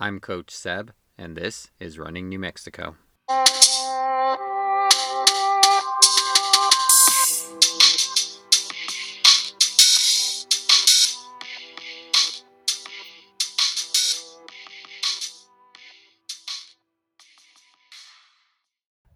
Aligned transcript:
I'm 0.00 0.20
Coach 0.20 0.52
Seb, 0.52 0.92
and 1.18 1.36
this 1.36 1.72
is 1.80 1.98
Running 1.98 2.28
New 2.28 2.38
Mexico. 2.38 2.94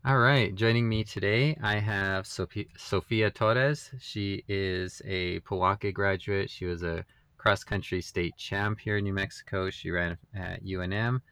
All 0.05 0.19
right, 0.19 0.53
joining 0.53 0.89
me 0.89 1.05
today, 1.05 1.57
I 1.63 1.77
have 1.77 2.27
Sophia 2.27 3.31
Torres. 3.31 3.91
She 4.01 4.43
is 4.49 5.01
a 5.05 5.39
Pojoaque 5.41 5.95
graduate. 5.95 6.51
She 6.51 6.65
was 6.65 6.83
a 6.83 7.05
cross 7.43 7.65
country 7.65 8.01
state 8.01 8.37
champ 8.37 8.79
here 8.79 8.99
in 8.99 9.05
New 9.05 9.13
Mexico. 9.13 9.69
She 9.69 9.91
ran 9.91 10.17
at 10.33 10.65
UNM. 10.65 11.23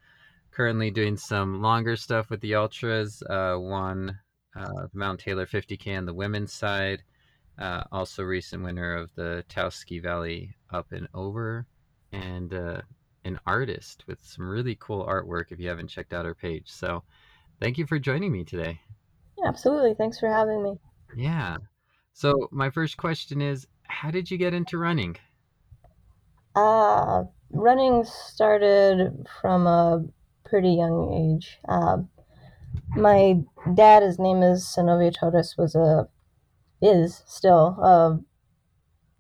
Currently 0.51 0.91
doing 0.91 1.17
some 1.17 1.63
longer 1.63 1.95
stuff 1.95 2.31
with 2.31 2.41
the 2.41 2.57
ultras. 2.57 3.23
Uh, 3.23 3.57
won 3.61 4.19
uh, 4.57 4.89
the 4.93 4.99
Mount 4.99 5.21
Taylor 5.21 5.47
50K 5.47 5.97
on 5.97 6.07
the 6.07 6.13
women's 6.13 6.53
side. 6.53 7.05
Uh, 7.57 7.85
also, 7.93 8.25
recent 8.25 8.65
winner 8.65 8.97
of 8.97 9.15
the 9.15 9.45
Taos 9.49 9.77
Ski 9.77 10.01
Valley 10.01 10.53
Up 10.73 10.91
and 10.91 11.07
Over, 11.15 11.69
and 12.11 12.55
uh, 12.55 12.81
an 13.25 13.39
artist 13.47 14.03
with 14.09 14.19
some 14.21 14.49
really 14.49 14.77
cool 14.81 15.07
artwork. 15.07 15.53
If 15.53 15.61
you 15.61 15.69
haven't 15.69 15.89
checked 15.89 16.13
out 16.13 16.25
her 16.25 16.35
page, 16.35 16.67
so 16.67 17.05
thank 17.61 17.79
you 17.79 17.87
for 17.87 18.01
joining 18.01 18.33
me 18.33 18.43
today. 18.43 18.81
Yeah, 19.39 19.49
absolutely. 19.49 19.95
Thanks 19.95 20.19
for 20.19 20.29
having 20.29 20.61
me. 20.65 20.81
Yeah. 21.17 21.59
So 22.15 22.49
my 22.51 22.71
first 22.71 22.97
question 22.97 23.41
is, 23.41 23.69
how 23.85 24.11
did 24.11 24.29
you 24.29 24.39
get 24.39 24.55
into 24.55 24.77
running? 24.77 25.17
Uh, 26.55 27.25
running 27.53 28.05
started 28.05 29.27
from 29.41 29.67
a 29.67 30.05
pretty 30.45 30.71
young 30.71 31.13
age. 31.13 31.59
Uh, 31.69 31.99
my 32.97 33.37
dad, 33.75 34.03
his 34.03 34.19
name 34.19 34.43
is 34.43 34.65
Zenovio 34.65 35.15
Torres, 35.15 35.57
was 35.57 35.75
a 35.75 36.09
is 36.83 37.23
still 37.27 37.77
a 37.83 38.19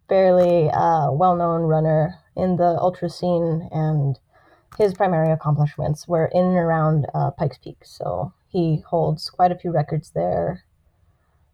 fairly 0.08 0.70
uh, 0.70 1.12
well-known 1.12 1.62
runner 1.62 2.14
in 2.34 2.56
the 2.56 2.76
ultra 2.80 3.08
scene, 3.08 3.68
and 3.70 4.18
his 4.78 4.94
primary 4.94 5.30
accomplishments 5.30 6.08
were 6.08 6.26
in 6.32 6.44
and 6.44 6.56
around 6.56 7.06
uh, 7.14 7.30
Pikes 7.32 7.58
Peak. 7.58 7.78
So 7.84 8.32
he 8.48 8.82
holds 8.88 9.28
quite 9.30 9.52
a 9.52 9.58
few 9.58 9.70
records 9.70 10.10
there, 10.12 10.64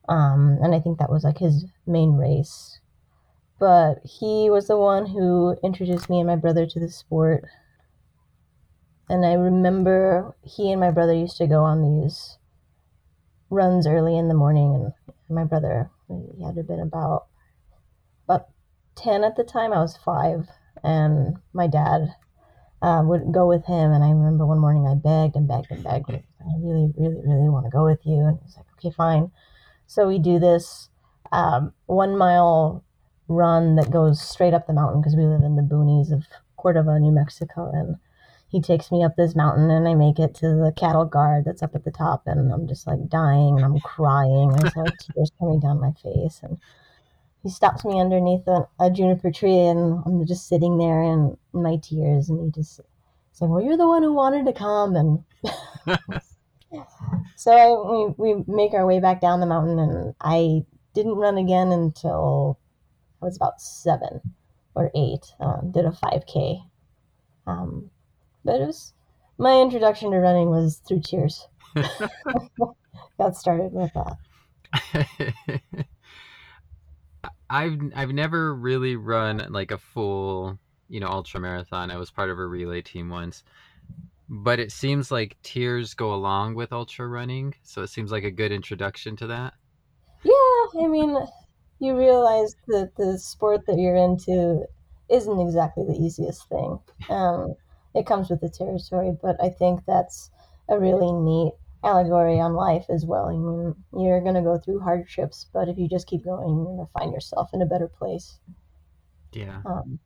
um, 0.08 0.58
and 0.62 0.74
I 0.74 0.80
think 0.80 0.98
that 0.98 1.11
was 1.11 1.24
like 1.24 1.38
his 1.38 1.66
main 1.86 2.12
race 2.12 2.80
but 3.58 4.00
he 4.04 4.50
was 4.50 4.68
the 4.68 4.76
one 4.76 5.06
who 5.06 5.56
introduced 5.62 6.10
me 6.10 6.18
and 6.18 6.26
my 6.26 6.36
brother 6.36 6.66
to 6.66 6.80
the 6.80 6.88
sport. 6.88 7.44
And 9.08 9.24
I 9.24 9.34
remember 9.34 10.36
he 10.42 10.72
and 10.72 10.80
my 10.80 10.90
brother 10.90 11.14
used 11.14 11.36
to 11.38 11.46
go 11.46 11.62
on 11.62 11.82
these 11.82 12.38
runs 13.50 13.86
early 13.86 14.18
in 14.18 14.28
the 14.28 14.34
morning, 14.34 14.92
and 15.06 15.36
my 15.36 15.44
brother 15.44 15.90
he 16.08 16.44
had 16.44 16.54
to 16.54 16.60
have 16.60 16.68
been 16.68 16.80
about 16.80 17.27
about 18.28 18.48
ten 18.96 19.22
at 19.22 19.36
the 19.36 19.44
time. 19.44 19.72
I 19.72 19.80
was 19.80 19.96
five, 19.96 20.48
and 20.82 21.36
my 21.52 21.66
dad 21.68 22.14
uh, 22.82 23.02
would 23.04 23.32
go 23.32 23.46
with 23.46 23.64
him. 23.66 23.92
And 23.92 24.02
I 24.02 24.10
remember 24.10 24.46
one 24.46 24.58
morning 24.58 24.86
I 24.86 24.94
begged 24.94 25.36
and 25.36 25.48
begged 25.48 25.70
and 25.70 25.84
begged. 25.84 26.10
I 26.10 26.22
really, 26.60 26.92
really, 26.96 27.20
really 27.24 27.48
want 27.48 27.66
to 27.66 27.70
go 27.70 27.84
with 27.84 28.00
you. 28.04 28.24
And 28.27 28.38
he's 28.44 28.56
like, 28.56 28.66
okay, 28.78 28.94
fine. 28.94 29.30
So 29.86 30.08
we 30.08 30.18
do 30.18 30.38
this 30.38 30.88
um, 31.32 31.72
one 31.86 32.16
mile 32.16 32.84
run 33.28 33.77
that 33.77 33.91
goes 33.91 34.20
straight 34.20 34.55
up 34.55 34.66
the 34.66 34.72
mountain 34.72 35.00
because 35.00 35.16
we 35.16 35.24
live 35.24 35.42
in 35.42 35.56
the 35.56 35.62
boonies 35.62 36.12
of 36.12 36.24
Cordova, 36.56 36.98
New 36.98 37.12
Mexico. 37.12 37.70
And 37.72 37.96
he 38.48 38.60
takes 38.60 38.91
me 38.91 39.05
up 39.05 39.16
this 39.16 39.34
mountain 39.34 39.70
and 39.70 39.88
I 39.88 39.94
make 39.94 40.18
it 40.18 40.34
to 40.36 40.48
the 40.48 40.72
cattle 40.77 41.05
guard 41.05 41.44
that's 41.44 41.62
up 41.62 41.74
at 41.74 41.84
the 41.84 41.91
top. 41.91 42.22
And 42.27 42.52
I'm 42.52 42.66
just 42.68 42.86
like 42.86 43.08
dying 43.08 43.56
and 43.56 43.64
I'm 43.64 43.80
crying. 43.80 44.50
There's 44.50 44.77
like 44.77 44.94
tears 44.98 45.33
coming 45.38 45.60
down 45.60 45.80
my 45.80 45.92
face. 45.92 46.41
And 46.42 46.58
he 47.42 47.51
stops 47.51 47.84
me 47.84 48.01
underneath 48.01 48.46
a, 48.46 48.68
a 48.78 48.90
juniper 48.90 49.30
tree 49.30 49.58
and 49.58 50.02
I'm 50.06 50.27
just 50.27 50.48
sitting 50.48 50.78
there 50.78 51.02
in, 51.02 51.36
in 51.55 51.62
my 51.62 51.77
tears. 51.83 52.28
And 52.28 52.45
he 52.45 52.51
just 52.51 52.80
said, 53.33 53.48
Well, 53.48 53.62
you're 53.62 53.77
the 53.77 53.89
one 53.89 54.02
who 54.02 54.12
wanted 54.12 54.46
to 54.46 54.52
come. 54.52 54.96
And 54.96 55.24
so 57.36 57.52
I, 57.52 58.14
we, 58.18 58.34
we 58.34 58.45
make 58.46 58.72
our 58.72 58.86
way 58.86 59.01
back 59.01 59.20
down 59.20 59.40
the 59.40 59.46
mountain 59.46 59.78
and 59.78 60.14
I 60.20 60.64
didn't 60.95 61.17
run 61.17 61.36
again 61.36 61.72
until 61.72 62.58
I 63.22 63.24
was 63.24 63.36
about 63.36 63.60
seven 63.60 64.20
or 64.74 64.90
eight. 64.94 65.32
Um, 65.40 65.70
did 65.72 65.84
a 65.84 65.90
5K. 65.90 66.62
Um, 67.46 67.90
but 68.44 68.60
it 68.60 68.66
was 68.66 68.92
my 69.38 69.60
introduction 69.60 70.10
to 70.10 70.18
running 70.18 70.50
was 70.50 70.82
through 70.86 71.00
tears. 71.00 71.48
Got 73.18 73.36
started 73.36 73.72
with 73.72 73.90
that. 73.94 74.16
I've 77.50 77.78
I've 77.94 78.12
never 78.12 78.54
really 78.54 78.96
run 78.96 79.46
like 79.50 79.70
a 79.70 79.78
full 79.78 80.58
you 80.88 81.00
know 81.00 81.08
ultra 81.08 81.40
marathon. 81.40 81.90
I 81.90 81.96
was 81.96 82.10
part 82.10 82.30
of 82.30 82.38
a 82.38 82.46
relay 82.46 82.83
team 82.83 83.08
once, 83.08 83.44
but 84.28 84.58
it 84.58 84.72
seems 84.72 85.10
like 85.10 85.36
tears 85.42 85.94
go 85.94 86.12
along 86.12 86.54
with 86.54 86.72
ultra 86.72 87.06
running, 87.06 87.54
so 87.62 87.83
it 87.83 87.88
seems 87.88 88.10
like 88.10 88.24
a 88.24 88.30
good 88.30 88.52
introduction 88.52 89.16
to 89.16 89.28
that. 89.28 89.54
Yeah, 90.24 90.83
I 90.83 90.88
mean, 90.88 91.16
you 91.79 91.97
realize 91.97 92.57
that 92.69 92.92
the 92.97 93.19
sport 93.19 93.67
that 93.67 93.79
you're 93.79 93.97
into 93.97 94.64
isn't 95.09 95.41
exactly 95.41 95.85
the 95.85 95.95
easiest 95.95 96.48
thing. 96.48 96.79
Um, 97.09 97.55
it 97.95 98.07
comes 98.07 98.31
with 98.31 98.41
the 98.41 98.48
territory, 98.48 99.17
but 99.23 99.37
I 99.42 99.48
think 99.48 99.81
that's 99.87 100.31
a 100.69 100.79
really 100.79 101.13
neat 101.13 101.53
allegory 101.85 102.41
on 102.41 102.55
life 102.55 102.87
as 102.89 103.05
well. 103.05 103.27
I 103.27 103.33
mean, 103.33 103.75
you're 103.92 104.20
going 104.20 104.35
to 104.35 104.42
go 104.42 104.59
through 104.59 104.81
hardships, 104.81 105.47
but 105.53 105.69
if 105.69 105.79
you 105.79 105.89
just 105.89 106.07
keep 106.07 106.25
going, 106.25 106.48
you're 106.48 106.64
going 106.64 106.87
to 106.87 106.92
find 106.92 107.13
yourself 107.13 107.51
in 107.53 107.63
a 107.63 107.67
better 107.67 107.89
place. 107.89 108.39
Yeah. 109.33 109.61
Um, 109.64 109.98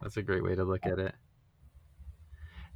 that's 0.00 0.16
a 0.16 0.22
great 0.22 0.44
way 0.44 0.54
to 0.54 0.64
look 0.64 0.86
at 0.86 0.98
it. 0.98 1.14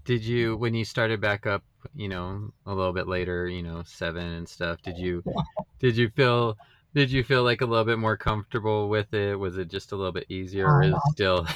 Did 0.05 0.25
you, 0.25 0.57
when 0.57 0.75
you 0.75 0.85
started 0.85 1.21
back 1.21 1.47
up, 1.47 1.63
you 1.95 2.09
know, 2.09 2.53
a 2.67 2.75
little 2.75 2.93
bit 2.93 3.09
later, 3.09 3.49
you 3.49 3.63
know, 3.63 3.83
seven 3.87 4.27
and 4.27 4.49
stuff, 4.49 4.83
did 4.83 4.99
you, 4.99 5.23
did 5.79 5.97
you 5.97 6.11
feel 6.11 6.59
did 6.95 7.11
you 7.11 7.25
feel 7.25 7.43
like 7.43 7.61
a 7.61 7.67
little 7.67 7.85
bit 7.85 7.99
more 7.99 8.17
comfortable 8.17 8.89
with 8.89 9.13
it? 9.13 9.39
Was 9.39 9.59
it 9.59 9.69
just 9.69 9.93
a 9.93 9.97
little 9.97 10.13
bit 10.13 10.27
easier, 10.29 10.69
or 10.69 10.83
is 10.83 10.95
still? 11.11 11.47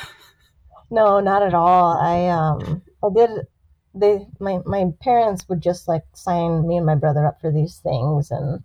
no, 0.90 1.20
not 1.20 1.42
at 1.42 1.54
all. 1.54 1.96
I 1.96 2.28
um, 2.28 2.82
I 3.02 3.08
did. 3.14 3.30
They 3.94 4.26
my 4.40 4.60
my 4.66 4.92
parents 5.00 5.48
would 5.48 5.60
just 5.60 5.88
like 5.88 6.04
sign 6.12 6.66
me 6.66 6.76
and 6.76 6.86
my 6.86 6.96
brother 6.96 7.26
up 7.26 7.40
for 7.40 7.50
these 7.52 7.78
things, 7.78 8.30
and 8.30 8.62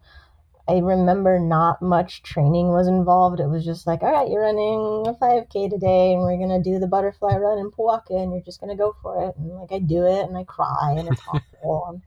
I 0.68 0.80
remember 0.80 1.40
not 1.40 1.82
much 1.82 2.24
training 2.24 2.70
was 2.70 2.88
involved. 2.88 3.40
It 3.40 3.48
was 3.48 3.66
just 3.66 3.86
like, 3.86 4.02
all 4.02 4.12
right, 4.12 4.30
you're 4.30 4.42
running 4.42 5.06
a 5.08 5.14
5K 5.14 5.70
today, 5.70 6.14
and 6.14 6.22
we're 6.22 6.38
gonna 6.38 6.64
do 6.64 6.80
the 6.80 6.88
butterfly 6.88 7.36
run 7.36 7.60
in 7.60 7.70
Pojoaque, 7.70 8.10
and 8.10 8.32
you're 8.32 8.42
just 8.42 8.60
gonna 8.60 8.76
go 8.76 8.96
for 9.02 9.30
it. 9.30 9.36
And 9.38 9.50
like 9.56 9.72
I 9.72 9.80
do 9.80 10.06
it, 10.06 10.28
and 10.28 10.38
I 10.38 10.44
cry, 10.44 10.96
and 10.98 11.08
it's 11.08 11.22
awful. 11.28 12.02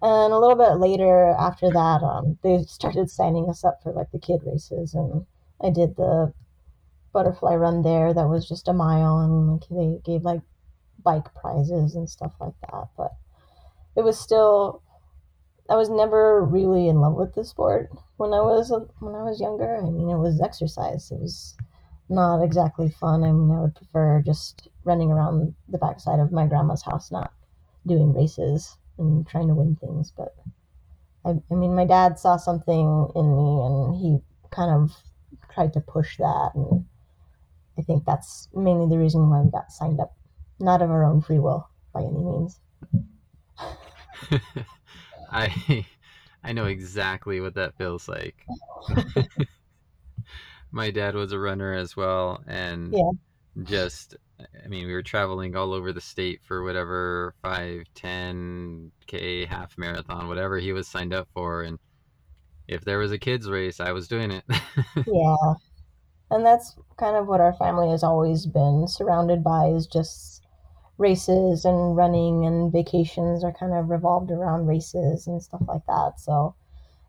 And, 0.00 0.32
a 0.32 0.38
little 0.38 0.56
bit 0.56 0.78
later 0.78 1.34
after 1.38 1.70
that, 1.70 2.02
um, 2.02 2.38
they 2.42 2.62
started 2.64 3.10
signing 3.10 3.48
us 3.50 3.64
up 3.64 3.82
for 3.82 3.92
like 3.92 4.10
the 4.12 4.18
kid 4.20 4.42
races, 4.44 4.94
and 4.94 5.26
I 5.60 5.70
did 5.70 5.96
the 5.96 6.32
butterfly 7.12 7.54
run 7.56 7.82
there. 7.82 8.14
That 8.14 8.28
was 8.28 8.48
just 8.48 8.68
a 8.68 8.72
mile, 8.72 9.18
and 9.18 9.52
like 9.52 9.68
they 9.68 10.00
gave 10.04 10.22
like 10.22 10.42
bike 11.02 11.34
prizes 11.34 11.96
and 11.96 12.08
stuff 12.08 12.32
like 12.40 12.54
that. 12.70 12.88
But 12.96 13.12
it 13.96 14.04
was 14.04 14.18
still, 14.20 14.82
I 15.68 15.74
was 15.74 15.90
never 15.90 16.44
really 16.44 16.88
in 16.88 17.00
love 17.00 17.14
with 17.14 17.34
the 17.34 17.44
sport 17.44 17.90
when 18.18 18.32
I 18.32 18.40
was 18.40 18.70
when 19.00 19.14
I 19.16 19.24
was 19.24 19.40
younger. 19.40 19.76
I 19.76 19.90
mean, 19.90 20.10
it 20.10 20.18
was 20.18 20.40
exercise. 20.40 21.10
It 21.10 21.18
was 21.20 21.56
not 22.08 22.42
exactly 22.42 22.88
fun. 22.88 23.24
I 23.24 23.32
mean, 23.32 23.50
I 23.50 23.62
would 23.62 23.74
prefer 23.74 24.22
just 24.24 24.68
running 24.84 25.10
around 25.10 25.54
the 25.68 25.78
backside 25.78 26.20
of 26.20 26.30
my 26.30 26.46
grandma's 26.46 26.82
house, 26.82 27.10
not 27.10 27.32
doing 27.84 28.14
races 28.14 28.76
and 28.98 29.26
trying 29.26 29.48
to 29.48 29.54
win 29.54 29.76
things. 29.76 30.12
But 30.16 30.34
I, 31.24 31.36
I 31.50 31.54
mean, 31.54 31.74
my 31.74 31.86
dad 31.86 32.18
saw 32.18 32.36
something 32.36 33.10
in 33.14 33.36
me 33.36 33.62
and 33.66 33.96
he 33.96 34.18
kind 34.50 34.70
of 34.72 34.96
tried 35.52 35.72
to 35.74 35.80
push 35.80 36.18
that. 36.18 36.52
And 36.54 36.86
I 37.78 37.82
think 37.82 38.04
that's 38.04 38.48
mainly 38.54 38.88
the 38.88 38.98
reason 39.00 39.30
why 39.30 39.42
we 39.42 39.50
got 39.50 39.72
signed 39.72 40.00
up, 40.00 40.16
not 40.60 40.82
of 40.82 40.90
our 40.90 41.04
own 41.04 41.22
free 41.22 41.38
will 41.38 41.68
by 41.94 42.02
any 42.02 42.22
means. 42.22 42.60
I 45.30 45.86
I 46.42 46.52
know 46.52 46.66
exactly 46.66 47.40
what 47.40 47.54
that 47.54 47.76
feels 47.76 48.08
like. 48.08 48.46
My 50.70 50.90
dad 50.90 51.14
was 51.14 51.32
a 51.32 51.38
runner 51.38 51.72
as 51.74 51.96
well 51.96 52.42
and 52.46 52.96
yeah. 52.96 53.10
Just 53.64 54.16
I 54.64 54.68
mean, 54.68 54.86
we 54.86 54.92
were 54.92 55.02
traveling 55.02 55.56
all 55.56 55.72
over 55.72 55.92
the 55.92 56.00
state 56.00 56.40
for 56.44 56.62
whatever 56.62 57.34
five, 57.42 57.84
ten 57.94 58.92
k 59.06 59.44
half 59.46 59.76
marathon, 59.76 60.28
whatever 60.28 60.58
he 60.58 60.72
was 60.72 60.86
signed 60.86 61.12
up 61.12 61.28
for, 61.34 61.62
and 61.62 61.78
if 62.68 62.84
there 62.84 62.98
was 62.98 63.12
a 63.12 63.18
kids 63.18 63.48
race, 63.48 63.80
I 63.80 63.92
was 63.92 64.06
doing 64.06 64.30
it. 64.30 64.44
yeah, 65.06 65.54
and 66.30 66.46
that's 66.46 66.76
kind 66.98 67.16
of 67.16 67.26
what 67.26 67.40
our 67.40 67.54
family 67.54 67.90
has 67.90 68.04
always 68.04 68.46
been 68.46 68.86
surrounded 68.86 69.42
by 69.42 69.66
is 69.68 69.86
just 69.86 70.42
races 70.98 71.64
and 71.64 71.96
running 71.96 72.44
and 72.44 72.72
vacations 72.72 73.44
are 73.44 73.52
kind 73.52 73.72
of 73.72 73.88
revolved 73.88 74.30
around 74.30 74.66
races 74.66 75.26
and 75.26 75.42
stuff 75.42 75.62
like 75.66 75.86
that. 75.86 76.14
So 76.18 76.54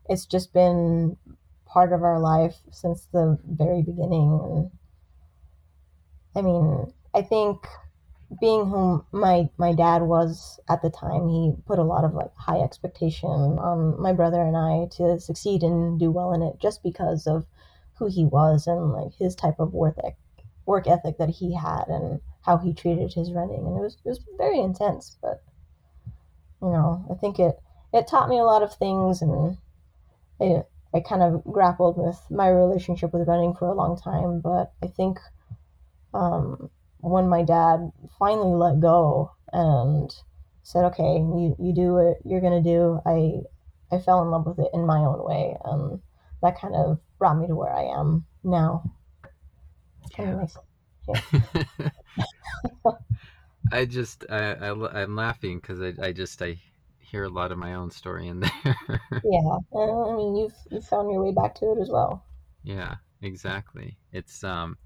it's 0.08 0.26
just 0.26 0.52
been 0.52 1.16
part 1.66 1.92
of 1.92 2.02
our 2.02 2.18
life 2.18 2.56
since 2.70 3.06
the 3.12 3.38
very 3.44 3.82
beginning. 3.82 4.40
And 4.42 4.70
I 6.36 6.42
mean, 6.42 6.92
I 7.14 7.22
think 7.22 7.66
being 8.40 8.66
whom 8.66 9.04
my 9.10 9.48
my 9.56 9.72
dad 9.72 10.02
was 10.02 10.60
at 10.68 10.82
the 10.82 10.90
time, 10.90 11.28
he 11.28 11.52
put 11.66 11.78
a 11.78 11.84
lot 11.84 12.04
of 12.04 12.14
like 12.14 12.34
high 12.36 12.60
expectation 12.60 13.28
on 13.28 14.00
my 14.00 14.12
brother 14.12 14.40
and 14.40 14.56
I 14.56 14.86
to 14.96 15.18
succeed 15.18 15.62
and 15.62 15.98
do 15.98 16.10
well 16.10 16.32
in 16.32 16.42
it 16.42 16.60
just 16.60 16.82
because 16.82 17.26
of 17.26 17.46
who 17.98 18.06
he 18.06 18.24
was 18.24 18.66
and 18.66 18.92
like 18.92 19.14
his 19.14 19.34
type 19.34 19.58
of 19.58 19.74
work 19.74 19.96
ethic, 19.98 20.16
work 20.64 20.86
ethic 20.86 21.18
that 21.18 21.30
he 21.30 21.54
had 21.54 21.84
and 21.88 22.20
how 22.42 22.56
he 22.56 22.72
treated 22.72 23.12
his 23.12 23.32
running. 23.32 23.66
And 23.66 23.76
it 23.76 23.80
was 23.80 23.96
it 24.04 24.08
was 24.08 24.20
very 24.38 24.60
intense 24.60 25.16
but 25.20 25.42
you 26.62 26.70
know 26.70 27.04
I 27.10 27.14
think 27.14 27.40
it 27.40 27.58
it 27.92 28.06
taught 28.06 28.28
me 28.28 28.38
a 28.38 28.44
lot 28.44 28.62
of 28.62 28.74
things 28.74 29.20
and 29.22 29.58
it, 30.38 30.68
I 30.94 31.00
kind 31.00 31.22
of 31.22 31.44
grappled 31.44 31.98
with 31.98 32.20
my 32.30 32.48
relationship 32.48 33.12
with 33.12 33.26
running 33.26 33.54
for 33.54 33.66
a 33.66 33.74
long 33.74 33.98
time 33.98 34.40
but 34.40 34.72
I 34.82 34.86
think 34.86 35.18
um, 36.14 36.70
when 36.98 37.28
my 37.28 37.42
dad 37.42 37.90
finally 38.18 38.56
let 38.56 38.80
go 38.80 39.32
and 39.52 40.14
said 40.62 40.84
okay 40.84 41.16
you, 41.18 41.56
you 41.58 41.74
do 41.74 41.94
what 41.94 42.18
you're 42.24 42.40
gonna 42.40 42.62
do 42.62 43.00
I 43.06 43.40
I 43.90 43.98
fell 44.00 44.22
in 44.22 44.30
love 44.30 44.46
with 44.46 44.58
it 44.58 44.70
in 44.72 44.86
my 44.86 44.98
own 44.98 45.24
way 45.24 45.56
and 45.64 46.00
that 46.42 46.58
kind 46.58 46.74
of 46.74 47.00
brought 47.18 47.38
me 47.38 47.46
to 47.46 47.54
where 47.54 47.72
I 47.72 47.84
am 47.84 48.26
now. 48.42 48.90
Yeah. 50.18 50.34
Nice. 50.34 50.56
I 53.72 53.84
just 53.84 54.24
I, 54.30 54.54
I 54.54 55.02
am 55.02 55.16
laughing 55.16 55.58
because 55.58 55.80
I, 55.80 55.94
I 56.02 56.12
just 56.12 56.40
I 56.42 56.56
hear 56.98 57.24
a 57.24 57.28
lot 57.28 57.52
of 57.52 57.58
my 57.58 57.74
own 57.74 57.90
story 57.90 58.28
in 58.28 58.40
there. 58.64 59.00
yeah, 59.24 59.58
I 59.76 60.14
mean 60.14 60.36
you've 60.36 60.54
you 60.70 60.80
found 60.80 61.10
your 61.12 61.22
way 61.22 61.32
back 61.32 61.54
to 61.56 61.72
it 61.72 61.80
as 61.80 61.88
well. 61.90 62.24
Yeah, 62.62 62.96
exactly. 63.22 63.96
It's 64.12 64.44
um, 64.44 64.76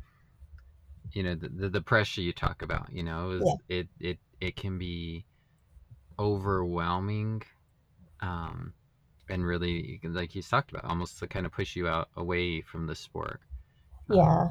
you 1.14 1.22
know 1.22 1.34
the 1.34 1.48
the, 1.48 1.68
the 1.68 1.80
pressure 1.80 2.20
you 2.20 2.32
talk 2.32 2.62
about. 2.62 2.92
You 2.92 3.02
know, 3.02 3.30
is 3.30 3.42
yeah. 3.44 3.78
it 3.78 3.88
it 4.00 4.18
it 4.40 4.56
can 4.56 4.78
be 4.78 5.24
overwhelming, 6.18 7.42
um, 8.20 8.74
and 9.28 9.44
really 9.46 10.00
like 10.04 10.30
he's 10.30 10.48
talked 10.48 10.70
about, 10.70 10.84
almost 10.84 11.18
to 11.20 11.26
kind 11.26 11.46
of 11.46 11.52
push 11.52 11.76
you 11.76 11.88
out 11.88 12.08
away 12.16 12.60
from 12.60 12.86
the 12.86 12.94
sport. 12.94 13.40
Um, 14.10 14.16
yeah. 14.18 14.46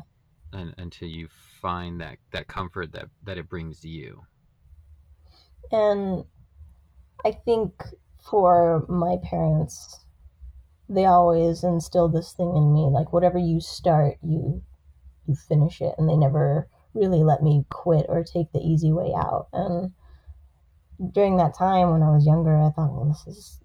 and, 0.54 0.74
until 0.78 1.08
you 1.08 1.28
find 1.62 2.02
that 2.02 2.18
that 2.32 2.48
comfort 2.48 2.94
that 2.94 3.10
that 3.24 3.38
it 3.38 3.50
brings 3.50 3.84
you. 3.86 4.24
And 5.72 6.26
I 7.26 7.32
think 7.32 7.84
for 8.30 8.86
my 8.88 9.18
parents, 9.24 10.06
they 10.88 11.06
always 11.06 11.64
instilled 11.64 12.14
this 12.14 12.34
thing 12.34 12.56
in 12.56 12.74
me 12.74 12.88
like 12.88 13.12
whatever 13.12 13.38
you 13.38 13.60
start, 13.60 14.18
you 14.24 14.62
you 15.28 15.36
finish 15.36 15.82
it, 15.82 15.96
and 15.98 16.10
they 16.10 16.16
never 16.16 16.68
really 16.94 17.24
let 17.24 17.42
me 17.42 17.66
quit 17.70 18.06
or 18.10 18.24
take 18.24 18.52
the 18.52 18.60
easy 18.60 18.92
way 18.92 19.14
out. 19.16 19.48
And 19.54 19.92
during 21.14 21.38
that 21.38 21.58
time 21.58 21.92
when 21.92 22.04
I 22.04 22.10
was 22.10 22.26
younger, 22.26 22.56
I 22.56 22.70
thought, 22.70 22.94
well, 22.94 23.06
this 23.06 23.36
is 23.36 23.60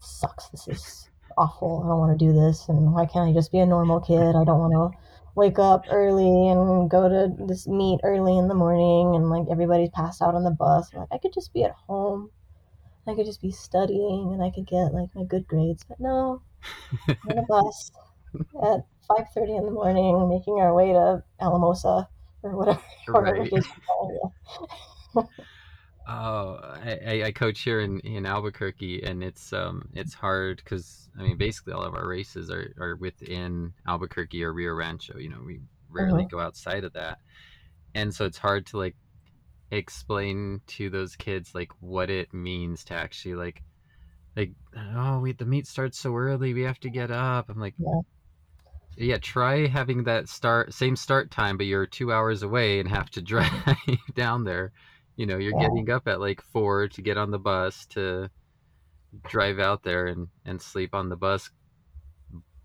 sucks. 0.00 0.48
This 0.48 0.68
is 0.68 1.10
awful. 1.36 1.82
I 1.84 1.88
don't 1.88 1.98
want 1.98 2.18
to 2.18 2.24
do 2.24 2.32
this. 2.32 2.68
And 2.68 2.92
why 2.92 3.06
can't 3.06 3.28
I 3.28 3.32
just 3.32 3.52
be 3.52 3.58
a 3.58 3.66
normal 3.66 4.00
kid? 4.00 4.34
I 4.36 4.44
don't 4.44 4.58
want 4.58 4.72
to 4.72 4.98
wake 5.36 5.58
up 5.58 5.84
early 5.90 6.48
and 6.48 6.90
go 6.90 7.08
to 7.08 7.32
this 7.46 7.68
meet 7.68 8.00
early 8.02 8.36
in 8.36 8.48
the 8.48 8.54
morning 8.54 9.14
and 9.14 9.30
like 9.30 9.46
everybody's 9.50 9.90
passed 9.90 10.20
out 10.20 10.34
on 10.34 10.44
the 10.44 10.50
bus. 10.50 10.90
I'm 10.92 11.00
like 11.00 11.08
I 11.12 11.18
could 11.18 11.32
just 11.32 11.52
be 11.52 11.64
at 11.64 11.72
home. 11.86 12.30
I 13.06 13.14
could 13.14 13.26
just 13.26 13.40
be 13.40 13.50
studying 13.50 14.32
and 14.32 14.42
I 14.42 14.50
could 14.50 14.66
get 14.66 14.92
like 14.92 15.14
my 15.14 15.24
good 15.24 15.46
grades. 15.46 15.84
But 15.88 16.00
no, 16.00 16.42
on 17.08 17.38
a 17.38 17.42
bus 17.42 17.92
at 18.62 18.80
five 19.10 19.26
thirty 19.34 19.54
in 19.54 19.64
the 19.64 19.70
morning, 19.70 20.28
making 20.28 20.60
our 20.60 20.74
way 20.74 20.92
to 20.92 21.22
Alamosa 21.40 22.08
or 22.42 22.56
whatever. 22.56 22.80
Right. 23.08 23.52
Oh, 26.08 26.58
I, 26.84 27.22
I 27.26 27.30
coach 27.30 27.60
here 27.60 27.78
in, 27.78 28.00
in 28.00 28.26
Albuquerque, 28.26 29.04
and 29.04 29.22
it's 29.22 29.52
um 29.52 29.88
it's 29.94 30.12
hard 30.12 30.56
because 30.56 31.08
I 31.16 31.22
mean 31.22 31.36
basically 31.36 31.72
all 31.72 31.84
of 31.84 31.94
our 31.94 32.08
races 32.08 32.50
are, 32.50 32.74
are 32.80 32.96
within 32.96 33.74
Albuquerque 33.86 34.42
or 34.42 34.52
Rio 34.52 34.72
Rancho. 34.72 35.18
You 35.18 35.28
know, 35.28 35.40
we 35.44 35.60
rarely 35.88 36.24
mm-hmm. 36.24 36.36
go 36.36 36.42
outside 36.42 36.82
of 36.82 36.94
that, 36.94 37.18
and 37.94 38.12
so 38.12 38.24
it's 38.24 38.38
hard 38.38 38.66
to 38.66 38.78
like 38.78 38.96
explain 39.70 40.62
to 40.66 40.90
those 40.90 41.14
kids 41.14 41.54
like 41.54 41.70
what 41.78 42.10
it 42.10 42.34
means 42.34 42.82
to 42.86 42.94
actually 42.94 43.36
like 43.36 43.62
like 44.36 44.50
oh 44.96 45.20
we 45.20 45.30
the 45.32 45.44
meet 45.44 45.68
starts 45.68 45.96
so 45.96 46.12
early 46.16 46.54
we 46.54 46.62
have 46.62 46.80
to 46.80 46.90
get 46.90 47.12
up. 47.12 47.48
I'm 47.48 47.60
like. 47.60 47.74
Yeah. 47.78 48.00
Yeah, 49.00 49.18
try 49.18 49.66
having 49.66 50.04
that 50.04 50.28
start 50.28 50.74
same 50.74 50.94
start 50.94 51.30
time, 51.30 51.56
but 51.56 51.66
you're 51.66 51.86
two 51.86 52.12
hours 52.12 52.42
away 52.42 52.80
and 52.80 52.88
have 52.88 53.10
to 53.10 53.22
drive 53.32 53.50
down 54.14 54.44
there 54.44 54.72
you 55.20 55.26
know 55.26 55.36
you're 55.36 55.52
yeah. 55.54 55.68
getting 55.68 55.90
up 55.90 56.08
at 56.08 56.18
like 56.18 56.40
four 56.40 56.88
to 56.88 57.02
get 57.02 57.18
on 57.18 57.30
the 57.30 57.38
bus 57.38 57.84
to 57.84 58.30
drive 59.28 59.58
out 59.58 59.82
there 59.82 60.06
and 60.06 60.28
and 60.46 60.62
sleep 60.62 60.94
on 60.94 61.10
the 61.10 61.16
bus 61.16 61.50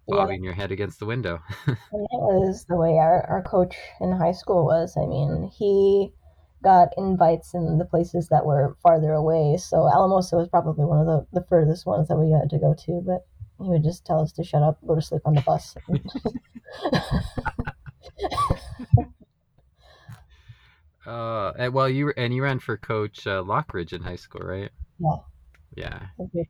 bobbing 0.07 0.41
yeah. 0.41 0.45
your 0.45 0.53
head 0.53 0.71
against 0.71 0.99
the 0.99 1.05
window 1.05 1.41
that 1.67 1.77
was 1.91 2.65
the 2.69 2.77
way 2.77 2.97
our, 2.97 3.25
our 3.29 3.43
coach 3.43 3.75
in 3.99 4.13
high 4.13 4.31
school 4.31 4.63
was 4.63 4.95
i 4.95 5.05
mean 5.05 5.51
he 5.53 6.13
got 6.63 6.89
invites 6.97 7.53
in 7.53 7.77
the 7.77 7.85
places 7.85 8.29
that 8.29 8.45
were 8.45 8.77
farther 8.81 9.11
away 9.11 9.57
so 9.57 9.89
alamosa 9.93 10.37
was 10.37 10.47
probably 10.47 10.85
one 10.85 10.99
of 10.99 11.05
the, 11.05 11.25
the 11.33 11.45
furthest 11.49 11.85
ones 11.85 12.07
that 12.07 12.15
we 12.15 12.31
had 12.31 12.49
to 12.49 12.57
go 12.57 12.73
to 12.73 13.03
but 13.05 13.25
he 13.59 13.69
would 13.69 13.83
just 13.83 14.05
tell 14.05 14.21
us 14.21 14.31
to 14.33 14.43
shut 14.43 14.63
up 14.63 14.79
go 14.87 14.95
to 14.95 15.01
sleep 15.01 15.21
on 15.25 15.35
the 15.35 15.41
bus 15.41 15.75
Uh, 21.05 21.53
and, 21.57 21.73
well, 21.73 21.87
you 21.87 22.11
and 22.17 22.33
you 22.33 22.41
ran 22.41 22.59
for 22.59 22.77
Coach 22.77 23.27
uh, 23.27 23.43
Lockridge 23.43 23.93
in 23.93 24.01
high 24.01 24.15
school, 24.15 24.41
right? 24.41 24.71
Yeah. 24.99 25.17
Yeah. 25.75 25.99
Okay. 26.19 26.47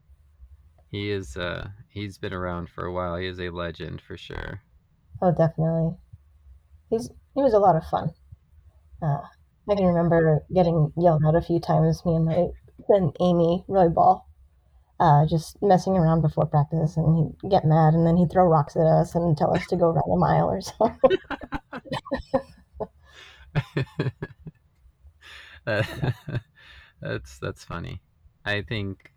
He 0.91 1.11
is. 1.11 1.35
Uh, 1.35 1.69
he's 1.89 2.17
been 2.17 2.33
around 2.33 2.69
for 2.69 2.85
a 2.85 2.93
while. 2.93 3.17
He 3.17 3.27
is 3.27 3.39
a 3.39 3.49
legend 3.49 4.01
for 4.01 4.15
sure. 4.15 4.61
Oh, 5.21 5.31
definitely. 5.31 5.97
He's 6.89 7.09
he 7.33 7.41
was 7.41 7.53
a 7.53 7.59
lot 7.59 7.75
of 7.75 7.85
fun. 7.87 8.11
Uh, 9.01 9.21
I 9.69 9.75
can 9.75 9.85
remember 9.85 10.45
getting 10.53 10.93
yelled 10.95 11.23
at 11.27 11.35
a 11.35 11.41
few 11.41 11.59
times. 11.59 12.05
Me 12.05 12.15
and 12.15 12.25
my 12.25 12.47
friend 12.87 13.13
Amy 13.19 13.65
Roybal, 13.67 14.21
uh, 14.99 15.25
just 15.25 15.61
messing 15.61 15.93
around 15.93 16.21
before 16.21 16.45
practice, 16.45 16.97
and 16.97 17.17
he'd 17.41 17.49
get 17.49 17.65
mad, 17.65 17.93
and 17.93 18.05
then 18.07 18.17
he'd 18.17 18.31
throw 18.31 18.45
rocks 18.45 18.75
at 18.75 18.85
us 18.85 19.15
and 19.15 19.37
tell 19.37 19.53
us 19.55 19.65
to 19.67 19.75
go 19.75 19.89
run 19.89 20.03
a 20.11 20.17
mile 20.17 20.49
or 20.49 20.61
so. 20.61 20.91
that's 27.01 27.39
that's 27.39 27.63
funny. 27.63 28.01
I 28.45 28.61
think 28.61 29.11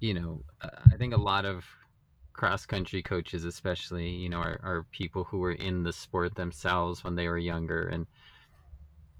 you 0.00 0.14
know, 0.14 0.42
I 0.62 0.96
think 0.96 1.14
a 1.14 1.20
lot 1.20 1.44
of 1.44 1.64
cross 2.32 2.66
country 2.66 3.02
coaches 3.02 3.44
especially, 3.44 4.08
you 4.08 4.28
know, 4.28 4.38
are, 4.38 4.58
are 4.62 4.86
people 4.90 5.24
who 5.24 5.38
were 5.38 5.52
in 5.52 5.84
the 5.84 5.92
sport 5.92 6.34
themselves 6.34 7.04
when 7.04 7.14
they 7.14 7.28
were 7.28 7.38
younger 7.38 7.86
and 7.86 8.06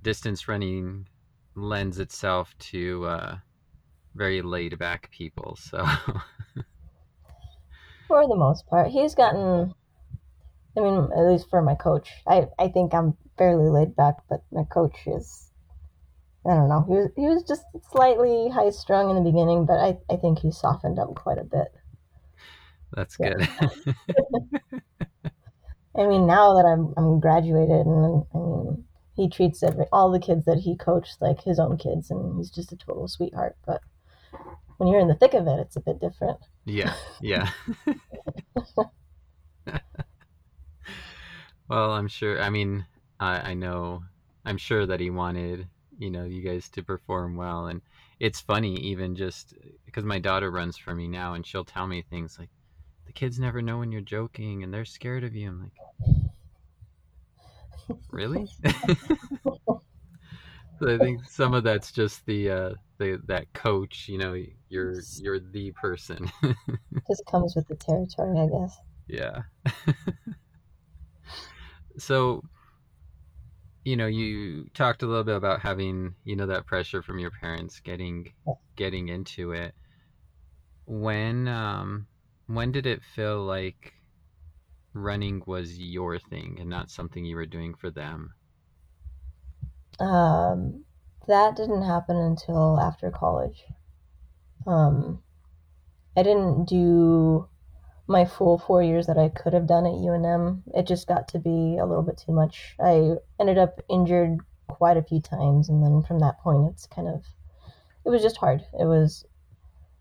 distance 0.03 0.49
running 0.49 1.07
lends 1.55 2.01
itself 2.01 2.57
to 2.59 3.05
uh, 3.05 3.37
very 4.15 4.43
laid 4.43 4.79
back 4.79 5.11
people. 5.11 5.57
So 5.61 5.79
for 8.09 8.29
the 8.29 8.37
most 8.37 8.67
part, 8.67 8.89
he's 8.89 9.15
gotten 9.15 9.75
I 10.77 10.81
mean, 10.81 11.09
at 11.15 11.27
least 11.27 11.51
for 11.51 11.61
my 11.61 11.75
coach, 11.75 12.11
I, 12.27 12.47
I 12.59 12.69
think 12.69 12.95
I'm 12.95 13.17
fairly 13.37 13.69
laid 13.69 13.95
back, 13.95 14.17
but 14.29 14.43
my 14.51 14.65
coach 14.65 14.97
is, 15.07 15.51
I 16.47 16.55
don't 16.55 16.69
know, 16.69 16.85
he 16.89 16.95
was, 16.95 17.11
he 17.15 17.27
was 17.27 17.43
just 17.45 17.65
slightly 17.91 18.49
high 18.49 18.71
strung 18.71 19.11
in 19.11 19.17
the 19.17 19.31
beginning, 19.31 19.67
but 19.67 19.79
I, 19.79 19.99
I 20.11 20.17
think 20.17 20.39
he 20.39 20.51
softened 20.51 20.99
up 20.99 21.15
quite 21.15 21.39
a 21.39 21.45
bit. 21.45 21.75
That's 22.95 23.17
yeah. 23.21 23.35
good. 23.35 23.95
I 25.95 26.07
mean, 26.07 26.27
now 26.27 26.55
that 26.55 26.65
I'm, 26.65 26.95
I'm 26.97 27.21
graduated, 27.21 27.87
and 27.87 28.25
I 28.35 28.39
mean, 28.39 28.85
he 29.15 29.29
treats 29.29 29.63
every, 29.63 29.85
all 29.93 30.11
the 30.11 30.19
kids 30.19 30.47
that 30.47 30.61
he 30.61 30.75
coached 30.75 31.21
like 31.21 31.43
his 31.43 31.59
own 31.59 31.77
kids, 31.77 32.11
and 32.11 32.39
he's 32.39 32.51
just 32.51 32.73
a 32.73 32.77
total 32.77 33.09
sweetheart. 33.09 33.57
But 33.67 33.83
when 34.79 34.89
you're 34.89 35.01
in 35.01 35.09
the 35.09 35.15
thick 35.15 35.35
of 35.35 35.47
it, 35.47 35.61
it's 35.61 35.77
a 35.77 35.81
bit 35.81 36.01
different. 36.01 36.39
Yeah, 36.65 36.95
yeah. 37.21 37.51
Well, 41.69 41.93
I'm 41.93 42.09
sure. 42.09 42.43
I 42.43 42.51
mean, 42.51 42.85
I, 43.19 43.53
I 43.53 43.55
know. 43.55 44.03
I'm 44.45 44.59
sure 44.59 44.85
that 44.87 45.01
he 45.01 45.09
wanted 45.11 45.69
you 45.99 46.11
know 46.11 46.25
you 46.25 46.43
guys 46.43 46.69
to 46.71 46.83
perform 46.83 47.37
well, 47.37 47.67
and 47.67 47.81
it's 48.21 48.41
funny 48.41 48.75
even 48.77 49.17
just 49.17 49.55
because 49.87 50.05
my 50.05 50.19
daughter 50.19 50.51
runs 50.51 50.77
for 50.77 50.95
me 50.95 51.09
now, 51.09 51.35
and 51.35 51.47
she'll 51.47 51.65
tell 51.65 51.87
me 51.87 52.03
things 52.03 52.39
like, 52.39 52.51
"The 53.07 53.13
kids 53.13 53.39
never 53.39 53.63
know 53.63 53.79
when 53.79 53.91
you're 53.91 54.03
joking, 54.03 54.63
and 54.63 54.75
they're 54.75 54.85
scared 54.85 55.25
of 55.25 55.35
you." 55.35 55.49
I'm 55.49 55.63
like, 55.63 55.73
really? 58.11 58.49
So 60.79 60.93
I 60.93 60.99
think 60.99 61.25
some 61.29 61.55
of 61.55 61.63
that's 61.63 61.93
just 61.93 62.27
the 62.27 62.51
uh, 62.51 62.75
the 63.03 63.21
that 63.27 63.53
coach. 63.53 64.09
You 64.09 64.19
know, 64.19 64.37
you're 64.69 64.95
you're 65.19 65.41
the 65.41 65.73
person. 65.73 66.31
just 67.09 67.25
comes 67.27 67.55
with 67.55 67.67
the 67.69 67.77
territory, 67.77 68.39
I 68.39 68.47
guess. 68.47 68.77
Yeah. 69.09 69.43
so, 71.99 72.43
you 73.85 73.97
know, 73.97 74.07
you 74.07 74.69
talked 74.75 75.03
a 75.03 75.07
little 75.07 75.25
bit 75.25 75.37
about 75.37 75.61
having 75.61 76.15
you 76.25 76.37
know 76.37 76.47
that 76.47 76.67
pressure 76.67 77.03
from 77.03 77.19
your 77.19 77.31
parents 77.31 77.81
getting 77.81 78.33
getting 78.77 79.09
into 79.09 79.53
it. 79.53 79.75
When 80.87 81.49
um 81.49 82.07
when 82.47 82.73
did 82.73 82.87
it 82.87 83.03
feel 83.15 83.45
like 83.45 83.95
running 84.95 85.43
was 85.47 85.79
your 85.79 86.19
thing 86.19 86.59
and 86.61 86.69
not 86.69 86.91
something 86.91 87.25
you 87.25 87.37
were 87.37 87.47
doing 87.47 87.75
for 87.75 87.91
them? 87.91 88.35
Um, 90.01 90.85
that 91.27 91.57
didn't 91.57 91.83
happen 91.83 92.17
until 92.17 92.79
after 92.81 93.11
college. 93.11 93.65
Um, 94.67 95.23
I 96.17 96.23
didn't 96.23 96.67
do 96.67 97.49
my 98.07 98.25
full 98.25 98.59
four 98.59 98.83
years 98.83 99.07
that 99.07 99.19
I 99.19 99.29
could 99.29 99.53
have 99.53 99.67
done 99.67 99.87
at 99.87 99.93
UNM. 99.93 100.63
It 100.75 100.87
just 100.87 101.07
got 101.07 101.29
to 101.29 101.39
be 101.39 101.79
a 101.79 101.87
little 101.87 102.03
bit 102.03 102.19
too 102.19 102.33
much. 102.33 102.75
I 102.81 103.15
ended 103.41 103.59
up 103.59 103.81
injured 103.89 104.39
quite 104.69 104.97
a 104.97 105.03
few 105.03 105.21
times, 105.21 105.69
and 105.69 105.83
then 105.83 106.03
from 106.03 106.19
that 106.21 106.41
point, 106.41 106.71
it's 106.71 106.87
kind 106.87 107.09
of 107.09 107.25
it 108.05 108.11
was 108.11 108.23
just 108.23 108.37
hard. 108.37 108.63
It 108.79 108.85
was 108.85 109.25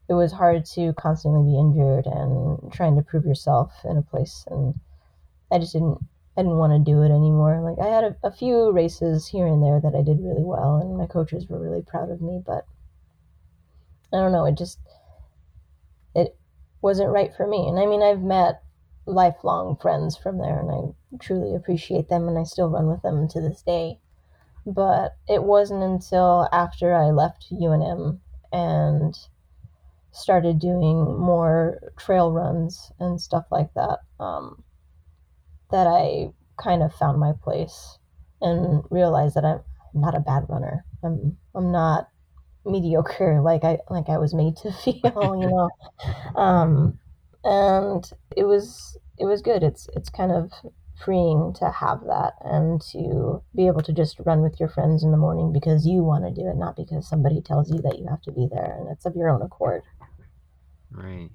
it 0.09 0.13
was 0.13 0.31
hard 0.31 0.65
to 0.65 0.93
constantly 0.93 1.51
be 1.51 1.57
injured 1.57 2.05
and 2.05 2.71
trying 2.73 2.95
to 2.97 3.01
prove 3.03 3.25
yourself 3.25 3.71
in 3.85 3.97
a 3.97 4.01
place, 4.01 4.45
and 4.49 4.79
I 5.51 5.59
just 5.59 5.73
didn't 5.73 5.99
I 6.37 6.43
didn't 6.43 6.57
want 6.57 6.73
to 6.73 6.91
do 6.91 7.01
it 7.01 7.11
anymore. 7.11 7.61
Like 7.61 7.85
I 7.85 7.93
had 7.93 8.03
a, 8.03 8.15
a 8.23 8.31
few 8.31 8.71
races 8.71 9.27
here 9.27 9.47
and 9.47 9.61
there 9.61 9.81
that 9.81 9.95
I 9.95 10.01
did 10.01 10.21
really 10.21 10.43
well, 10.43 10.77
and 10.77 10.97
my 10.97 11.05
coaches 11.05 11.47
were 11.47 11.59
really 11.59 11.81
proud 11.81 12.09
of 12.09 12.21
me, 12.21 12.41
but 12.45 12.65
I 14.13 14.17
don't 14.17 14.31
know. 14.31 14.45
It 14.45 14.57
just 14.57 14.79
it 16.15 16.37
wasn't 16.81 17.11
right 17.11 17.33
for 17.35 17.45
me. 17.45 17.67
And 17.67 17.77
I 17.79 17.85
mean, 17.85 18.01
I've 18.01 18.21
met 18.21 18.63
lifelong 19.05 19.75
friends 19.75 20.15
from 20.15 20.37
there, 20.37 20.59
and 20.59 20.71
I 20.71 21.17
truly 21.17 21.53
appreciate 21.53 22.07
them, 22.07 22.27
and 22.27 22.37
I 22.37 22.43
still 22.43 22.69
run 22.69 22.87
with 22.87 23.01
them 23.01 23.27
to 23.27 23.41
this 23.41 23.61
day. 23.61 23.99
But 24.65 25.17
it 25.27 25.43
wasn't 25.43 25.83
until 25.83 26.47
after 26.51 26.93
I 26.93 27.11
left 27.11 27.51
UNM 27.51 28.19
and 28.53 29.17
started 30.11 30.59
doing 30.59 31.17
more 31.17 31.91
trail 31.97 32.31
runs 32.31 32.91
and 32.99 33.19
stuff 33.19 33.45
like 33.49 33.73
that 33.73 33.99
um, 34.19 34.63
that 35.71 35.87
I 35.87 36.31
kind 36.61 36.83
of 36.83 36.93
found 36.93 37.19
my 37.19 37.33
place 37.43 37.97
and 38.41 38.83
realized 38.89 39.35
that 39.35 39.45
I'm 39.45 39.61
not 39.93 40.15
a 40.15 40.19
bad 40.19 40.43
runner. 40.49 40.85
I'm 41.03 41.37
I'm 41.55 41.71
not 41.71 42.07
mediocre 42.65 43.41
like 43.43 43.63
I 43.63 43.79
like 43.89 44.09
I 44.09 44.17
was 44.17 44.33
made 44.33 44.57
to 44.57 44.71
feel, 44.83 45.35
you 45.39 45.49
know. 45.49 45.69
um, 46.35 46.99
and 47.43 48.09
it 48.35 48.43
was 48.43 48.97
it 49.17 49.25
was 49.25 49.41
good. 49.41 49.63
It's 49.63 49.87
it's 49.95 50.09
kind 50.09 50.31
of 50.31 50.51
freeing 51.03 51.53
to 51.57 51.71
have 51.71 52.01
that 52.01 52.33
and 52.41 52.79
to 52.79 53.41
be 53.55 53.65
able 53.65 53.81
to 53.81 53.91
just 53.91 54.19
run 54.23 54.41
with 54.41 54.59
your 54.59 54.69
friends 54.69 55.03
in 55.03 55.09
the 55.09 55.17
morning 55.17 55.51
because 55.51 55.85
you 55.85 56.03
want 56.03 56.23
to 56.23 56.31
do 56.31 56.47
it, 56.47 56.55
not 56.55 56.75
because 56.75 57.09
somebody 57.09 57.41
tells 57.41 57.71
you 57.71 57.81
that 57.81 57.97
you 57.97 58.05
have 58.07 58.21
to 58.21 58.31
be 58.31 58.47
there 58.51 58.77
and 58.79 58.87
it's 58.91 59.05
of 59.05 59.15
your 59.15 59.29
own 59.29 59.41
accord. 59.41 59.81
Right. 60.91 61.31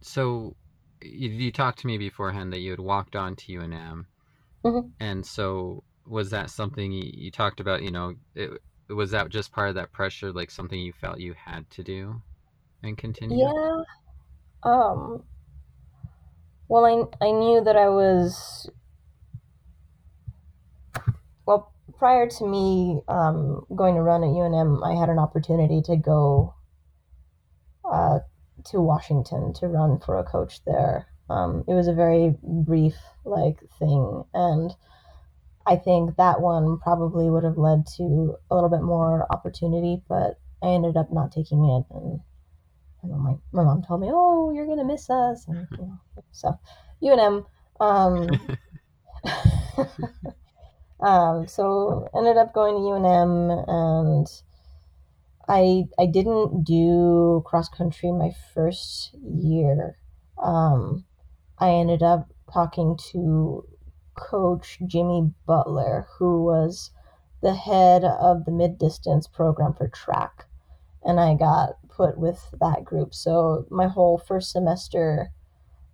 So 0.00 0.56
you, 1.02 1.30
you 1.30 1.52
talked 1.52 1.80
to 1.80 1.86
me 1.86 1.98
beforehand 1.98 2.52
that 2.52 2.60
you 2.60 2.70
had 2.70 2.80
walked 2.80 3.16
on 3.16 3.36
to 3.36 3.52
UNM, 3.52 4.06
Mhm. 4.64 4.92
and 5.00 5.24
so 5.24 5.82
was 6.06 6.30
that 6.30 6.50
something 6.50 6.92
you, 6.92 7.10
you 7.14 7.30
talked 7.30 7.60
about? 7.60 7.82
You 7.82 7.90
know, 7.90 8.14
it, 8.34 8.50
was 8.88 9.10
that 9.10 9.28
just 9.28 9.52
part 9.52 9.68
of 9.68 9.74
that 9.76 9.92
pressure, 9.92 10.32
like 10.32 10.50
something 10.50 10.78
you 10.80 10.92
felt 10.92 11.20
you 11.20 11.34
had 11.34 11.68
to 11.70 11.82
do 11.82 12.22
and 12.82 12.96
continue? 12.96 13.52
Yeah. 13.54 13.82
Um. 14.62 15.24
Well, 16.68 16.84
I 16.86 17.26
I 17.26 17.30
knew 17.32 17.62
that 17.64 17.76
I 17.76 17.88
was 17.88 18.70
well 21.46 21.72
prior 21.98 22.28
to 22.28 22.46
me 22.46 23.00
um, 23.08 23.64
going 23.74 23.94
to 23.94 24.02
run 24.02 24.22
at 24.22 24.28
UNM. 24.28 24.82
I 24.84 24.98
had 24.98 25.08
an 25.08 25.18
opportunity 25.18 25.82
to 25.82 25.96
go 25.96 26.54
uh, 27.90 28.20
to 28.66 28.80
Washington 28.80 29.52
to 29.54 29.68
run 29.68 29.98
for 29.98 30.18
a 30.18 30.24
coach 30.24 30.64
there. 30.64 31.06
Um, 31.30 31.64
it 31.68 31.74
was 31.74 31.88
a 31.88 31.94
very 31.94 32.34
brief 32.42 32.96
like 33.24 33.60
thing, 33.78 34.24
and 34.32 34.74
I 35.66 35.76
think 35.76 36.16
that 36.16 36.40
one 36.40 36.78
probably 36.78 37.28
would 37.28 37.44
have 37.44 37.58
led 37.58 37.86
to 37.98 38.36
a 38.50 38.54
little 38.54 38.70
bit 38.70 38.82
more 38.82 39.26
opportunity, 39.30 40.02
but 40.08 40.38
I 40.62 40.68
ended 40.68 40.96
up 40.96 41.12
not 41.12 41.32
taking 41.32 41.64
it, 41.64 41.84
and 41.94 42.20
know, 43.08 43.18
my, 43.18 43.34
my 43.52 43.64
mom 43.64 43.82
told 43.82 44.00
me, 44.00 44.08
"Oh, 44.10 44.50
you're 44.52 44.66
gonna 44.66 44.84
miss 44.84 45.10
us," 45.10 45.46
and 45.48 45.66
you 45.72 45.78
know, 45.78 45.98
so 46.32 46.58
UNM. 47.02 47.46
Um, 47.80 48.28
um, 51.00 51.46
so 51.48 52.08
ended 52.14 52.36
up 52.36 52.52
going 52.54 52.74
to 52.74 52.80
UNM, 52.80 53.64
and 53.68 54.26
I 55.48 55.88
I 55.98 56.06
didn't 56.06 56.64
do 56.64 57.42
cross 57.46 57.68
country 57.68 58.12
my 58.12 58.32
first 58.54 59.14
year. 59.14 59.98
Um, 60.38 61.06
I 61.58 61.70
ended 61.70 62.02
up 62.02 62.32
talking 62.52 62.96
to 63.12 63.66
coach 64.14 64.78
Jimmy 64.86 65.32
Butler, 65.46 66.06
who 66.18 66.44
was 66.44 66.90
the 67.40 67.54
head 67.54 68.04
of 68.04 68.44
the 68.44 68.52
mid 68.52 68.78
distance 68.78 69.26
program 69.26 69.74
for 69.74 69.88
track. 69.88 70.46
And 71.04 71.20
I 71.20 71.34
got 71.34 71.76
put 71.88 72.18
with 72.18 72.54
that 72.60 72.84
group. 72.84 73.14
So 73.14 73.66
my 73.70 73.88
whole 73.88 74.18
first 74.18 74.50
semester 74.52 75.32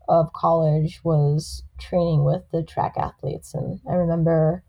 of 0.09 0.33
college 0.33 1.03
was 1.05 1.65
training 1.79 2.25
with 2.25 2.51
the 2.51 2.63
track 2.63 2.95
athletes. 2.97 3.55
And 3.55 3.81
I 3.89 3.95
remember 3.95 4.65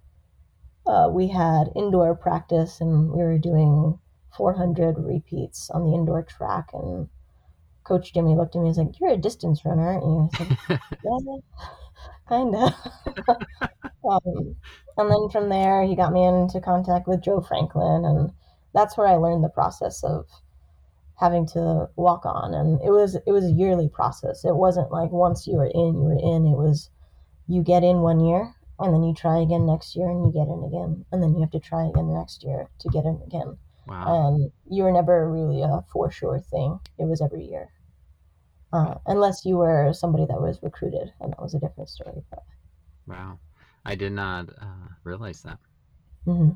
uh, 0.86 1.10
we 1.12 1.28
had 1.30 1.72
indoor 1.76 2.16
practice 2.16 2.82
and 2.82 3.12
we 3.12 3.24
were 3.24 3.38
doing 3.38 4.00
400 4.38 4.96
repeats 4.98 5.70
on 5.70 5.84
the 5.84 5.94
indoor 5.96 6.24
track. 6.24 6.70
And 6.74 7.10
Coach 7.84 8.14
Jimmy 8.14 8.36
looked 8.36 8.56
at 8.56 8.62
me 8.62 8.70
and 8.70 8.78
was 8.78 8.78
like, 8.78 9.00
You're 9.00 9.12
a 9.12 9.18
distance 9.18 9.66
runner, 9.66 9.88
aren't 9.88 10.04
you? 10.04 10.30
I 10.34 10.38
said, 10.38 10.80
Yeah, 11.04 11.38
kind 12.28 12.56
of. 12.56 12.74
um, 14.10 14.56
and 14.98 15.12
then 15.12 15.30
from 15.32 15.50
there, 15.50 15.84
he 15.84 15.96
got 15.96 16.14
me 16.14 16.26
into 16.26 16.60
contact 16.62 17.08
with 17.08 17.22
Joe 17.24 17.42
Franklin, 17.42 18.06
and 18.06 18.32
that's 18.74 18.98
where 18.98 19.08
I 19.08 19.16
learned 19.16 19.44
the 19.44 19.50
process 19.50 20.04
of 20.04 20.26
having 21.20 21.46
to 21.48 21.90
walk 21.96 22.26
on. 22.26 22.54
And 22.54 22.82
it 22.82 22.92
was 22.92 23.16
it 23.16 23.32
was 23.32 23.46
a 23.46 23.52
yearly 23.52 23.90
process. 23.90 24.46
It 24.46 24.56
wasn't 24.56 24.92
like 24.92 25.12
once 25.12 25.48
you 25.48 25.56
were 25.58 25.72
in, 25.74 25.96
you 25.96 26.10
were 26.10 26.20
in. 26.20 26.46
It 26.46 26.58
was 26.58 26.90
you 27.48 27.62
get 27.64 27.84
in 27.84 28.02
one 28.02 28.20
year, 28.20 28.54
and 28.80 28.94
then 28.94 29.04
you 29.04 29.14
try 29.14 29.40
again 29.40 29.66
next 29.66 29.96
year, 29.96 30.10
and 30.10 30.26
you 30.26 30.32
get 30.32 30.48
in 30.48 30.64
again, 30.64 31.06
and 31.12 31.22
then 31.22 31.36
you 31.36 31.42
have 31.42 31.52
to 31.52 31.60
try 31.60 31.86
again 31.86 32.14
next 32.14 32.44
year 32.44 32.70
to 32.80 32.90
get 32.90 33.06
in 33.06 33.22
again. 33.26 33.58
Wow. 33.88 34.20
And 34.30 34.52
you 34.70 34.84
were 34.84 34.92
never 34.92 35.30
really 35.32 35.62
a 35.62 35.84
for 35.92 36.10
sure 36.12 36.40
thing. 36.40 36.80
It 36.98 37.06
was 37.06 37.22
every 37.22 37.46
year. 37.46 37.72
Uh, 38.72 39.00
unless 39.08 39.44
you 39.44 39.58
were 39.58 39.92
somebody 39.92 40.26
that 40.28 40.40
was 40.40 40.62
recruited, 40.62 41.12
and 41.20 41.32
that 41.32 41.42
was 41.42 41.56
a 41.56 41.60
different 41.60 41.90
story. 41.90 42.24
But 42.30 42.44
Wow. 43.08 43.40
I 43.84 43.96
did 43.96 44.12
not 44.14 44.50
uh, 44.62 44.90
realize 45.04 45.42
that. 45.44 45.60
hmm 46.26 46.50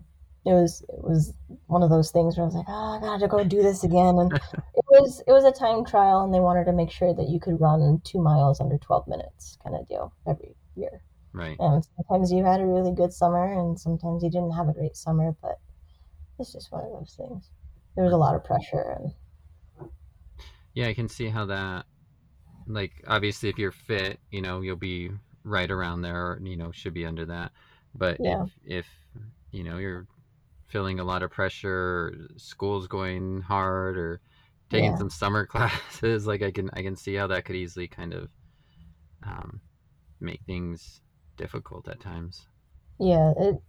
it 0.45 0.53
was 0.53 0.81
it 0.87 1.03
was 1.03 1.33
one 1.67 1.83
of 1.83 1.89
those 1.89 2.11
things 2.11 2.37
where 2.37 2.43
I 2.45 2.47
was 2.47 2.55
like, 2.55 2.65
oh, 2.69 2.97
I 2.97 3.01
gotta 3.01 3.27
go 3.27 3.43
do 3.43 3.61
this 3.61 3.83
again, 3.83 4.17
and 4.17 4.31
it 4.73 4.85
was 4.89 5.21
it 5.27 5.31
was 5.33 5.43
a 5.43 5.51
time 5.51 5.83
trial, 5.85 6.21
and 6.23 6.33
they 6.33 6.39
wanted 6.39 6.63
to 6.65 6.71
make 6.73 6.89
sure 6.91 7.13
that 7.13 7.27
you 7.27 7.39
could 7.41 7.59
run 7.59 8.01
two 8.05 8.21
miles 8.21 8.61
under 8.61 8.77
twelve 8.77 9.05
minutes, 9.07 9.57
kind 9.61 9.75
of 9.75 9.85
deal 9.87 10.13
every 10.25 10.55
year. 10.75 11.03
Right. 11.33 11.59
And 11.59 11.85
sometimes 11.97 12.31
you 12.31 12.45
had 12.45 12.61
a 12.61 12.65
really 12.67 12.93
good 12.93 13.13
summer, 13.13 13.53
and 13.59 13.79
sometimes 13.79 14.23
you 14.23 14.31
didn't 14.31 14.53
have 14.53 14.69
a 14.69 14.73
great 14.73 14.95
summer, 14.97 15.35
but 15.41 15.59
it's 16.39 16.53
just 16.53 16.71
one 16.71 16.83
of 16.85 16.91
those 16.91 17.15
things. 17.17 17.51
There 17.95 18.03
was 18.05 18.13
a 18.13 18.17
lot 18.17 18.35
of 18.35 18.43
pressure, 18.43 18.97
and 18.99 19.13
Yeah, 20.73 20.87
I 20.87 20.93
can 20.93 21.09
see 21.09 21.29
how 21.29 21.45
that, 21.47 21.85
like, 22.67 23.03
obviously, 23.07 23.49
if 23.49 23.59
you're 23.59 23.71
fit, 23.71 24.19
you 24.31 24.41
know, 24.41 24.61
you'll 24.61 24.75
be 24.77 25.11
right 25.43 25.69
around 25.71 26.01
there, 26.01 26.33
or, 26.33 26.41
you 26.43 26.57
know, 26.57 26.71
should 26.71 26.93
be 26.93 27.05
under 27.05 27.25
that. 27.27 27.51
But 27.95 28.21
if, 28.23 28.39
yeah, 28.39 28.45
if, 28.63 28.87
you 29.51 29.63
know, 29.63 29.77
you're 29.77 30.07
feeling 30.67 30.99
a 30.99 31.03
lot 31.05 31.23
of 31.23 31.31
pressure, 31.31 32.27
school's 32.37 32.87
going 32.87 33.41
hard, 33.41 33.97
or 33.97 34.21
taking 34.69 34.95
yeah, 34.95 34.97
some 34.97 35.09
summer 35.09 35.45
classes, 35.47 36.27
like, 36.27 36.43
I 36.43 36.51
can, 36.51 36.69
I 36.73 36.83
can 36.83 36.95
see 36.95 37.15
how 37.15 37.27
that 37.29 37.45
could 37.45 37.57
easily 37.57 37.87
kind 37.89 38.13
of 38.13 38.29
um, 39.23 39.61
make 40.19 40.41
things 40.45 41.01
difficult 41.37 41.87
at 41.89 41.99
times. 42.01 42.47
yeah. 42.99 43.33
It 43.37 43.61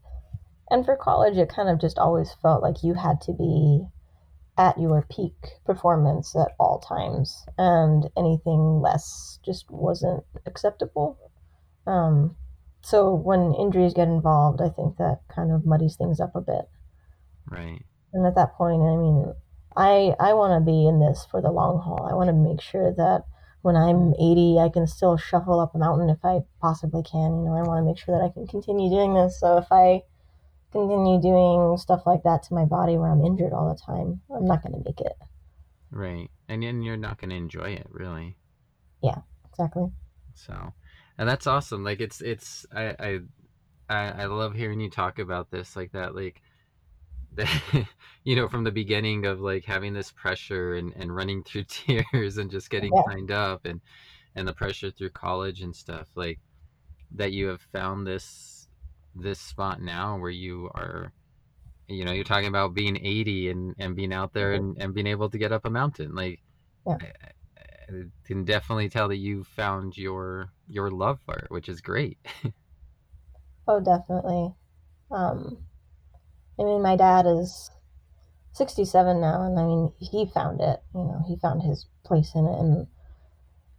and 0.70 0.84
for 0.84 0.96
college, 0.96 1.36
it 1.36 1.48
kind 1.48 1.68
of 1.68 1.80
just 1.80 1.98
always 1.98 2.32
felt 2.42 2.62
like 2.62 2.82
you 2.82 2.94
had 2.94 3.20
to 3.22 3.32
be 3.32 3.86
at 4.56 4.78
your 4.78 5.06
peak 5.10 5.34
performance 5.64 6.36
at 6.36 6.52
all 6.58 6.78
times, 6.78 7.44
and 7.58 8.08
anything 8.16 8.80
less 8.80 9.38
just 9.44 9.70
wasn't 9.70 10.22
acceptable. 10.46 11.18
Um, 11.86 12.36
so 12.82 13.14
when 13.14 13.54
injuries 13.54 13.94
get 13.94 14.08
involved, 14.08 14.60
I 14.60 14.68
think 14.68 14.96
that 14.96 15.20
kind 15.34 15.50
of 15.52 15.66
muddies 15.66 15.96
things 15.96 16.20
up 16.20 16.34
a 16.34 16.40
bit. 16.40 16.68
Right. 17.50 17.84
And 18.12 18.26
at 18.26 18.34
that 18.36 18.54
point, 18.54 18.82
I 18.82 18.96
mean, 18.96 19.34
I 19.76 20.14
I 20.18 20.32
want 20.34 20.60
to 20.60 20.64
be 20.64 20.86
in 20.86 21.00
this 21.00 21.26
for 21.30 21.40
the 21.40 21.50
long 21.50 21.80
haul. 21.80 22.08
I 22.10 22.14
want 22.14 22.28
to 22.28 22.34
make 22.34 22.60
sure 22.60 22.92
that 22.94 23.24
when 23.62 23.76
I'm 23.76 24.14
80, 24.14 24.58
I 24.58 24.68
can 24.68 24.86
still 24.86 25.16
shuffle 25.16 25.60
up 25.60 25.74
a 25.74 25.78
mountain 25.78 26.08
if 26.08 26.24
I 26.24 26.40
possibly 26.60 27.02
can. 27.02 27.38
You 27.38 27.44
know, 27.46 27.54
I 27.54 27.62
want 27.62 27.80
to 27.80 27.84
make 27.84 27.98
sure 27.98 28.16
that 28.16 28.24
I 28.24 28.32
can 28.32 28.46
continue 28.46 28.88
doing 28.88 29.14
this. 29.14 29.38
So 29.38 29.58
if 29.58 29.66
I 29.70 30.02
continue 30.72 31.20
doing 31.20 31.76
stuff 31.78 32.02
like 32.06 32.22
that 32.24 32.42
to 32.44 32.54
my 32.54 32.64
body 32.64 32.98
where 32.98 33.10
I'm 33.10 33.24
injured 33.24 33.52
all 33.52 33.68
the 33.68 33.80
time, 33.80 34.22
I'm 34.34 34.46
not 34.46 34.62
going 34.62 34.72
to 34.74 34.82
make 34.84 35.00
it. 35.00 35.16
Right. 35.92 36.30
And 36.48 36.62
then 36.64 36.82
you're 36.82 36.96
not 36.96 37.18
going 37.18 37.30
to 37.30 37.36
enjoy 37.36 37.70
it, 37.74 37.86
really. 37.90 38.36
Yeah, 39.02 39.22
exactly. 39.44 39.90
So, 40.34 40.74
and 41.18 41.28
that's 41.28 41.46
awesome. 41.46 41.84
Like 41.84 42.00
it's 42.00 42.20
it's 42.20 42.66
I 42.74 42.94
I 42.98 43.20
I, 43.88 44.24
love 44.26 44.54
hearing 44.54 44.80
you 44.80 44.90
talk 44.90 45.18
about 45.18 45.50
this 45.50 45.76
like 45.76 45.92
that 45.92 46.14
like 46.14 46.42
the, 47.34 47.48
you 48.24 48.36
know 48.36 48.48
from 48.48 48.64
the 48.64 48.72
beginning 48.72 49.26
of 49.26 49.40
like 49.40 49.64
having 49.64 49.92
this 49.94 50.12
pressure 50.12 50.74
and, 50.74 50.92
and 50.96 51.14
running 51.14 51.42
through 51.44 51.64
tears 51.68 52.38
and 52.38 52.50
just 52.50 52.70
getting 52.70 52.94
Yeah. 52.94 53.02
signed 53.04 53.30
up 53.30 53.66
and 53.66 53.80
and 54.36 54.46
the 54.48 54.54
pressure 54.54 54.90
through 54.90 55.10
college 55.10 55.62
and 55.62 55.74
stuff 55.76 56.08
like 56.16 56.40
that 57.12 57.32
you 57.32 57.48
have 57.48 57.62
found 57.72 58.06
this 58.06 58.24
this 59.14 59.40
spot 59.40 59.80
now 59.80 60.18
where 60.18 60.30
you 60.30 60.70
are 60.74 61.12
you 61.88 62.04
know 62.04 62.12
you're 62.12 62.24
talking 62.24 62.48
about 62.48 62.74
being 62.74 62.96
80 62.96 63.50
and 63.50 63.74
and 63.78 63.96
being 63.96 64.12
out 64.12 64.32
there 64.32 64.52
and, 64.52 64.76
and 64.78 64.94
being 64.94 65.06
able 65.08 65.28
to 65.28 65.38
get 65.38 65.52
up 65.52 65.64
a 65.64 65.70
mountain 65.70 66.14
like 66.14 66.40
Yeah. 66.86 66.98
I, 67.00 67.06
I 67.92 68.02
can 68.24 68.44
definitely 68.44 68.88
tell 68.88 69.08
that 69.08 69.16
you 69.16 69.44
found 69.44 69.96
your 69.98 70.52
your 70.68 70.90
love 70.90 71.18
for 71.26 71.34
it 71.34 71.50
which 71.50 71.68
is 71.68 71.80
great 71.80 72.18
Oh, 73.70 73.78
definitely. 73.78 74.52
Um, 75.12 75.58
I 76.58 76.64
mean, 76.64 76.82
my 76.82 76.96
dad 76.96 77.24
is 77.24 77.70
67 78.52 79.20
now, 79.20 79.44
and 79.44 79.58
I 79.58 79.64
mean, 79.64 79.92
he 80.00 80.26
found 80.26 80.60
it. 80.60 80.82
You 80.92 81.04
know, 81.04 81.22
he 81.28 81.36
found 81.36 81.62
his 81.62 81.86
place 82.04 82.32
in 82.34 82.46
it. 82.46 82.58
And 82.58 82.88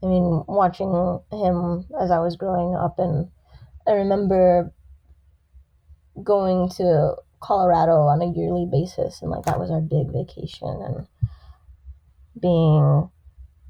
I 0.02 0.06
mean, 0.06 0.46
watching 0.48 1.20
him 1.32 1.86
as 2.00 2.10
I 2.10 2.20
was 2.20 2.38
growing 2.38 2.74
up, 2.74 3.00
and 3.00 3.32
I 3.86 3.92
remember 3.92 4.72
going 6.24 6.70
to 6.78 7.16
Colorado 7.40 8.02
on 8.02 8.22
a 8.22 8.32
yearly 8.32 8.66
basis, 8.66 9.22
and 9.22 9.32
like 9.32 9.46
that 9.46 9.60
was 9.60 9.72
our 9.72 9.82
big 9.82 10.12
vacation. 10.12 10.68
And 10.68 11.08
being, 12.40 13.10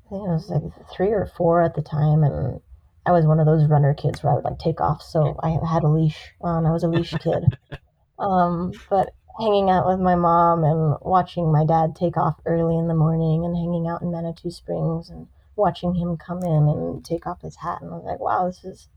I 0.06 0.10
think 0.10 0.28
I 0.28 0.34
was 0.34 0.50
like 0.50 0.90
three 0.94 1.12
or 1.12 1.26
four 1.26 1.62
at 1.62 1.76
the 1.76 1.82
time, 1.82 2.24
and 2.24 2.62
I 3.06 3.12
was 3.12 3.26
one 3.26 3.40
of 3.40 3.46
those 3.46 3.70
runner 3.70 3.94
kids 3.94 4.24
where 4.24 4.34
I 4.34 4.36
would 4.36 4.44
like 4.44 4.60
take 4.60 4.82
off, 4.82 5.02
so 5.02 5.40
I 5.42 5.58
had 5.66 5.84
a 5.84 5.88
leash 5.88 6.32
on. 6.42 6.66
I 6.66 6.72
was 6.72 6.84
a 6.84 6.88
leash 6.88 7.14
kid. 7.14 7.46
Um, 8.20 8.72
but 8.88 9.16
hanging 9.40 9.72
out 9.72 9.88
with 9.88 10.00
my 10.00 10.14
mom 10.14 10.64
and 10.64 10.96
watching 11.02 11.52
my 11.52 11.66
dad 11.66 11.96
take 11.96 12.18
off 12.18 12.40
early 12.46 12.78
in 12.78 12.88
the 12.88 12.94
morning 12.94 13.44
and 13.44 13.56
hanging 13.56 13.88
out 13.88 14.04
in 14.04 14.12
Manitou 14.12 14.52
Springs 14.52 15.10
and 15.10 15.28
watching 15.56 15.96
him 15.96 16.18
come 16.18 16.44
in 16.44 16.68
and 16.68 17.04
take 17.04 17.26
off 17.26 17.42
his 17.42 17.56
hat 17.56 17.82
and 17.82 17.92
I 17.92 17.96
was 17.96 18.06
like, 18.06 18.20
wow, 18.20 18.46
this 18.46 18.64
is 18.64 18.88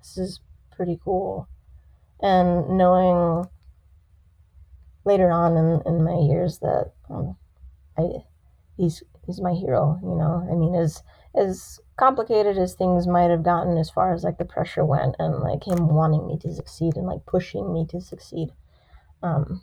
this 0.00 0.18
is 0.18 0.40
pretty 0.74 0.98
cool. 1.04 1.48
And 2.22 2.78
knowing 2.78 3.46
later 5.04 5.30
on 5.30 5.56
in, 5.56 5.82
in 5.86 6.04
my 6.04 6.14
years 6.14 6.60
that 6.60 6.92
um, 7.10 7.36
I 7.98 8.02
he's 8.76 9.02
he's 9.26 9.40
my 9.40 9.52
hero, 9.52 9.98
you 10.02 10.14
know. 10.14 10.46
I 10.50 10.54
mean 10.54 10.74
as 10.74 11.02
as 11.34 11.80
complicated 11.96 12.58
as 12.58 12.74
things 12.74 13.06
might 13.06 13.30
have 13.30 13.42
gotten 13.42 13.76
as 13.76 13.90
far 13.90 14.14
as 14.14 14.22
like 14.22 14.38
the 14.38 14.44
pressure 14.44 14.84
went 14.84 15.16
and 15.18 15.40
like 15.40 15.66
him 15.66 15.88
wanting 15.88 16.26
me 16.26 16.38
to 16.38 16.54
succeed 16.54 16.96
and 16.96 17.06
like 17.06 17.26
pushing 17.26 17.72
me 17.72 17.86
to 17.86 18.00
succeed 18.00 18.50
um, 19.22 19.62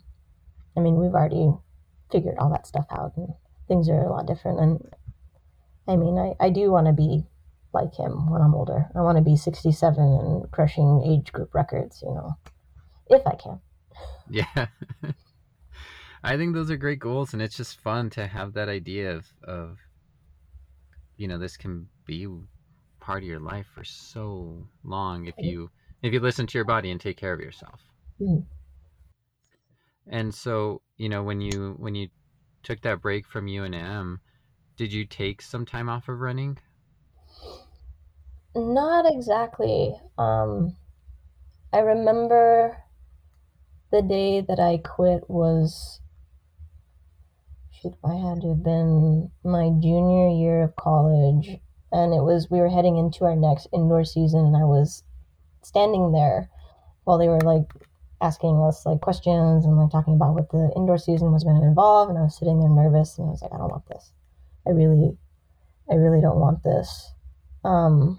I 0.76 0.80
mean, 0.80 0.96
we've 0.96 1.14
already 1.14 1.52
figured 2.10 2.38
all 2.38 2.50
that 2.50 2.66
stuff 2.66 2.86
out, 2.90 3.12
and 3.16 3.34
things 3.68 3.88
are 3.88 4.02
a 4.02 4.10
lot 4.10 4.26
different. 4.26 4.60
And 4.60 4.94
I 5.86 5.96
mean, 5.96 6.18
I, 6.18 6.34
I 6.40 6.50
do 6.50 6.70
want 6.70 6.86
to 6.86 6.92
be 6.92 7.24
like 7.72 7.94
him 7.94 8.30
when 8.30 8.42
I'm 8.42 8.54
older. 8.54 8.88
I 8.94 9.00
want 9.00 9.18
to 9.18 9.24
be 9.24 9.36
67 9.36 10.02
and 10.02 10.50
crushing 10.50 11.02
age 11.06 11.32
group 11.32 11.54
records, 11.54 12.02
you 12.02 12.12
know, 12.12 12.36
if 13.10 13.26
I 13.26 13.34
can. 13.36 13.60
yeah 14.28 14.66
i 16.22 16.36
think 16.36 16.54
those 16.54 16.70
are 16.70 16.76
great 16.76 16.98
goals 16.98 17.32
and 17.32 17.42
it's 17.42 17.56
just 17.56 17.76
fun 17.78 18.10
to 18.10 18.26
have 18.26 18.52
that 18.54 18.68
idea 18.68 19.14
of 19.14 19.32
of 19.42 19.78
you 21.16 21.28
know 21.28 21.38
this 21.38 21.56
can 21.56 21.88
be 22.04 22.26
part 23.00 23.22
of 23.22 23.28
your 23.28 23.40
life 23.40 23.66
for 23.66 23.84
so 23.84 24.66
long 24.84 25.26
if 25.26 25.42
you 25.42 25.70
if 26.02 26.12
you 26.12 26.20
listen 26.20 26.46
to 26.46 26.58
your 26.58 26.64
body 26.64 26.90
and 26.90 27.00
take 27.00 27.16
care 27.16 27.32
of 27.32 27.40
yourself 27.40 27.80
Mm. 28.20 28.44
and 30.06 30.34
so 30.34 30.82
you 30.96 31.08
know 31.08 31.22
when 31.22 31.40
you 31.40 31.74
when 31.78 31.94
you 31.94 32.08
took 32.62 32.80
that 32.82 33.00
break 33.00 33.26
from 33.26 33.46
UNM 33.46 34.20
did 34.76 34.92
you 34.92 35.04
take 35.06 35.40
some 35.42 35.64
time 35.64 35.88
off 35.88 36.08
of 36.08 36.20
running 36.20 36.58
Not 38.54 39.06
exactly. 39.06 40.00
Um, 40.18 40.76
I 41.72 41.80
remember 41.80 42.78
the 43.90 44.02
day 44.02 44.40
that 44.40 44.60
I 44.60 44.78
quit 44.78 45.28
was, 45.28 46.00
shoot, 47.70 47.94
I 48.04 48.14
had 48.14 48.42
to 48.42 48.50
have 48.50 48.62
been 48.62 49.30
my 49.44 49.70
junior 49.80 50.28
year 50.28 50.62
of 50.62 50.76
college, 50.76 51.58
and 51.92 52.14
it 52.14 52.22
was 52.22 52.50
we 52.50 52.60
were 52.60 52.68
heading 52.68 52.96
into 52.96 53.24
our 53.24 53.36
next 53.36 53.68
indoor 53.72 54.04
season, 54.04 54.46
and 54.46 54.56
I 54.56 54.64
was 54.64 55.02
standing 55.62 56.12
there 56.12 56.48
while 57.04 57.18
they 57.18 57.28
were 57.28 57.40
like 57.40 57.72
asking 58.22 58.62
us 58.66 58.84
like 58.86 59.00
questions 59.00 59.64
and 59.64 59.76
like 59.76 59.90
talking 59.90 60.14
about 60.14 60.34
what 60.34 60.50
the 60.50 60.70
indoor 60.76 60.98
season 60.98 61.32
was 61.32 61.42
going 61.42 61.60
to 61.60 61.66
involve, 61.66 62.08
and 62.08 62.18
I 62.18 62.22
was 62.22 62.38
sitting 62.38 62.60
there 62.60 62.68
nervous, 62.68 63.18
and 63.18 63.26
I 63.26 63.30
was 63.30 63.42
like, 63.42 63.52
I 63.52 63.58
don't 63.58 63.70
want 63.70 63.88
this. 63.88 64.12
I 64.66 64.70
really, 64.70 65.16
I 65.90 65.94
really 65.94 66.20
don't 66.20 66.38
want 66.38 66.62
this. 66.62 67.12
Um, 67.64 68.18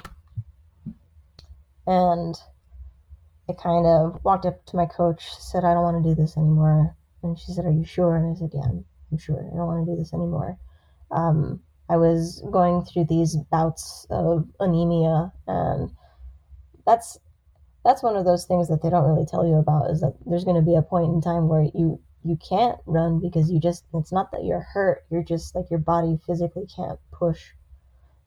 and 1.88 2.36
I 3.49 3.54
kind 3.54 3.86
of 3.86 4.23
walked 4.23 4.45
up 4.45 4.65
to 4.67 4.75
my 4.75 4.86
coach, 4.86 5.30
said, 5.39 5.63
I 5.63 5.73
don't 5.73 5.84
want 5.84 6.04
to 6.04 6.10
do 6.10 6.15
this 6.15 6.38
anymore. 6.38 6.95
And 7.23 7.38
she 7.38 7.51
said, 7.51 7.65
Are 7.65 7.71
you 7.71 7.86
sure? 7.86 8.15
And 8.15 8.36
I 8.36 8.39
said, 8.39 8.51
Yeah, 8.54 8.62
I'm, 8.62 9.17
sure. 9.17 9.39
I 9.39 9.56
don't 9.56 9.67
want 9.67 9.86
to 9.86 9.91
do 9.91 9.97
this 9.97 10.13
anymore. 10.13 10.58
Um, 11.12 11.62
I 11.89 11.97
was 11.97 12.41
going 12.51 12.86
through 12.86 13.06
these 13.10 13.36
bouts 13.36 14.08
of 14.10 14.47
anemia, 14.60 15.34
and 15.47 15.91
that's 16.86 17.19
that's 17.84 18.04
one 18.04 18.15
of 18.15 18.25
those 18.25 18.45
things 18.45 18.69
that 18.69 18.82
they 18.82 18.89
don't 18.89 19.10
really 19.10 19.25
tell 19.25 19.45
you 19.45 19.56
about 19.56 19.89
is 19.89 20.01
that 20.01 20.15
there's 20.25 20.45
going 20.45 20.56
to 20.56 20.62
be 20.62 20.75
a 20.75 20.82
point 20.82 21.13
in 21.13 21.19
time 21.19 21.47
where 21.49 21.63
you 21.73 21.99
you 22.23 22.38
can't 22.38 22.77
run 22.86 23.19
because 23.19 23.51
you 23.51 23.60
just 23.60 23.84
it's 23.95 24.13
not 24.13 24.32
that 24.32 24.45
you're 24.45 24.67
hurt 24.73 25.04
you're 25.10 25.23
just 25.23 25.56
like 25.56 25.69
your 25.71 25.80
body 25.80 26.19
physically 26.25 26.67
can't 26.73 26.99
push 27.12 27.49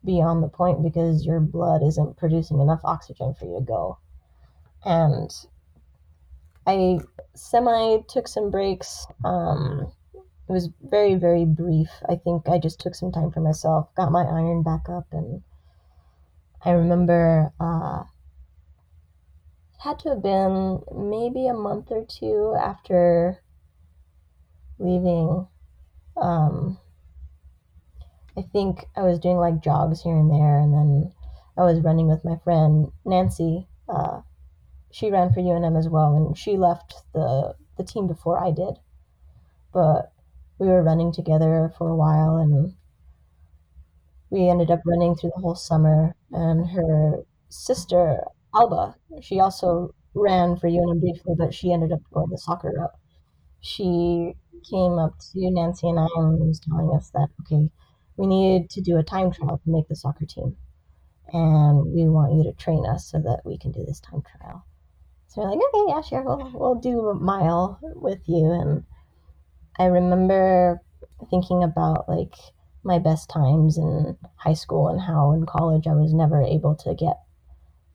beyond 0.05 0.43
the 0.43 0.49
point 0.49 0.83
because 0.83 1.25
your 1.25 1.39
blood 1.41 1.83
isn't 1.83 2.17
producing 2.17 2.61
enough 2.61 2.81
oxygen 2.85 3.33
for 3.35 3.47
you 3.47 3.55
to 3.61 3.65
go 3.65 3.97
and 4.85 5.47
i 6.67 6.99
semi 7.35 7.99
took 8.09 8.29
some 8.29 8.51
breaks 8.51 9.07
um 9.25 9.93
it 10.15 10.53
was 10.53 10.69
very 10.83 11.15
very 11.15 11.45
brief 11.45 11.91
i 12.09 12.17
think 12.17 12.49
i 12.49 12.59
just 12.59 12.81
took 12.81 12.95
some 12.95 13.13
time 13.13 13.31
for 13.31 13.41
myself 13.41 13.89
got 13.97 14.13
my 14.13 14.23
iron 14.23 14.63
back 14.63 14.89
up 14.89 15.07
and 15.13 15.43
i 16.65 16.71
remember 16.71 17.53
uh 17.61 18.03
had 19.85 19.99
to 19.99 20.09
have 20.09 20.23
been 20.23 20.81
maybe 20.95 21.47
a 21.47 21.53
month 21.53 21.91
or 21.91 22.07
two 22.07 22.57
after 22.59 23.39
leaving. 24.79 25.47
Um, 26.17 26.79
I 28.37 28.43
think 28.53 28.87
I 28.97 29.03
was 29.03 29.19
doing 29.19 29.37
like 29.37 29.63
jogs 29.63 30.03
here 30.03 30.17
and 30.17 30.31
there, 30.31 30.59
and 30.59 30.73
then 30.73 31.13
I 31.59 31.63
was 31.63 31.81
running 31.81 32.09
with 32.09 32.25
my 32.25 32.37
friend 32.43 32.91
Nancy. 33.05 33.69
Uh, 33.89 34.23
she 34.95 35.11
ran 35.11 35.33
for 35.33 35.41
UNM 35.41 35.77
as 35.77 35.89
well, 35.89 36.15
and 36.15 36.39
she 36.39 36.57
left 36.57 37.03
the 37.13 37.57
the 37.77 37.83
team 37.83 38.07
before 38.07 38.39
I 38.39 38.53
did. 38.53 38.79
But 39.73 40.13
we 40.59 40.69
were 40.69 40.85
running 40.85 41.11
together 41.11 41.73
for 41.77 41.89
a 41.89 41.97
while, 41.97 42.37
and 42.37 42.77
we 44.31 44.49
ended 44.49 44.71
up 44.71 44.83
running 44.87 45.17
through 45.17 45.33
the 45.35 45.41
whole 45.41 45.57
summer. 45.57 46.15
And 46.31 46.69
her 46.71 47.25
sister 47.49 48.23
Alba, 48.55 48.95
she 49.21 49.41
also 49.41 49.93
ran 50.15 50.57
for 50.57 50.69
UNM 50.69 51.01
briefly, 51.01 51.35
but 51.37 51.53
she 51.53 51.73
ended 51.73 51.91
up 51.91 52.03
going 52.13 52.31
the 52.31 52.39
soccer 52.39 52.73
route. 52.77 52.95
She 53.61 54.37
came 54.71 54.99
up 55.01 55.19
to 55.33 55.51
Nancy 55.51 55.89
and 55.89 55.99
I 55.99 56.07
and 56.17 56.39
was 56.39 56.61
telling 56.61 56.95
us 56.97 57.11
that 57.11 57.31
okay, 57.41 57.69
we 58.17 58.29
needed 58.29 58.71
to 58.71 58.81
do 58.81 58.97
a 58.97 59.03
time 59.03 59.33
trial 59.33 59.59
to 59.59 59.71
make 59.71 59.89
the 59.89 59.97
soccer 59.97 60.25
team, 60.25 60.57
and 61.33 61.93
we 61.93 62.09
want 62.09 62.35
you 62.35 62.45
to 62.45 62.53
train 62.53 62.87
us 62.87 63.07
so 63.11 63.19
that 63.19 63.41
we 63.45 63.59
can 63.59 63.73
do 63.73 63.85
this 63.85 63.99
time 63.99 64.23
trial. 64.23 64.65
So 65.35 65.43
we're 65.43 65.51
like, 65.51 65.59
okay, 65.59 65.85
yeah, 65.89 66.01
sure, 66.01 66.23
we'll 66.23 66.51
we'll 66.55 66.75
do 66.77 67.09
a 67.09 67.15
mile 67.15 67.81
with 67.83 68.21
you. 68.29 68.53
And 68.53 68.85
I 69.81 69.87
remember 69.87 70.81
thinking 71.29 71.65
about 71.65 72.09
like 72.09 72.35
my 72.85 73.01
best 73.01 73.31
times 73.31 73.77
in 73.77 74.17
high 74.37 74.55
school 74.55 74.87
and 74.87 75.01
how 75.01 75.33
in 75.33 75.45
college 75.45 75.89
I 75.89 75.95
was 75.95 76.15
never 76.15 76.41
able 76.41 76.77
to 76.77 76.95
get 76.95 77.19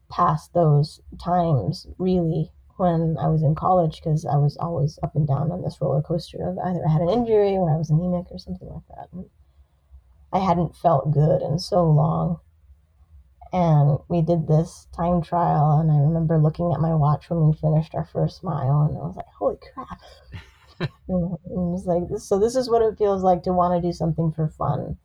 past 0.10 0.54
those 0.54 1.00
times 1.24 1.88
really 1.98 2.52
when 2.76 3.16
I 3.18 3.28
was 3.28 3.42
in 3.42 3.56
college 3.56 4.02
because 4.04 4.26
I 4.26 4.36
was 4.36 4.58
always 4.58 5.00
up 5.02 5.16
and 5.16 5.26
down 5.26 5.50
on 5.50 5.62
this 5.62 5.78
roller 5.80 6.02
coaster 6.02 6.40
of 6.42 6.58
either 6.58 6.86
I 6.86 6.92
had 6.92 7.02
an 7.02 7.10
injury 7.10 7.56
or 7.56 7.74
I 7.74 7.78
was 7.78 7.90
anemic 7.90 8.26
or 8.32 8.40
something 8.40 8.68
like 8.68 8.88
that. 8.90 9.08
And 9.14 9.30
I 10.34 10.40
hadn't 10.40 10.76
felt 10.76 11.12
good 11.12 11.42
in 11.42 11.58
so 11.58 11.86
long. 11.86 12.40
And 13.52 13.98
we 14.08 14.22
did 14.22 14.48
this 14.48 14.88
time 14.96 15.22
trial, 15.22 15.80
and 15.80 15.92
I 15.92 15.98
remember 15.98 16.38
looking 16.38 16.72
at 16.72 16.82
my 16.82 16.94
watch 16.94 17.30
when 17.30 17.48
we 17.48 17.54
finished 17.54 17.96
our 17.96 18.06
first 18.06 18.44
mile, 18.44 18.84
and 18.84 18.98
I 18.98 19.02
was 19.02 19.16
like, 19.16 19.26
"Holy 19.38 19.58
crap!" 19.74 20.00
it 20.80 20.90
was 21.08 21.86
like, 21.88 22.20
so 22.20 22.38
this 22.38 22.56
is 22.56 22.70
what 22.70 22.84
it 22.84 22.98
feels 22.98 23.24
like 23.24 23.44
to 23.44 23.54
want 23.54 23.74
to 23.74 23.88
do 23.88 23.92
something 23.92 24.32
for 24.32 24.50
fun, 24.50 24.98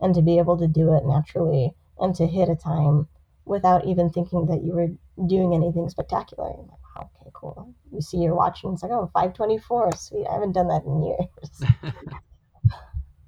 and 0.00 0.14
to 0.14 0.22
be 0.22 0.38
able 0.38 0.56
to 0.58 0.68
do 0.68 0.94
it 0.94 1.04
naturally, 1.04 1.74
and 1.98 2.14
to 2.14 2.26
hit 2.26 2.48
a 2.48 2.54
time 2.54 3.08
without 3.44 3.84
even 3.84 4.10
thinking 4.10 4.46
that 4.46 4.62
you 4.62 4.72
were 4.72 4.88
doing 5.26 5.52
anything 5.52 5.88
spectacular. 5.88 6.50
I'm 6.50 6.68
like, 6.68 6.96
wow, 6.96 7.10
okay, 7.20 7.30
cool. 7.32 7.74
You 7.92 8.00
see 8.00 8.18
your 8.18 8.36
watch, 8.36 8.62
and 8.62 8.74
it's 8.74 8.82
like, 8.82 8.92
oh, 8.92 9.10
524, 9.12 9.92
sweet. 9.96 10.26
I 10.28 10.34
haven't 10.34 10.52
done 10.52 10.68
that 10.68 10.84
in 10.84 11.02
years. 11.02 11.92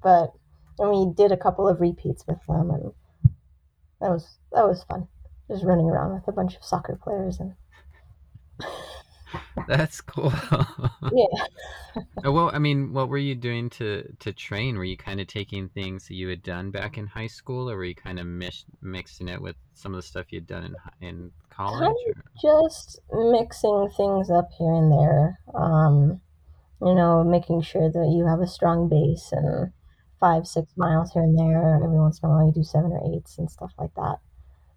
but 0.03 0.33
and 0.79 0.91
we 0.91 1.13
did 1.13 1.33
a 1.33 1.37
couple 1.37 1.69
of 1.69 1.81
repeats 1.81 2.25
with 2.27 2.39
them, 2.47 2.71
and 2.71 2.93
that 4.01 4.11
was 4.11 4.39
that 4.53 4.67
was 4.67 4.85
fun. 4.85 5.09
Just 5.49 5.65
running 5.65 5.87
around 5.87 6.15
with 6.15 6.29
a 6.29 6.33
bunch 6.33 6.57
of 6.57 6.65
soccer 6.65 6.99
players 7.03 7.41
and. 7.41 7.55
That's 9.69 10.01
cool. 10.01 10.33
yeah. 11.13 11.45
well, 12.25 12.51
I 12.53 12.59
mean, 12.59 12.93
what 12.93 13.09
were 13.09 13.19
you 13.19 13.35
doing 13.35 13.71
to 13.71 14.05
to 14.19 14.33
train? 14.33 14.77
Were 14.77 14.85
you 14.85 14.97
kind 14.97 15.21
of 15.21 15.29
taking 15.29 15.69
things 15.69 16.09
that 16.09 16.15
you 16.15 16.29
had 16.29 16.43
done 16.43 16.71
back 16.71 16.99
in 16.99 17.07
high 17.07 17.29
school, 17.29 17.71
or 17.71 17.77
were 17.77 17.85
you 17.85 17.95
kind 17.95 18.19
of 18.19 18.27
mix, 18.27 18.65
mixing 18.83 19.29
it 19.29 19.41
with 19.41 19.57
some 19.75 19.93
of 19.93 19.97
the 19.99 20.07
stuff 20.07 20.27
you'd 20.31 20.49
done 20.49 20.65
in 21.01 21.09
in 21.09 21.31
college? 21.51 21.95
Just 22.43 23.01
mixing 23.13 23.89
things 23.97 24.31
up 24.31 24.49
here 24.59 24.73
and 24.73 24.91
there. 24.91 25.39
Um, 25.55 26.21
you 26.83 26.95
know, 26.95 27.23
making 27.23 27.63
sure 27.63 27.91
that 27.91 28.13
you 28.13 28.27
have 28.27 28.41
a 28.41 28.47
strong 28.47 28.89
base 28.89 29.31
and 29.33 29.73
five, 30.21 30.47
six 30.47 30.73
miles 30.77 31.13
here 31.13 31.23
and 31.23 31.39
there. 31.39 31.81
Every 31.83 31.99
once 31.99 32.21
in 32.23 32.29
a 32.29 32.33
while, 32.33 32.47
you 32.47 32.53
do 32.53 32.63
seven 32.63 32.93
or 32.93 33.17
eights 33.17 33.39
and 33.39 33.51
stuff 33.51 33.73
like 33.79 33.95
that. 33.97 34.17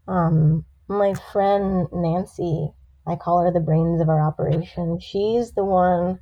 Um, 0.08 0.66
my 0.88 1.14
friend 1.32 1.88
Nancy, 1.92 2.70
I 3.06 3.16
call 3.16 3.42
her 3.44 3.52
the 3.52 3.60
brains 3.60 4.02
of 4.02 4.10
our 4.10 4.22
operation. 4.22 5.00
She's 5.00 5.52
the 5.52 5.66
one 5.66 6.20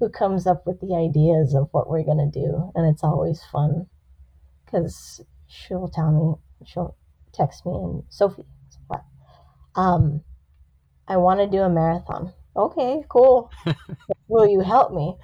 who 0.00 0.08
comes 0.08 0.46
up 0.46 0.66
with 0.66 0.80
the 0.80 0.94
ideas 0.94 1.54
of 1.54 1.68
what 1.72 1.88
we're 1.88 2.04
going 2.04 2.30
to 2.32 2.40
do. 2.40 2.72
And 2.74 2.86
it's 2.86 3.04
always 3.04 3.42
fun 3.52 3.86
because 4.64 5.20
she'll 5.46 5.88
tell 5.88 6.10
me, 6.10 6.66
she'll 6.66 6.96
text 7.32 7.66
me, 7.66 7.72
and 7.74 8.02
Sophie, 8.08 8.44
what? 8.86 9.04
Um, 9.74 10.22
I 11.08 11.16
want 11.16 11.40
to 11.40 11.46
do 11.46 11.62
a 11.62 11.68
marathon. 11.68 12.32
Okay, 12.56 13.02
cool. 13.08 13.50
Will 14.28 14.46
you 14.46 14.60
help 14.60 14.92
me? 14.92 15.16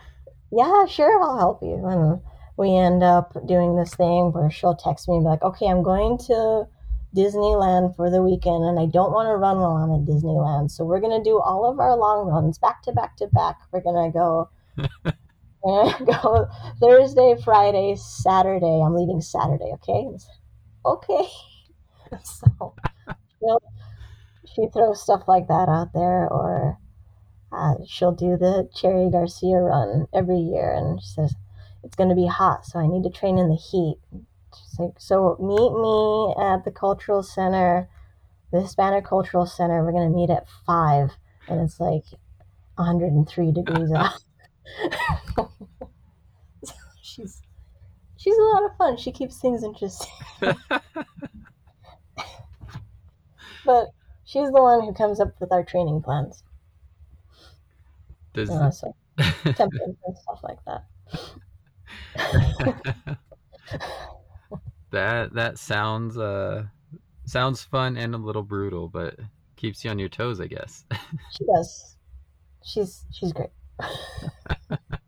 Yeah, 0.50 0.86
sure, 0.86 1.22
I'll 1.22 1.38
help 1.38 1.62
you. 1.62 1.86
And 1.86 2.20
we 2.58 2.76
end 2.76 3.04
up 3.04 3.32
doing 3.46 3.76
this 3.76 3.94
thing 3.94 4.32
where 4.32 4.50
she'll 4.50 4.74
text 4.74 5.08
me 5.08 5.14
and 5.14 5.24
be 5.24 5.28
like, 5.28 5.42
okay, 5.42 5.66
I'm 5.66 5.84
going 5.84 6.18
to 6.26 6.66
Disneyland 7.16 7.94
for 7.94 8.10
the 8.10 8.20
weekend 8.20 8.64
and 8.64 8.80
I 8.80 8.86
don't 8.86 9.12
want 9.12 9.28
to 9.28 9.36
run 9.36 9.58
while 9.58 9.76
I'm 9.76 9.94
at 9.94 10.06
Disneyland. 10.06 10.72
So 10.72 10.84
we're 10.84 11.00
going 11.00 11.16
to 11.16 11.22
do 11.22 11.38
all 11.38 11.70
of 11.70 11.78
our 11.78 11.96
long 11.96 12.26
runs 12.26 12.58
back 12.58 12.82
to 12.82 12.92
back 12.92 13.16
to 13.18 13.28
back. 13.28 13.56
We're 13.72 13.80
going 13.80 14.10
to 14.10 14.18
go. 14.18 14.50
go 16.04 16.48
Thursday, 16.80 17.36
Friday, 17.44 17.94
Saturday. 17.96 18.82
I'm 18.84 18.94
leaving 18.94 19.20
Saturday, 19.20 19.72
okay? 19.74 20.08
Okay. 20.84 21.28
so 22.24 22.74
you 23.06 23.46
know, 23.46 23.58
she 24.46 24.66
throws 24.72 25.02
stuff 25.02 25.22
like 25.28 25.46
that 25.48 25.68
out 25.68 25.92
there, 25.94 26.28
or 26.28 26.78
uh, 27.52 27.74
she'll 27.86 28.12
do 28.12 28.36
the 28.36 28.68
Cherry 28.74 29.10
Garcia 29.10 29.58
run 29.58 30.06
every 30.12 30.38
year, 30.38 30.72
and 30.72 31.00
she 31.00 31.08
says, 31.08 31.34
it's 31.82 31.96
going 31.96 32.08
to 32.08 32.14
be 32.14 32.26
hot, 32.26 32.66
so 32.66 32.78
I 32.78 32.86
need 32.86 33.02
to 33.04 33.10
train 33.10 33.38
in 33.38 33.48
the 33.48 33.56
heat. 33.56 33.96
She's 34.54 34.78
like, 34.78 34.94
so 34.98 35.36
meet 35.40 35.72
me 35.72 36.34
at 36.42 36.64
the 36.64 36.70
cultural 36.70 37.22
center, 37.22 37.88
the 38.50 38.62
Hispanic 38.62 39.04
Cultural 39.04 39.46
Center. 39.46 39.84
We're 39.84 39.92
going 39.92 40.10
to 40.10 40.16
meet 40.16 40.30
at 40.30 40.48
five, 40.66 41.10
and 41.48 41.60
it's 41.60 41.78
like 41.78 42.04
103 42.76 43.52
degrees 43.52 43.92
out. 43.92 44.12
she's 47.02 47.42
she's 48.16 48.36
a 48.36 48.42
lot 48.42 48.64
of 48.64 48.76
fun. 48.76 48.96
She 48.96 49.12
keeps 49.12 49.40
things 49.40 49.62
interesting. 49.62 50.12
but 53.64 53.88
she's 54.24 54.50
the 54.50 54.62
one 54.62 54.82
who 54.82 54.92
comes 54.92 55.20
up 55.20 55.34
with 55.40 55.52
our 55.52 55.64
training 55.64 56.02
plans. 56.02 56.42
Does 58.34 58.50
uh, 58.50 58.70
so 58.70 58.94
templates 59.18 59.96
and 60.06 60.18
stuff 60.18 60.40
like 60.42 60.58
that. 60.66 60.84
That 64.98 65.34
that 65.34 65.58
sounds 65.58 66.18
uh 66.18 66.64
sounds 67.24 67.62
fun 67.62 67.96
and 67.96 68.14
a 68.14 68.18
little 68.18 68.42
brutal, 68.42 68.88
but 68.88 69.16
keeps 69.56 69.84
you 69.84 69.90
on 69.90 69.98
your 69.98 70.08
toes, 70.08 70.40
I 70.40 70.46
guess. 70.46 70.84
she 71.36 71.44
does. 71.44 71.96
She's 72.64 73.04
she's 73.12 73.32
great. 73.32 73.50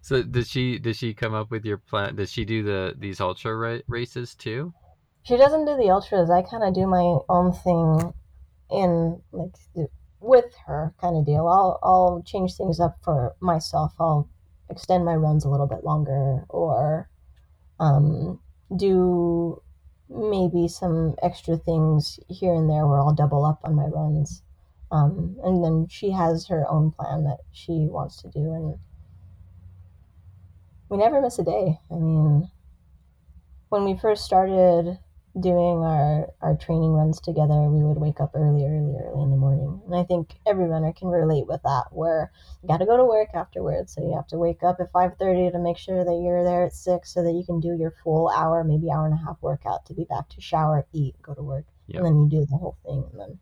so 0.00 0.22
did 0.22 0.46
she 0.46 0.78
did 0.78 0.96
she 0.96 1.12
come 1.12 1.34
up 1.34 1.50
with 1.50 1.64
your 1.64 1.78
plan? 1.78 2.16
Does 2.16 2.32
she 2.32 2.44
do 2.44 2.62
the 2.62 2.94
these 2.96 3.20
ultra 3.20 3.54
ra- 3.54 3.78
races 3.86 4.34
too? 4.34 4.72
She 5.24 5.36
doesn't 5.36 5.66
do 5.66 5.76
the 5.76 5.90
ultras. 5.90 6.30
I 6.30 6.42
kind 6.42 6.64
of 6.64 6.74
do 6.74 6.86
my 6.86 7.18
own 7.28 7.52
thing 7.52 8.14
in 8.70 9.20
like 9.32 9.54
with 10.20 10.54
her 10.66 10.94
kind 11.00 11.16
of 11.16 11.26
deal. 11.26 11.46
I'll 11.46 11.78
I'll 11.82 12.22
change 12.24 12.54
things 12.54 12.80
up 12.80 12.96
for 13.02 13.34
myself. 13.40 13.92
I'll 14.00 14.28
extend 14.70 15.04
my 15.04 15.14
runs 15.14 15.44
a 15.44 15.48
little 15.48 15.66
bit 15.66 15.84
longer 15.84 16.44
or 16.48 17.08
um, 17.80 18.40
do 18.74 19.62
maybe 20.08 20.68
some 20.68 21.16
extra 21.22 21.56
things 21.56 22.20
here 22.28 22.54
and 22.54 22.70
there 22.70 22.86
where 22.86 22.98
I'll 22.98 23.14
double 23.14 23.44
up 23.44 23.60
on 23.64 23.74
my 23.74 23.86
runs. 23.86 24.42
Um, 24.90 25.36
and 25.42 25.64
then 25.64 25.88
she 25.88 26.10
has 26.10 26.46
her 26.46 26.64
own 26.70 26.92
plan 26.92 27.24
that 27.24 27.38
she 27.52 27.88
wants 27.90 28.22
to 28.22 28.28
do, 28.28 28.52
and 28.52 28.78
we 30.88 30.96
never 30.96 31.20
miss 31.20 31.40
a 31.40 31.44
day. 31.44 31.80
I 31.90 31.94
mean, 31.94 32.48
when 33.68 33.84
we 33.84 33.98
first 33.98 34.24
started 34.24 34.98
doing 35.40 35.84
our, 35.84 36.32
our 36.40 36.56
training 36.56 36.92
runs 36.92 37.20
together, 37.20 37.68
we 37.68 37.84
would 37.84 37.98
wake 37.98 38.20
up 38.20 38.32
early, 38.34 38.64
early, 38.64 38.96
early 38.96 39.22
in 39.22 39.30
the 39.30 39.36
morning. 39.36 39.80
And 39.84 39.94
I 39.94 40.02
think 40.04 40.34
every 40.46 40.66
runner 40.66 40.92
can 40.92 41.08
relate 41.08 41.46
with 41.46 41.62
that, 41.62 41.84
where 41.90 42.32
you 42.62 42.68
got 42.68 42.78
to 42.78 42.86
go 42.86 42.96
to 42.96 43.04
work 43.04 43.28
afterwards. 43.34 43.94
So 43.94 44.02
you 44.02 44.14
have 44.16 44.26
to 44.28 44.38
wake 44.38 44.62
up 44.62 44.78
at 44.80 44.92
5.30 44.92 45.52
to 45.52 45.58
make 45.58 45.76
sure 45.76 46.04
that 46.04 46.20
you're 46.22 46.42
there 46.42 46.64
at 46.64 46.72
6 46.72 47.12
so 47.12 47.22
that 47.22 47.32
you 47.32 47.44
can 47.44 47.60
do 47.60 47.76
your 47.78 47.94
full 48.02 48.28
hour, 48.30 48.64
maybe 48.64 48.90
hour 48.90 49.04
and 49.04 49.14
a 49.14 49.24
half 49.24 49.36
workout 49.42 49.84
to 49.86 49.94
be 49.94 50.04
back 50.04 50.28
to 50.30 50.40
shower, 50.40 50.86
eat, 50.92 51.14
go 51.22 51.34
to 51.34 51.42
work. 51.42 51.66
Yep. 51.88 52.02
And 52.02 52.06
then 52.06 52.22
you 52.22 52.28
do 52.30 52.46
the 52.46 52.56
whole 52.56 52.78
thing. 52.84 53.04
And 53.12 53.20
then, 53.20 53.38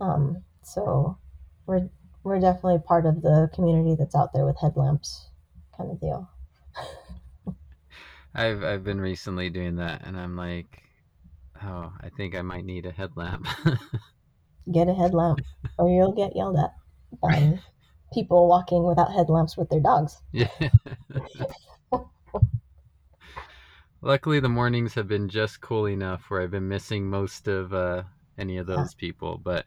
um, 0.00 0.44
so 0.62 1.16
we're, 1.66 1.88
we're 2.22 2.38
definitely 2.38 2.80
part 2.86 3.06
of 3.06 3.22
the 3.22 3.50
community 3.54 3.96
that's 3.98 4.14
out 4.14 4.32
there 4.34 4.44
with 4.44 4.58
headlamps 4.60 5.28
kind 5.76 5.90
of 5.90 6.00
deal. 6.00 6.28
I've 8.34 8.64
I've 8.64 8.84
been 8.84 9.00
recently 9.00 9.50
doing 9.50 9.76
that, 9.76 10.06
and 10.06 10.18
I'm 10.18 10.36
like, 10.36 10.82
oh, 11.62 11.92
I 12.00 12.08
think 12.16 12.34
I 12.34 12.42
might 12.42 12.64
need 12.64 12.86
a 12.86 12.92
headlamp. 12.92 13.46
get 14.72 14.88
a 14.88 14.94
headlamp, 14.94 15.40
or 15.78 15.88
you'll 15.90 16.12
get 16.12 16.34
yelled 16.34 16.56
at 16.58 16.74
by 17.20 17.58
people 18.14 18.48
walking 18.48 18.84
without 18.84 19.12
headlamps 19.12 19.56
with 19.56 19.68
their 19.68 19.80
dogs. 19.80 20.22
Yeah. 20.32 20.48
Luckily, 24.04 24.40
the 24.40 24.48
mornings 24.48 24.94
have 24.94 25.06
been 25.06 25.28
just 25.28 25.60
cool 25.60 25.86
enough 25.88 26.28
where 26.28 26.42
I've 26.42 26.50
been 26.50 26.68
missing 26.68 27.08
most 27.08 27.46
of 27.46 27.72
uh, 27.72 28.02
any 28.36 28.56
of 28.56 28.66
those 28.66 28.94
people. 28.94 29.38
But 29.38 29.64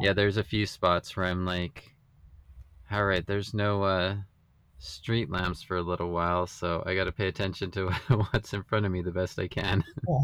yeah, 0.00 0.12
there's 0.12 0.36
a 0.36 0.44
few 0.44 0.66
spots 0.66 1.16
where 1.16 1.26
I'm 1.26 1.44
like, 1.44 1.96
all 2.92 3.04
right, 3.04 3.26
there's 3.26 3.52
no 3.54 3.82
uh, 3.82 4.16
street 4.82 5.30
lamps 5.30 5.62
for 5.62 5.76
a 5.76 5.82
little 5.82 6.10
while, 6.10 6.46
so 6.46 6.82
I 6.84 6.96
got 6.96 7.04
to 7.04 7.12
pay 7.12 7.28
attention 7.28 7.70
to 7.72 7.90
what's 8.32 8.52
in 8.52 8.64
front 8.64 8.84
of 8.84 8.90
me 8.92 9.00
the 9.00 9.12
best 9.12 9.38
I 9.38 9.46
can. 9.46 9.84
Yeah. 10.08 10.18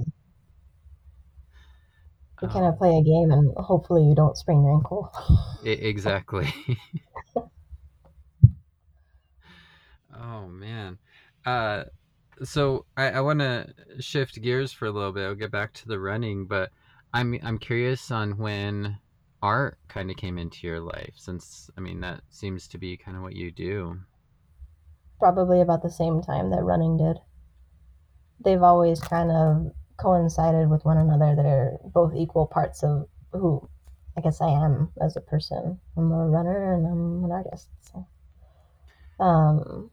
You 2.42 2.48
kind 2.52 2.66
of 2.66 2.76
play 2.76 2.98
a 2.98 3.02
game, 3.02 3.30
and 3.30 3.54
hopefully 3.56 4.04
you 4.04 4.14
don't 4.14 4.36
sprain 4.36 4.62
your 4.62 4.74
ankle. 4.74 5.12
exactly. 5.64 6.52
oh 10.16 10.48
man. 10.48 10.98
Uh, 11.46 11.84
so 12.42 12.84
I, 12.96 13.10
I 13.10 13.20
want 13.20 13.38
to 13.38 13.72
shift 14.00 14.42
gears 14.42 14.72
for 14.72 14.86
a 14.86 14.90
little 14.90 15.12
bit. 15.12 15.24
I'll 15.24 15.36
get 15.36 15.52
back 15.52 15.72
to 15.74 15.86
the 15.86 16.00
running, 16.00 16.46
but 16.46 16.70
I'm 17.14 17.38
I'm 17.44 17.58
curious 17.58 18.10
on 18.10 18.38
when 18.38 18.98
art 19.40 19.78
kind 19.86 20.10
of 20.10 20.16
came 20.16 20.36
into 20.36 20.66
your 20.66 20.80
life, 20.80 21.14
since 21.14 21.70
I 21.76 21.80
mean 21.80 22.00
that 22.00 22.22
seems 22.28 22.66
to 22.68 22.78
be 22.78 22.96
kind 22.96 23.16
of 23.16 23.22
what 23.22 23.36
you 23.36 23.52
do 23.52 24.00
probably 25.18 25.60
about 25.60 25.82
the 25.82 25.90
same 25.90 26.22
time 26.22 26.50
that 26.50 26.62
running 26.62 26.96
did. 26.96 27.18
They've 28.44 28.62
always 28.62 29.00
kind 29.00 29.30
of 29.30 29.72
coincided 29.96 30.70
with 30.70 30.84
one 30.84 30.96
another. 30.96 31.34
They're 31.34 31.78
both 31.84 32.14
equal 32.14 32.46
parts 32.46 32.82
of 32.82 33.08
who 33.32 33.68
I 34.18 34.20
guess 34.20 34.40
I 34.40 34.48
am 34.48 34.90
as 35.00 35.16
a 35.16 35.20
person. 35.20 35.78
I'm 35.96 36.10
a 36.10 36.26
runner 36.26 36.74
and 36.74 36.86
I'm 36.86 37.24
an 37.24 37.30
artist. 37.30 37.68
So, 37.80 38.06
um, 39.24 39.90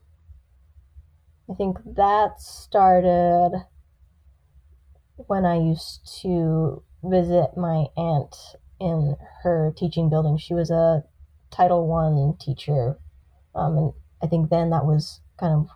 I 1.47 1.53
think 1.53 1.77
that 1.95 2.41
started 2.41 3.51
when 5.27 5.45
I 5.45 5.57
used 5.59 6.21
to 6.23 6.81
visit 7.03 7.55
my 7.55 7.85
aunt 7.95 8.35
in 8.79 9.15
her 9.43 9.71
teaching 9.77 10.09
building. 10.09 10.37
She 10.37 10.55
was 10.55 10.71
a 10.71 11.03
Title 11.51 11.87
One 11.87 12.35
teacher, 12.39 12.97
um, 13.53 13.93
I 14.25 14.27
think 14.27 14.49
then 14.49 14.71
that 14.71 14.85
was 14.85 15.21
kind 15.39 15.53
of 15.53 15.69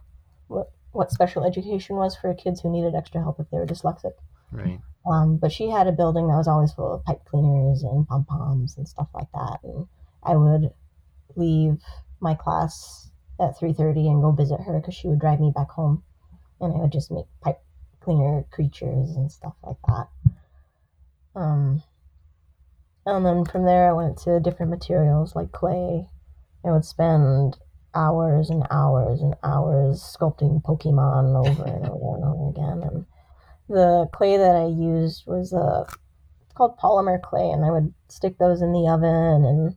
what 0.48 0.72
what 0.92 1.12
special 1.12 1.46
education 1.46 1.96
was 1.96 2.16
for 2.16 2.34
kids 2.34 2.62
who 2.62 2.72
needed 2.72 2.96
extra 2.96 3.22
help 3.22 3.40
if 3.40 3.48
they 3.52 3.58
were 3.58 3.68
dyslexic. 3.68 4.14
Right. 4.52 4.80
Um, 5.10 5.38
but 5.38 5.52
she 5.52 5.70
had 5.70 5.86
a 5.86 5.92
building 5.92 6.28
that 6.28 6.36
was 6.36 6.48
always 6.48 6.74
full 6.74 6.92
of 6.92 7.06
pipe 7.06 7.24
cleaners 7.26 7.84
and 7.84 8.08
pom 8.08 8.26
poms 8.26 8.76
and 8.76 8.88
stuff 8.88 9.08
like 9.14 9.32
that. 9.34 9.60
And 9.64 9.88
I 10.24 10.36
would 10.36 10.74
leave 11.36 11.78
my 12.20 12.34
class 12.34 13.12
at 13.40 13.56
three 13.58 13.74
thirty 13.74 14.08
and 14.08 14.24
go 14.24 14.32
visit 14.32 14.62
her 14.62 14.80
because 14.80 14.96
she 14.96 15.08
would 15.08 15.20
drive 15.20 15.40
me 15.40 15.52
back 15.56 15.70
home, 15.70 16.02
and 16.60 16.74
I 16.74 16.78
would 16.78 16.92
just 16.92 17.12
make 17.12 17.26
pipe 17.42 17.62
cleaner 18.02 18.46
creatures 18.50 19.16
and 19.16 19.32
stuff 19.32 19.54
like 19.64 19.78
that. 19.88 20.08
Um, 21.36 21.84
and 23.06 23.24
then 23.24 23.46
from 23.46 23.66
there, 23.66 23.90
I 23.90 23.94
went 23.94 24.18
to 24.24 24.40
different 24.40 24.72
materials 24.72 25.36
like 25.36 25.52
clay. 25.52 26.08
I 26.66 26.72
would 26.72 26.84
spend 26.84 27.58
hours 27.95 28.49
and 28.49 28.63
hours 28.69 29.21
and 29.21 29.36
hours 29.43 30.02
sculpting 30.02 30.62
Pokemon 30.62 31.36
over 31.36 31.63
and 31.65 31.86
over 31.88 32.15
and 32.15 32.23
over 32.23 32.49
again. 32.49 32.84
And 32.89 33.06
the 33.67 34.08
clay 34.13 34.38
that 34.38 34.56
I 34.56 34.65
used 34.67 35.25
was 35.25 35.54
uh, 35.54 35.86
called 36.56 36.78
polymer 36.78 37.21
clay, 37.21 37.49
and 37.49 37.65
I 37.65 37.71
would 37.71 37.93
stick 38.08 38.38
those 38.38 38.62
in 38.62 38.71
the 38.73 38.88
oven 38.88 39.45
and 39.45 39.75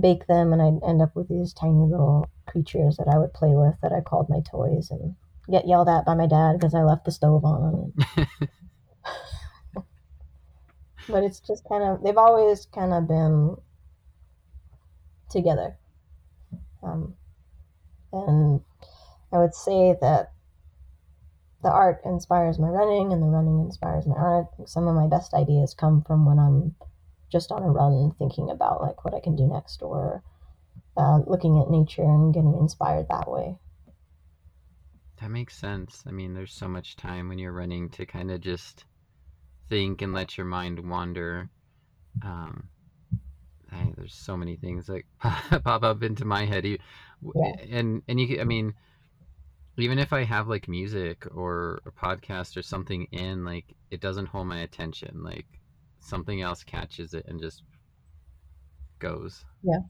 bake 0.00 0.26
them, 0.26 0.52
and 0.52 0.62
I'd 0.62 0.88
end 0.88 1.02
up 1.02 1.14
with 1.16 1.28
these 1.28 1.52
tiny 1.52 1.84
little 1.84 2.28
creatures 2.46 2.96
that 2.96 3.08
I 3.08 3.18
would 3.18 3.32
play 3.32 3.50
with 3.50 3.74
that 3.82 3.92
I 3.92 4.00
called 4.00 4.28
my 4.28 4.40
toys 4.40 4.90
and 4.90 5.14
get 5.50 5.66
yelled 5.66 5.88
at 5.88 6.04
by 6.04 6.14
my 6.14 6.26
dad 6.26 6.54
because 6.54 6.74
I 6.74 6.82
left 6.82 7.04
the 7.04 7.12
stove 7.12 7.44
on. 7.44 7.92
but 11.08 11.24
it's 11.24 11.40
just 11.40 11.68
kind 11.68 11.82
of, 11.82 12.02
they've 12.02 12.16
always 12.16 12.66
kind 12.66 12.92
of 12.92 13.08
been 13.08 13.56
together. 15.28 15.76
Um, 16.82 17.14
and 18.12 18.60
I 19.32 19.38
would 19.38 19.54
say 19.54 19.96
that 20.00 20.32
the 21.62 21.70
art 21.70 22.00
inspires 22.04 22.58
my 22.58 22.68
running 22.68 23.12
and 23.12 23.22
the 23.22 23.26
running 23.26 23.60
inspires 23.60 24.06
my 24.06 24.16
art. 24.16 24.46
Some 24.66 24.88
of 24.88 24.94
my 24.94 25.06
best 25.06 25.34
ideas 25.34 25.74
come 25.74 26.02
from 26.02 26.24
when 26.24 26.38
I'm 26.38 26.74
just 27.30 27.52
on 27.52 27.62
a 27.62 27.70
run 27.70 28.12
thinking 28.18 28.50
about 28.50 28.80
like 28.80 29.04
what 29.04 29.14
I 29.14 29.20
can 29.20 29.36
do 29.36 29.46
next 29.46 29.82
or 29.82 30.22
uh, 30.96 31.20
looking 31.26 31.60
at 31.60 31.70
nature 31.70 32.02
and 32.02 32.34
getting 32.34 32.56
inspired 32.58 33.06
that 33.08 33.30
way. 33.30 33.56
That 35.20 35.30
makes 35.30 35.56
sense. 35.56 36.02
I 36.06 36.12
mean, 36.12 36.32
there's 36.32 36.52
so 36.52 36.66
much 36.66 36.96
time 36.96 37.28
when 37.28 37.38
you're 37.38 37.52
running 37.52 37.90
to 37.90 38.06
kind 38.06 38.30
of 38.30 38.40
just 38.40 38.84
think 39.68 40.02
and 40.02 40.14
let 40.14 40.38
your 40.38 40.46
mind 40.46 40.88
wander. 40.88 41.50
Um, 42.24 42.68
I, 43.72 43.92
there's 43.96 44.14
so 44.14 44.36
many 44.36 44.56
things 44.56 44.86
that 44.86 45.02
pop 45.64 45.82
up 45.82 46.02
into 46.02 46.24
my 46.24 46.44
head, 46.44 46.64
yeah. 46.64 46.78
and 47.70 48.02
and 48.08 48.20
you, 48.20 48.40
I 48.40 48.44
mean, 48.44 48.74
even 49.76 49.98
if 49.98 50.12
I 50.12 50.24
have 50.24 50.48
like 50.48 50.68
music 50.68 51.26
or 51.34 51.80
a 51.86 51.90
podcast 51.90 52.56
or 52.56 52.62
something 52.62 53.06
in, 53.12 53.44
like 53.44 53.74
it 53.90 54.00
doesn't 54.00 54.26
hold 54.26 54.46
my 54.46 54.60
attention. 54.60 55.22
Like 55.22 55.46
something 56.00 56.40
else 56.42 56.62
catches 56.64 57.14
it 57.14 57.26
and 57.26 57.40
just 57.40 57.62
goes. 58.98 59.44
Yeah. 59.62 59.80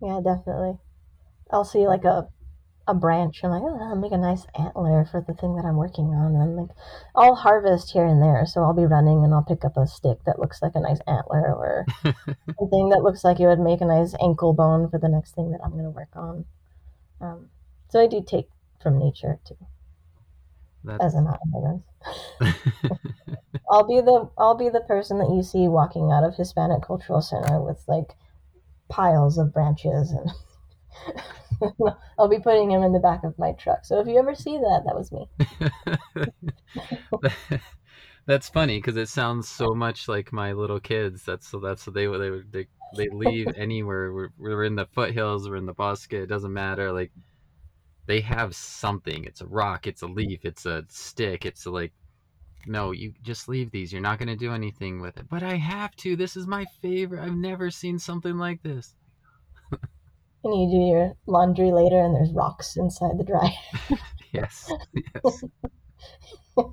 Yeah, 0.00 0.20
definitely. 0.22 0.78
I'll 1.50 1.64
see 1.64 1.86
like 1.86 2.04
a 2.04 2.28
a 2.88 2.94
branch 2.94 3.40
and 3.42 3.52
like, 3.52 3.62
oh, 3.62 3.78
I'll 3.80 3.96
make 3.96 4.12
a 4.12 4.18
nice 4.18 4.44
antler 4.58 5.04
for 5.04 5.24
the 5.26 5.34
thing 5.34 5.56
that 5.56 5.64
I'm 5.64 5.76
working 5.76 6.06
on. 6.06 6.34
And 6.34 6.56
like, 6.56 6.70
I'll 7.14 7.34
harvest 7.34 7.92
here 7.92 8.04
and 8.04 8.20
there. 8.20 8.44
So 8.46 8.62
I'll 8.62 8.74
be 8.74 8.86
running 8.86 9.24
and 9.24 9.32
I'll 9.32 9.44
pick 9.44 9.64
up 9.64 9.76
a 9.76 9.86
stick 9.86 10.18
that 10.26 10.38
looks 10.38 10.60
like 10.62 10.72
a 10.74 10.80
nice 10.80 10.98
antler 11.06 11.54
or 11.54 11.86
something 12.04 12.88
that 12.90 13.02
looks 13.02 13.24
like 13.24 13.38
it 13.38 13.46
would 13.46 13.60
make 13.60 13.80
a 13.80 13.86
nice 13.86 14.14
ankle 14.20 14.52
bone 14.52 14.90
for 14.90 14.98
the 14.98 15.08
next 15.08 15.34
thing 15.34 15.52
that 15.52 15.60
I'm 15.64 15.72
going 15.72 15.84
to 15.84 15.90
work 15.90 16.08
on. 16.14 16.44
Um, 17.20 17.50
so 17.88 18.00
I 18.00 18.08
do 18.08 18.22
take 18.26 18.48
from 18.82 18.98
nature 18.98 19.38
too, 19.46 19.56
That's... 20.82 21.04
as 21.04 21.14
an 21.14 21.28
artist. 21.28 21.84
I'll 23.70 23.86
be 23.86 24.00
the 24.00 24.28
I'll 24.36 24.56
be 24.56 24.68
the 24.68 24.80
person 24.80 25.18
that 25.18 25.30
you 25.30 25.42
see 25.42 25.68
walking 25.68 26.10
out 26.10 26.24
of 26.24 26.34
Hispanic 26.34 26.82
Cultural 26.82 27.22
Center 27.22 27.62
with 27.62 27.84
like 27.86 28.16
piles 28.88 29.38
of 29.38 29.54
branches 29.54 30.10
and 30.10 30.30
I'll 32.18 32.28
be 32.28 32.38
putting 32.38 32.70
him 32.70 32.82
in 32.82 32.92
the 32.92 32.98
back 32.98 33.24
of 33.24 33.38
my 33.38 33.52
truck. 33.52 33.84
So 33.84 34.00
if 34.00 34.06
you 34.06 34.18
ever 34.18 34.34
see 34.34 34.58
that, 34.58 34.82
that 34.86 34.94
was 34.94 35.12
me. 35.12 35.28
that's 38.26 38.48
funny 38.48 38.78
because 38.78 38.96
it 38.96 39.08
sounds 39.08 39.48
so 39.48 39.74
much 39.74 40.08
like 40.08 40.32
my 40.32 40.52
little 40.52 40.80
kids. 40.80 41.24
That's 41.24 41.48
so 41.48 41.58
that's 41.58 41.86
what 41.86 41.94
they 41.94 42.06
they 42.06 42.40
they 42.50 42.66
they 42.96 43.08
leave 43.08 43.48
anywhere. 43.56 44.12
We're, 44.12 44.28
we're 44.38 44.64
in 44.64 44.76
the 44.76 44.86
foothills. 44.86 45.48
We're 45.48 45.56
in 45.56 45.66
the 45.66 45.74
bosque. 45.74 46.12
It 46.12 46.26
doesn't 46.26 46.52
matter. 46.52 46.92
Like 46.92 47.12
they 48.06 48.20
have 48.20 48.54
something. 48.54 49.24
It's 49.24 49.40
a 49.40 49.46
rock. 49.46 49.86
It's 49.86 50.02
a 50.02 50.06
leaf. 50.06 50.44
It's 50.44 50.66
a 50.66 50.84
stick. 50.88 51.44
It's 51.46 51.66
a, 51.66 51.70
like 51.70 51.92
no, 52.66 52.92
you 52.92 53.12
just 53.22 53.48
leave 53.48 53.72
these. 53.72 53.92
You're 53.92 54.02
not 54.02 54.18
going 54.18 54.28
to 54.28 54.36
do 54.36 54.52
anything 54.52 55.00
with 55.00 55.16
it. 55.16 55.28
But 55.28 55.42
I 55.42 55.56
have 55.56 55.96
to. 55.96 56.14
This 56.14 56.36
is 56.36 56.46
my 56.46 56.64
favorite. 56.80 57.24
I've 57.24 57.34
never 57.34 57.72
seen 57.72 57.98
something 57.98 58.38
like 58.38 58.62
this 58.62 58.94
and 60.44 60.54
you 60.54 60.68
do 60.70 60.84
your 60.84 61.12
laundry 61.26 61.72
later 61.72 62.00
and 62.00 62.14
there's 62.14 62.32
rocks 62.32 62.76
inside 62.76 63.18
the 63.18 63.24
dryer. 63.24 63.50
yes. 64.32 64.70
Yes. 65.24 65.44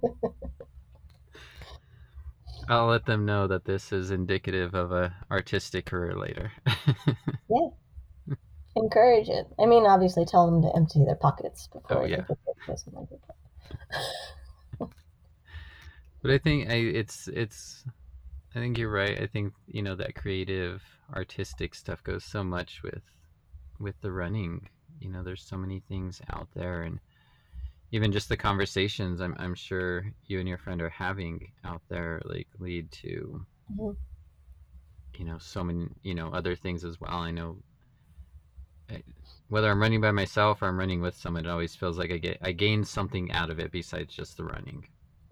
I'll 2.69 2.87
let 2.87 3.05
them 3.05 3.25
know 3.25 3.47
that 3.47 3.65
this 3.65 3.91
is 3.91 4.11
indicative 4.11 4.75
of 4.75 4.91
a 4.91 5.15
artistic 5.31 5.85
career 5.85 6.15
later. 6.15 6.51
yeah. 7.49 7.69
Encourage 8.75 9.27
it. 9.27 9.47
I 9.59 9.65
mean, 9.65 9.87
obviously, 9.87 10.23
tell 10.25 10.45
them 10.45 10.61
to 10.61 10.71
empty 10.75 11.03
their 11.03 11.15
pockets 11.15 11.67
before. 11.67 12.03
Oh 12.03 12.05
yeah. 12.05 12.21
but 16.21 16.31
I 16.31 16.37
think 16.37 16.69
I, 16.69 16.75
it's 16.75 17.27
it's. 17.27 17.83
I 18.55 18.59
think 18.59 18.77
you're 18.77 18.91
right. 18.91 19.19
I 19.19 19.25
think 19.25 19.53
you 19.67 19.81
know 19.81 19.95
that 19.95 20.13
creative, 20.13 20.83
artistic 21.15 21.73
stuff 21.73 22.03
goes 22.03 22.23
so 22.23 22.43
much 22.43 22.81
with 22.83 23.01
with 23.79 23.99
the 24.01 24.11
running. 24.11 24.69
You 24.99 25.09
know, 25.09 25.23
there's 25.23 25.43
so 25.43 25.57
many 25.57 25.81
things 25.87 26.21
out 26.31 26.47
there, 26.53 26.83
and 26.83 26.99
even 27.91 28.11
just 28.11 28.29
the 28.29 28.37
conversations 28.37 29.21
I'm 29.21 29.35
I'm 29.39 29.55
sure 29.55 30.05
you 30.25 30.39
and 30.39 30.47
your 30.47 30.57
friend 30.57 30.81
are 30.81 30.89
having 30.89 31.51
out 31.63 31.81
there, 31.89 32.21
like 32.25 32.47
lead 32.59 32.91
to, 33.03 33.45
mm-hmm. 33.73 33.91
you 35.17 35.25
know, 35.25 35.37
so 35.39 35.63
many 35.63 35.87
you 36.03 36.13
know 36.13 36.29
other 36.29 36.55
things 36.55 36.83
as 36.83 36.99
well. 36.99 37.19
I 37.19 37.31
know. 37.31 37.57
I, 38.89 39.03
whether 39.49 39.69
I'm 39.69 39.79
running 39.79 40.01
by 40.01 40.11
myself 40.11 40.61
or 40.61 40.67
I'm 40.67 40.77
running 40.77 41.01
with 41.01 41.15
someone, 41.15 41.45
it 41.45 41.49
always 41.49 41.75
feels 41.75 41.97
like 41.97 42.11
I 42.11 42.17
get 42.17 42.37
I 42.41 42.51
gain 42.51 42.83
something 42.83 43.31
out 43.31 43.49
of 43.49 43.59
it 43.59 43.71
besides 43.71 44.13
just 44.13 44.37
the 44.37 44.43
running. 44.43 44.87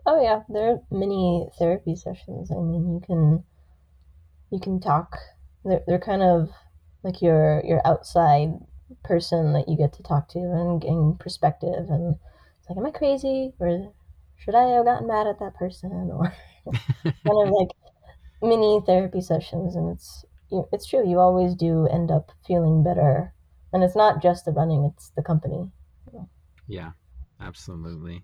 Oh 0.06 0.22
yeah, 0.22 0.42
there 0.48 0.70
are 0.72 0.82
many 0.90 1.50
therapy 1.60 1.96
sessions. 1.96 2.50
I 2.50 2.56
mean, 2.56 2.94
you 2.94 3.02
can 3.06 3.44
you 4.52 4.60
can 4.60 4.80
talk. 4.80 5.18
They're 5.66 5.82
they're 5.86 6.00
kind 6.00 6.22
of 6.22 6.50
like 7.04 7.22
your 7.22 7.64
your 7.66 7.82
outside 7.86 8.54
person 9.04 9.54
that 9.54 9.68
you 9.68 9.78
get 9.78 9.94
to 9.94 10.04
talk 10.04 10.30
to 10.30 10.40
and 10.40 10.82
gain 10.82 11.16
perspective 11.20 11.90
and 11.90 12.16
it's 12.60 12.70
like 12.70 12.78
am 12.78 12.86
i 12.86 12.92
crazy? 12.92 13.54
Or 13.60 13.94
should 14.36 14.56
i 14.56 14.64
have 14.76 14.86
gotten 14.86 15.08
mad 15.08 15.28
at 15.28 15.40
that 15.40 15.56
person? 15.56 15.92
Or 16.12 16.34
kind 17.26 17.48
of 17.48 17.54
like 17.54 17.70
mini 18.42 18.82
therapy 18.86 19.22
sessions. 19.22 19.76
And 19.76 19.90
it's 19.90 20.26
it's 20.74 20.86
true 20.86 21.08
you 21.08 21.20
always 21.20 21.56
do 21.56 21.88
end 21.88 22.12
up 22.12 22.32
feeling 22.46 22.84
better. 22.84 23.34
And 23.72 23.84
it's 23.84 23.96
not 23.96 24.22
just 24.22 24.46
the 24.46 24.52
running 24.52 24.84
it's 24.84 25.10
the 25.16 25.24
company. 25.24 25.72
Yeah 26.68 26.92
absolutely 27.40 28.24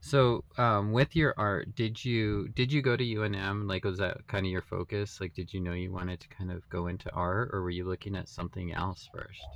so, 0.00 0.44
um, 0.56 0.92
with 0.92 1.16
your 1.16 1.34
art, 1.36 1.74
did 1.74 2.04
you 2.04 2.48
did 2.54 2.72
you 2.72 2.82
go 2.82 2.96
to 2.96 3.04
UNM? 3.04 3.68
Like, 3.68 3.84
was 3.84 3.98
that 3.98 4.26
kind 4.26 4.46
of 4.46 4.52
your 4.52 4.62
focus? 4.62 5.20
Like, 5.20 5.34
did 5.34 5.52
you 5.52 5.60
know 5.60 5.72
you 5.72 5.92
wanted 5.92 6.20
to 6.20 6.28
kind 6.28 6.50
of 6.50 6.68
go 6.68 6.86
into 6.86 7.10
art, 7.12 7.50
or 7.52 7.62
were 7.62 7.70
you 7.70 7.84
looking 7.84 8.14
at 8.16 8.28
something 8.28 8.72
else 8.72 9.08
first? 9.12 9.46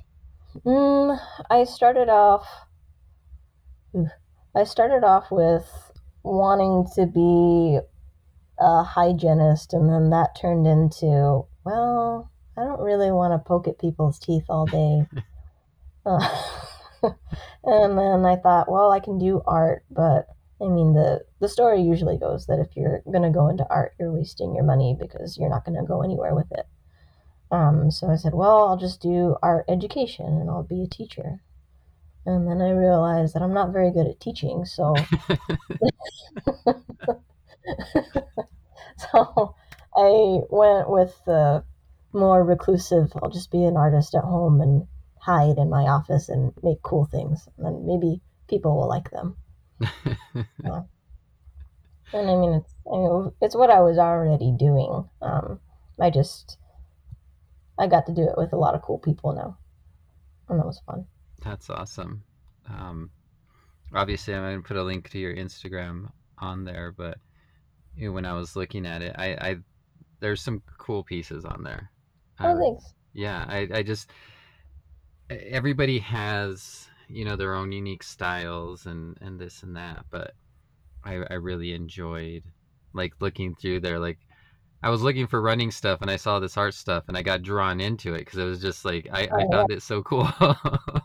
Mm, 0.65 1.17
I 1.49 1.63
started 1.63 2.09
off. 2.09 2.45
I 4.55 4.63
started 4.63 5.03
off 5.03 5.31
with 5.31 5.91
wanting 6.23 6.87
to 6.95 7.05
be 7.05 7.79
a 8.59 8.83
hygienist, 8.83 9.73
and 9.73 9.89
then 9.89 10.09
that 10.09 10.35
turned 10.39 10.67
into 10.67 11.45
well, 11.63 12.31
I 12.57 12.63
don't 12.63 12.81
really 12.81 13.11
want 13.11 13.33
to 13.33 13.47
poke 13.47 13.67
at 13.67 13.79
people's 13.79 14.19
teeth 14.19 14.45
all 14.49 14.65
day. 14.65 15.05
uh, 16.05 16.41
and 17.63 17.97
then 17.97 18.25
I 18.25 18.35
thought, 18.35 18.71
well, 18.71 18.91
I 18.91 18.99
can 18.99 19.17
do 19.17 19.41
art, 19.45 19.83
but 19.89 20.27
I 20.61 20.65
mean, 20.67 20.93
the 20.93 21.25
the 21.39 21.49
story 21.49 21.81
usually 21.81 22.17
goes 22.17 22.45
that 22.45 22.59
if 22.59 22.75
you're 22.75 23.01
gonna 23.11 23.31
go 23.31 23.47
into 23.49 23.67
art, 23.69 23.93
you're 23.99 24.11
wasting 24.11 24.53
your 24.53 24.63
money 24.63 24.95
because 24.99 25.37
you're 25.37 25.49
not 25.49 25.65
gonna 25.65 25.83
go 25.83 26.01
anywhere 26.01 26.35
with 26.35 26.51
it. 26.51 26.67
Um, 27.51 27.91
so 27.91 28.09
I 28.09 28.15
said, 28.15 28.33
well, 28.33 28.67
I'll 28.67 28.77
just 28.77 29.01
do 29.01 29.35
art 29.41 29.65
education 29.67 30.25
and 30.25 30.49
I'll 30.49 30.63
be 30.63 30.83
a 30.83 30.87
teacher. 30.87 31.41
And 32.25 32.47
then 32.47 32.61
I 32.61 32.69
realized 32.69 33.33
that 33.33 33.41
I'm 33.41 33.53
not 33.53 33.73
very 33.73 33.91
good 33.91 34.07
at 34.07 34.19
teaching, 34.19 34.63
so 34.65 34.95
so 38.97 39.55
I 39.95 40.41
went 40.49 40.89
with 40.89 41.19
the 41.25 41.63
more 42.13 42.43
reclusive. 42.43 43.11
I'll 43.21 43.29
just 43.29 43.51
be 43.51 43.63
an 43.63 43.77
artist 43.77 44.15
at 44.15 44.23
home 44.23 44.61
and 44.61 44.87
hide 45.21 45.57
in 45.57 45.69
my 45.69 45.83
office 45.83 46.29
and 46.29 46.51
make 46.63 46.81
cool 46.81 47.05
things, 47.05 47.47
and 47.57 47.65
then 47.65 47.85
maybe 47.85 48.21
people 48.47 48.75
will 48.75 48.89
like 48.89 49.11
them. 49.11 49.37
yeah. 49.79 50.81
And 52.13 52.29
I 52.29 52.35
mean, 52.35 52.53
it's 52.53 52.73
I 52.91 52.97
mean, 52.97 53.31
it's 53.41 53.55
what 53.55 53.69
I 53.69 53.81
was 53.81 53.97
already 53.97 54.51
doing. 54.57 55.07
Um, 55.21 55.59
I 55.99 56.09
just 56.09 56.57
I 57.77 57.87
got 57.87 58.07
to 58.07 58.13
do 58.13 58.23
it 58.23 58.37
with 58.37 58.51
a 58.53 58.57
lot 58.57 58.75
of 58.75 58.81
cool 58.81 58.97
people 58.97 59.33
now, 59.33 59.57
and 60.49 60.59
that 60.59 60.65
was 60.65 60.81
fun. 60.85 61.05
That's 61.43 61.69
awesome. 61.69 62.23
Um, 62.67 63.11
obviously, 63.93 64.33
I'm 64.33 64.43
going 64.43 64.61
to 64.61 64.67
put 64.67 64.77
a 64.77 64.83
link 64.83 65.09
to 65.11 65.19
your 65.19 65.35
Instagram 65.35 66.11
on 66.39 66.65
there, 66.65 66.93
but 66.95 67.17
you 67.95 68.07
know, 68.07 68.13
when 68.13 68.25
I 68.25 68.33
was 68.33 68.55
looking 68.55 68.85
at 68.85 69.01
it, 69.01 69.15
I, 69.17 69.27
I 69.33 69.57
there's 70.19 70.41
some 70.41 70.63
cool 70.77 71.03
pieces 71.03 71.45
on 71.45 71.63
there. 71.63 71.91
Oh, 72.39 72.57
thanks. 72.59 72.93
Yeah, 73.13 73.45
I, 73.47 73.67
I 73.73 73.83
just 73.83 74.09
everybody 75.31 75.99
has 75.99 76.87
you 77.07 77.25
know 77.25 77.35
their 77.35 77.53
own 77.55 77.71
unique 77.71 78.03
styles 78.03 78.85
and 78.85 79.17
and 79.21 79.39
this 79.39 79.63
and 79.63 79.75
that, 79.75 80.05
but 80.09 80.33
I 81.03 81.15
I 81.29 81.35
really 81.35 81.73
enjoyed 81.73 82.43
like 82.93 83.13
looking 83.21 83.55
through 83.55 83.81
there 83.81 83.99
like 83.99 84.19
I 84.83 84.89
was 84.91 85.01
looking 85.03 85.27
for 85.27 85.41
running 85.41 85.71
stuff 85.71 86.01
and 86.01 86.11
I 86.11 86.17
saw 86.17 86.39
this 86.39 86.57
art 86.57 86.73
stuff 86.75 87.05
and 87.09 87.17
I 87.17 87.23
got 87.23 87.43
drawn 87.43 87.81
into 87.81 88.15
it 88.15 88.19
because 88.21 88.39
it 88.39 88.45
was 88.45 88.61
just 88.61 88.85
like 88.85 89.07
I, 89.13 89.29
Oh, 89.31 89.39
I 89.41 89.45
yeah. 89.49 89.51
found 89.51 89.71
it 89.71 89.83
so 89.83 90.03
cool. 90.03 90.29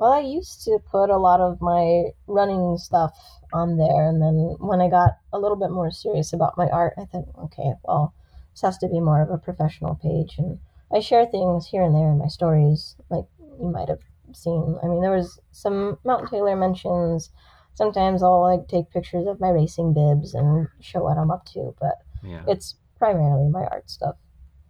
Well, 0.00 0.10
I 0.12 0.18
used 0.18 0.64
to 0.64 0.80
put 0.80 1.10
a 1.10 1.16
lot 1.16 1.40
of 1.40 1.60
my 1.60 2.10
running 2.26 2.76
stuff 2.76 3.16
on 3.52 3.76
there, 3.76 4.08
and 4.08 4.20
then 4.20 4.56
when 4.58 4.80
I 4.80 4.88
got 4.88 5.18
a 5.32 5.38
little 5.38 5.56
bit 5.56 5.70
more 5.70 5.92
serious 5.92 6.32
about 6.32 6.58
my 6.58 6.68
art, 6.68 6.94
I 6.98 7.04
thought, 7.04 7.28
okay, 7.44 7.74
well, 7.84 8.12
this 8.50 8.62
has 8.62 8.78
to 8.78 8.88
be 8.88 8.98
more 8.98 9.22
of 9.22 9.30
a 9.30 9.38
professional 9.38 9.94
page. 9.94 10.38
And 10.38 10.58
I 10.92 11.00
share 11.00 11.26
things 11.26 11.66
here 11.66 11.82
and 11.82 11.94
there 11.94 12.08
in 12.10 12.18
my 12.18 12.26
stories, 12.28 12.96
like 13.10 13.24
you 13.60 13.68
might 13.70 13.88
have 13.88 14.00
seen. 14.32 14.76
I 14.82 14.86
mean, 14.86 15.00
there 15.00 15.14
was 15.16 15.38
some 15.52 15.98
Mount 16.04 16.28
Taylor 16.30 16.56
mentions. 16.56 17.30
Sometimes 17.74 18.22
I'll 18.22 18.42
like 18.42 18.68
take 18.68 18.90
pictures 18.90 19.26
of 19.26 19.40
my 19.40 19.50
racing 19.50 19.94
bibs 19.94 20.34
and 20.34 20.68
show 20.80 21.04
what 21.04 21.16
I'm 21.16 21.30
up 21.30 21.44
to, 21.54 21.74
but 21.80 21.94
yeah, 22.22 22.42
it's 22.48 22.76
primarily 22.98 23.48
my 23.48 23.64
art 23.64 23.88
stuff. 23.88 24.16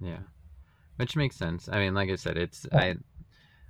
yeah, 0.00 0.20
which 0.96 1.16
makes 1.16 1.36
sense. 1.36 1.68
I 1.72 1.78
mean, 1.78 1.94
like 1.94 2.10
I 2.10 2.16
said, 2.16 2.36
it's 2.36 2.66
I 2.72 2.96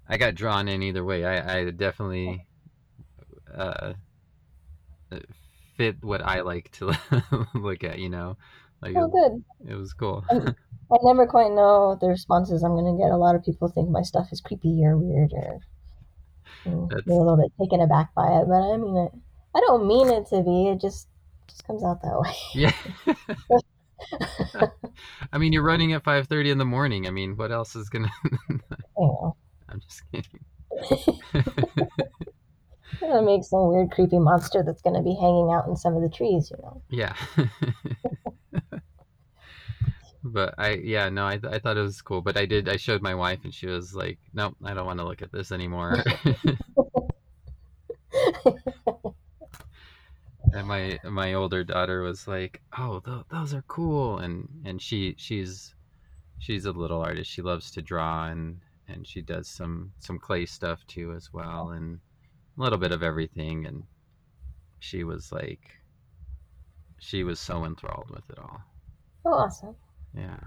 I 0.09 0.17
got 0.17 0.35
drawn 0.35 0.69
in 0.69 0.83
either 0.83 1.05
way. 1.05 1.25
I 1.25 1.61
I 1.61 1.71
definitely 1.71 2.47
uh 3.55 3.95
fit 5.77 6.03
what 6.03 6.21
I 6.21 6.41
like 6.41 6.71
to 6.73 6.93
look 7.55 7.85
at. 7.85 7.99
You 7.99 8.09
know, 8.11 8.37
like 8.83 8.95
Oh, 8.97 9.05
it, 9.07 9.12
good. 9.12 9.45
it 9.73 9.75
was 9.75 9.93
cool. 9.93 10.25
I 10.31 10.97
never 11.03 11.27
quite 11.27 11.51
know 11.53 11.97
the 12.01 12.09
responses 12.09 12.62
I'm 12.62 12.75
going 12.75 12.97
to 12.97 13.03
get. 13.03 13.11
A 13.12 13.16
lot 13.16 13.35
of 13.35 13.45
people 13.45 13.69
think 13.69 13.88
my 13.90 14.03
stuff 14.03 14.29
is 14.33 14.40
creepy 14.40 14.85
or 14.85 14.97
weird 14.97 15.33
or 15.33 15.59
That's 16.90 17.05
they're 17.07 17.16
a 17.16 17.19
little 17.19 17.37
bit 17.37 17.53
taken 17.61 17.81
aback 17.81 18.14
by 18.14 18.27
it. 18.27 18.47
But 18.49 18.62
I 18.62 18.77
mean, 18.77 18.97
it, 18.97 19.12
I 19.55 19.61
don't 19.61 19.87
mean 19.87 20.09
it 20.09 20.27
to 20.29 20.43
be. 20.43 20.69
It 20.69 20.81
just 20.81 21.09
just 21.49 21.66
comes 21.66 21.85
out 21.85 22.03
that 22.03 22.21
way. 22.21 22.35
yeah. 22.55 22.73
I 25.33 25.38
mean, 25.38 25.53
you're 25.53 25.62
running 25.62 25.93
at 25.93 26.05
5:30 26.05 26.53
in 26.53 26.59
the 26.59 26.64
morning. 26.64 27.07
I 27.07 27.11
mean, 27.11 27.37
what 27.37 27.53
else 27.53 27.77
is 27.77 27.88
gonna? 27.88 28.11
you 28.25 29.35
I'm 29.69 29.81
just 29.81 30.03
kidding. 30.11 30.40
I'm 33.03 33.09
gonna 33.09 33.23
make 33.23 33.45
some 33.45 33.69
weird, 33.69 33.90
creepy 33.90 34.19
monster 34.19 34.62
that's 34.64 34.83
going 34.83 34.97
to 34.97 35.03
be 35.03 35.14
hanging 35.14 35.51
out 35.53 35.66
in 35.69 35.77
some 35.77 35.95
of 35.97 36.03
the 36.03 36.09
trees. 36.09 36.51
You 36.51 36.57
know. 36.62 36.83
yeah. 36.90 37.14
But 40.22 40.54
I, 40.59 40.74
yeah, 40.74 41.09
no, 41.09 41.24
I, 41.24 41.40
I 41.48 41.59
thought 41.59 41.76
it 41.76 41.83
was 41.83 42.02
cool. 42.02 42.20
But 42.22 42.37
I 42.37 42.46
did. 42.46 42.68
I 42.68 42.76
showed 42.76 43.02
my 43.02 43.14
wife, 43.14 43.40
and 43.44 43.54
she 43.54 43.66
was 43.66 43.94
like, 43.94 44.18
"Nope, 44.35 44.56
I 44.64 44.74
don't 44.74 44.87
want 44.87 44.98
to 45.00 45.06
look 45.06 45.22
at 45.22 45.33
this 45.33 45.52
anymore." 45.52 46.02
and 50.52 50.66
my 50.66 50.98
my 51.04 51.35
older 51.35 51.64
daughter 51.64 52.02
was 52.02 52.26
like, 52.28 52.61
"Oh, 52.76 53.00
th- 53.00 53.24
those 53.30 53.54
are 53.54 53.64
cool," 53.68 54.18
and 54.18 54.48
and 54.64 54.80
she 54.83 55.14
she's 55.18 55.74
she's 56.38 56.64
a 56.66 56.72
little 56.72 57.00
artist. 57.00 57.30
She 57.30 57.42
loves 57.42 57.70
to 57.72 57.83
draw 57.83 58.26
and 58.26 58.61
and 58.88 59.06
she 59.06 59.22
does 59.22 59.48
some 59.48 59.92
some 59.98 60.18
clay 60.18 60.46
stuff 60.46 60.87
too 60.87 61.12
as 61.12 61.33
well, 61.33 61.70
and 61.70 62.00
a 62.59 62.62
little 62.62 62.78
bit 62.78 62.92
of 62.92 63.02
everything. 63.02 63.66
And 63.66 63.85
she 64.78 65.04
was 65.04 65.33
like, 65.33 65.80
she 66.98 67.22
was 67.22 67.38
so 67.38 67.64
enthralled 67.64 68.11
with 68.11 68.28
it 68.30 68.38
all. 68.38 68.62
Oh, 69.24 69.33
awesome. 69.33 69.76
Yeah, 70.14 70.38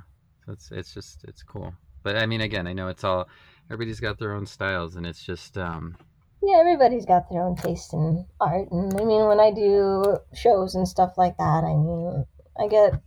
so 0.45 0.52
it's 0.52 0.71
it's 0.71 0.93
just 0.93 1.23
it's 1.26 1.43
cool. 1.43 1.73
But 2.04 2.17
I 2.17 2.26
mean, 2.26 2.41
again, 2.41 2.67
I 2.67 2.73
know 2.73 2.88
it's 2.88 3.04
all 3.04 3.28
everybody's 3.69 3.99
got 3.99 4.19
their 4.19 4.34
own 4.34 4.45
styles, 4.45 4.95
and 4.95 5.06
it's 5.06 5.23
just 5.23 5.58
um 5.58 5.97
Yeah, 6.41 6.60
everybody's 6.60 7.06
got 7.06 7.30
their 7.30 7.41
own 7.41 7.56
taste 7.56 7.93
in 7.93 8.26
art, 8.39 8.69
and 8.71 8.93
I 8.99 9.04
mean, 9.04 9.26
when 9.28 9.39
I 9.39 9.52
do 9.52 10.17
shows 10.34 10.76
and 10.76 10.88
stuff 10.88 11.13
like 11.17 11.38
that, 11.38 11.63
I 11.63 11.76
mean, 11.76 12.26
I 12.60 12.67
get 12.67 13.02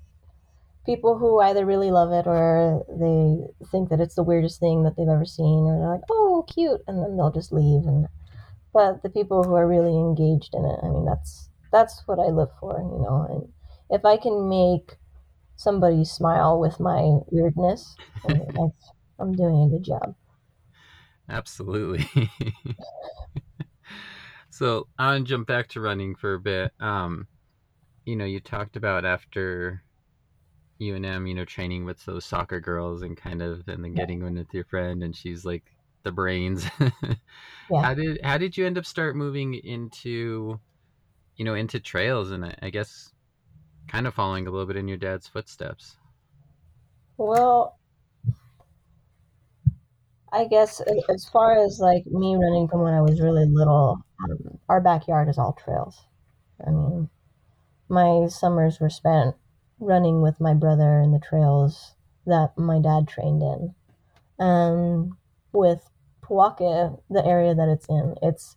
people 0.87 1.19
who 1.19 1.41
either 1.41 1.67
really 1.67 1.91
love 1.91 2.13
it 2.13 2.27
or 2.27 2.85
they 2.89 3.67
think 3.71 3.91
that 3.91 4.01
it's 4.01 4.15
the 4.15 4.23
weirdest 4.23 4.61
thing 4.61 4.85
that 4.85 4.97
they've 4.97 5.09
ever 5.09 5.27
seen, 5.27 5.67
or 5.67 5.79
they're 5.79 5.93
like, 5.93 6.09
"Oh, 6.11 6.45
cute," 6.49 6.83
and 6.87 7.03
then 7.03 7.17
they'll 7.17 7.33
just 7.33 7.53
leave. 7.53 7.85
And 7.87 8.09
but 8.73 9.03
the 9.03 9.11
people 9.11 9.43
who 9.43 9.55
are 9.55 9.69
really 9.69 9.95
engaged 9.95 10.55
in 10.55 10.65
it, 10.65 10.79
I 10.83 10.89
mean, 10.89 11.05
that's 11.05 11.51
that's 11.73 12.03
what 12.07 12.19
I 12.19 12.31
live 12.31 12.51
for, 12.61 12.79
you 12.79 13.03
know. 13.03 13.27
And 13.29 13.53
if 13.91 14.05
I 14.05 14.17
can 14.17 14.49
make 14.49 14.97
somebody 15.57 16.05
smile 16.05 16.61
with 16.61 16.81
my 16.81 17.19
weirdness, 17.31 17.99
I 18.25 18.29
mean, 18.29 18.47
that's, 18.55 18.93
I'm 19.19 19.33
doing 19.37 19.63
a 19.65 19.69
good 19.71 19.85
job. 19.85 20.15
absolutely. 21.29 22.07
so 24.51 24.89
I'll 24.99 25.23
jump 25.23 25.47
back 25.47 25.69
to 25.69 25.81
running 25.81 26.15
for 26.15 26.35
a 26.35 26.41
bit. 26.41 26.73
Um, 26.81 27.29
you 28.05 28.17
know, 28.17 28.25
you 28.25 28.41
talked 28.41 28.77
about 28.77 29.05
after 29.05 29.83
UNM, 30.81 31.29
you 31.29 31.35
know, 31.35 31.45
training 31.45 31.85
with 31.85 32.05
those 32.05 32.25
soccer 32.25 32.61
girls 32.61 33.03
and 33.03 33.17
kind 33.17 33.43
of, 33.43 33.67
and 33.69 33.85
then 33.85 33.95
getting 33.95 34.23
in 34.23 34.35
with 34.37 34.53
your 34.55 34.65
friend, 34.65 35.03
and 35.03 35.17
she's 35.17 35.45
like 35.45 35.65
the 36.05 36.13
brains. 36.13 36.67
Yeah. 37.71 37.83
How 37.83 37.95
did 37.95 38.21
how 38.23 38.39
did 38.39 38.57
you 38.57 38.67
end 38.67 38.79
up 38.79 38.87
start 38.87 39.17
moving 39.17 39.55
into, 39.55 40.61
you 41.37 41.45
know, 41.45 41.55
into 41.55 41.81
trails 41.81 42.31
and 42.31 42.45
I, 42.45 42.55
I 42.63 42.71
guess, 42.71 43.13
kind 43.89 44.07
of 44.07 44.15
following 44.15 44.47
a 44.47 44.51
little 44.51 44.67
bit 44.67 44.77
in 44.77 44.89
your 44.89 44.97
dad's 44.97 45.27
footsteps? 45.27 45.97
Well, 47.17 47.79
I 50.33 50.47
guess 50.47 50.83
as 51.09 51.29
far 51.29 51.65
as 51.65 51.79
like 51.81 52.05
me 52.07 52.37
running 52.37 52.69
from 52.69 52.83
when 52.83 52.95
I 52.95 53.01
was 53.01 53.21
really 53.21 53.47
little, 53.47 53.99
um, 54.25 54.59
our 54.69 54.81
backyard 54.81 55.29
is 55.29 55.39
all 55.39 55.55
trails. 55.55 56.05
I 56.67 56.71
mean, 56.71 57.09
my 57.89 58.27
summers 58.29 58.81
were 58.81 58.91
spent 58.91 59.37
running 59.79 60.23
with 60.23 60.41
my 60.41 60.55
brother 60.55 61.01
in 61.01 61.13
the 61.13 61.19
trails 61.19 61.95
that 62.27 62.53
my 62.57 62.81
dad 62.81 63.09
trained 63.09 63.43
in. 63.43 63.75
And 64.39 65.13
with 65.53 65.89
Powaka, 66.23 67.01
the 67.09 67.25
area 67.25 67.55
that 67.55 67.69
it's 67.69 67.87
in, 67.89 68.15
it's 68.23 68.57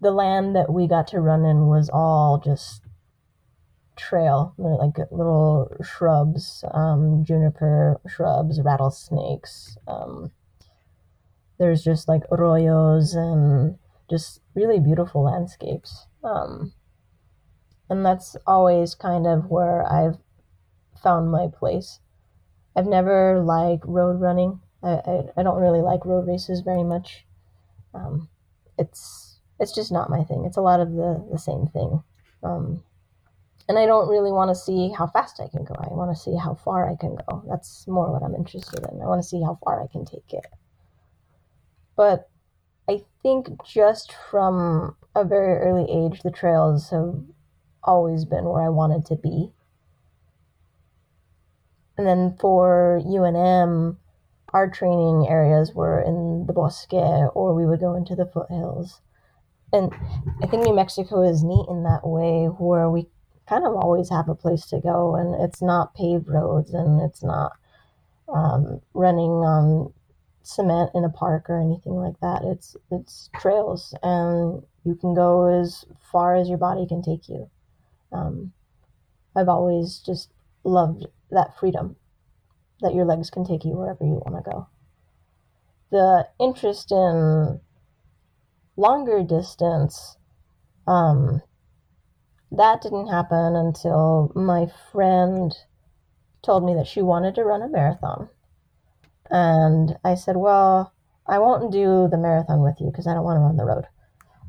the 0.00 0.10
land 0.10 0.56
that 0.56 0.72
we 0.72 0.88
got 0.88 1.06
to 1.08 1.20
run 1.20 1.44
in 1.44 1.66
was 1.66 1.88
all 1.88 2.38
just 2.44 2.81
trail, 3.96 4.54
like 4.58 4.96
little 5.10 5.74
shrubs, 5.82 6.64
um, 6.72 7.24
juniper 7.24 8.00
shrubs, 8.08 8.60
rattlesnakes. 8.60 9.76
Um, 9.86 10.32
there's 11.58 11.82
just 11.82 12.08
like 12.08 12.22
arroyos 12.30 13.14
and 13.14 13.78
just 14.10 14.40
really 14.54 14.80
beautiful 14.80 15.22
landscapes. 15.22 16.06
Um, 16.24 16.72
and 17.88 18.04
that's 18.04 18.36
always 18.46 18.94
kind 18.94 19.26
of 19.26 19.50
where 19.50 19.84
I've 19.84 20.16
found 21.02 21.30
my 21.30 21.48
place. 21.48 22.00
I've 22.74 22.86
never 22.86 23.40
liked 23.40 23.84
road 23.86 24.20
running. 24.20 24.60
I, 24.82 24.88
I, 24.88 25.20
I 25.36 25.42
don't 25.42 25.60
really 25.60 25.82
like 25.82 26.04
road 26.04 26.26
races 26.26 26.60
very 26.60 26.84
much. 26.84 27.26
Um, 27.94 28.28
it's 28.78 29.38
it's 29.60 29.72
just 29.72 29.92
not 29.92 30.10
my 30.10 30.24
thing. 30.24 30.44
It's 30.46 30.56
a 30.56 30.62
lot 30.62 30.80
of 30.80 30.92
the, 30.92 31.24
the 31.30 31.38
same 31.38 31.66
thing. 31.66 32.02
And 33.68 33.78
I 33.78 33.86
don't 33.86 34.08
really 34.08 34.32
want 34.32 34.50
to 34.50 34.54
see 34.54 34.90
how 34.90 35.06
fast 35.06 35.40
I 35.40 35.48
can 35.48 35.64
go. 35.64 35.74
I 35.78 35.92
want 35.94 36.14
to 36.14 36.20
see 36.20 36.36
how 36.36 36.54
far 36.54 36.90
I 36.90 36.96
can 36.96 37.16
go. 37.28 37.44
That's 37.48 37.86
more 37.86 38.12
what 38.12 38.22
I'm 38.22 38.34
interested 38.34 38.80
in. 38.80 39.00
I 39.00 39.06
want 39.06 39.22
to 39.22 39.28
see 39.28 39.40
how 39.42 39.58
far 39.64 39.82
I 39.82 39.86
can 39.86 40.04
take 40.04 40.32
it. 40.32 40.46
But 41.96 42.28
I 42.88 43.02
think 43.22 43.48
just 43.64 44.12
from 44.30 44.96
a 45.14 45.24
very 45.24 45.58
early 45.58 45.86
age, 45.90 46.22
the 46.22 46.30
trails 46.30 46.90
have 46.90 47.14
always 47.84 48.24
been 48.24 48.44
where 48.44 48.62
I 48.62 48.68
wanted 48.68 49.06
to 49.06 49.16
be. 49.16 49.52
And 51.96 52.06
then 52.06 52.36
for 52.40 53.00
UNM, 53.04 53.96
our 54.52 54.68
training 54.68 55.26
areas 55.28 55.72
were 55.74 56.00
in 56.00 56.46
the 56.46 56.52
Bosque 56.52 56.92
or 56.92 57.54
we 57.54 57.66
would 57.66 57.80
go 57.80 57.94
into 57.94 58.14
the 58.14 58.26
foothills. 58.26 59.00
And 59.72 59.92
I 60.42 60.46
think 60.46 60.64
New 60.64 60.74
Mexico 60.74 61.22
is 61.22 61.42
neat 61.42 61.66
in 61.68 61.84
that 61.84 62.06
way 62.06 62.46
where 62.46 62.90
we 62.90 63.06
kind 63.52 63.66
of 63.66 63.74
always 63.74 64.08
have 64.08 64.30
a 64.30 64.34
place 64.34 64.64
to 64.66 64.80
go 64.80 65.14
and 65.14 65.34
it's 65.44 65.60
not 65.60 65.94
paved 65.94 66.26
roads 66.26 66.72
and 66.72 67.02
it's 67.02 67.22
not 67.22 67.52
um, 68.32 68.80
running 68.94 69.30
on 69.30 69.92
cement 70.42 70.90
in 70.94 71.04
a 71.04 71.10
park 71.10 71.50
or 71.50 71.60
anything 71.60 71.92
like 71.92 72.18
that. 72.20 72.42
It's 72.44 72.76
it's 72.90 73.28
trails 73.36 73.94
and 74.02 74.62
you 74.84 74.94
can 74.94 75.14
go 75.14 75.60
as 75.60 75.84
far 76.00 76.34
as 76.34 76.48
your 76.48 76.56
body 76.56 76.86
can 76.86 77.02
take 77.02 77.28
you. 77.28 77.50
Um, 78.10 78.52
I've 79.36 79.48
always 79.48 79.98
just 79.98 80.30
loved 80.64 81.06
that 81.30 81.58
freedom 81.58 81.96
that 82.80 82.94
your 82.94 83.04
legs 83.04 83.28
can 83.28 83.44
take 83.44 83.64
you 83.64 83.72
wherever 83.72 84.02
you 84.02 84.22
want 84.24 84.42
to 84.42 84.50
go. 84.50 84.66
The 85.90 86.26
interest 86.40 86.90
in 86.90 87.60
longer 88.76 89.22
distance, 89.22 90.16
um, 90.86 91.42
that 92.56 92.82
didn't 92.82 93.08
happen 93.08 93.56
until 93.56 94.30
my 94.34 94.66
friend 94.90 95.54
told 96.42 96.64
me 96.64 96.74
that 96.74 96.86
she 96.86 97.00
wanted 97.00 97.34
to 97.34 97.44
run 97.44 97.62
a 97.62 97.68
marathon. 97.68 98.28
And 99.30 99.96
I 100.04 100.14
said, 100.14 100.36
Well, 100.36 100.92
I 101.26 101.38
won't 101.38 101.72
do 101.72 102.08
the 102.10 102.18
marathon 102.18 102.62
with 102.62 102.76
you 102.80 102.90
because 102.90 103.06
I 103.06 103.14
don't 103.14 103.24
want 103.24 103.36
to 103.36 103.40
run 103.40 103.56
the 103.56 103.64
road. 103.64 103.84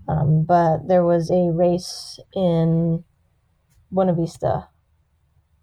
Um, 0.07 0.43
but 0.43 0.87
there 0.87 1.05
was 1.05 1.31
a 1.31 1.51
race 1.51 2.19
in 2.35 3.05
Buena 3.91 4.13
Vista. 4.13 4.67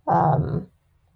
Um, 0.06 0.68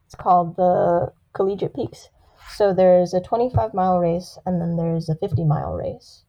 it's 0.04 0.14
called 0.14 0.56
the 0.56 1.12
Collegiate 1.32 1.74
Peaks. 1.74 2.10
So 2.50 2.74
there's 2.74 3.14
a 3.14 3.20
25 3.20 3.72
mile 3.72 3.98
race 3.98 4.38
and 4.44 4.60
then 4.60 4.76
there's 4.76 5.08
a 5.08 5.16
50 5.16 5.44
mile 5.44 5.72
race. 5.72 6.24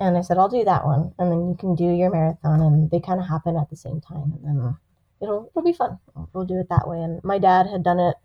And 0.00 0.16
I 0.16 0.22
said, 0.22 0.38
I'll 0.38 0.48
do 0.48 0.64
that 0.64 0.84
one. 0.84 1.14
And 1.18 1.30
then 1.30 1.48
you 1.48 1.56
can 1.58 1.74
do 1.74 1.84
your 1.84 2.10
marathon. 2.10 2.60
And 2.60 2.90
they 2.90 3.00
kind 3.00 3.20
of 3.20 3.28
happen 3.28 3.56
at 3.56 3.70
the 3.70 3.76
same 3.76 4.00
time. 4.00 4.32
And 4.32 4.44
then 4.44 4.76
it'll, 5.22 5.50
it'll 5.50 5.62
be 5.62 5.72
fun. 5.72 5.98
We'll 6.32 6.44
do 6.44 6.58
it 6.58 6.68
that 6.68 6.88
way. 6.88 7.00
And 7.00 7.22
my 7.22 7.38
dad 7.38 7.66
had 7.66 7.84
done 7.84 8.00
it 8.00 8.16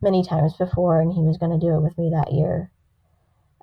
many 0.00 0.22
times 0.22 0.54
before 0.56 1.00
and 1.00 1.12
he 1.12 1.22
was 1.22 1.38
going 1.38 1.52
to 1.52 1.66
do 1.66 1.74
it 1.74 1.80
with 1.80 1.96
me 1.98 2.10
that 2.10 2.32
year. 2.32 2.70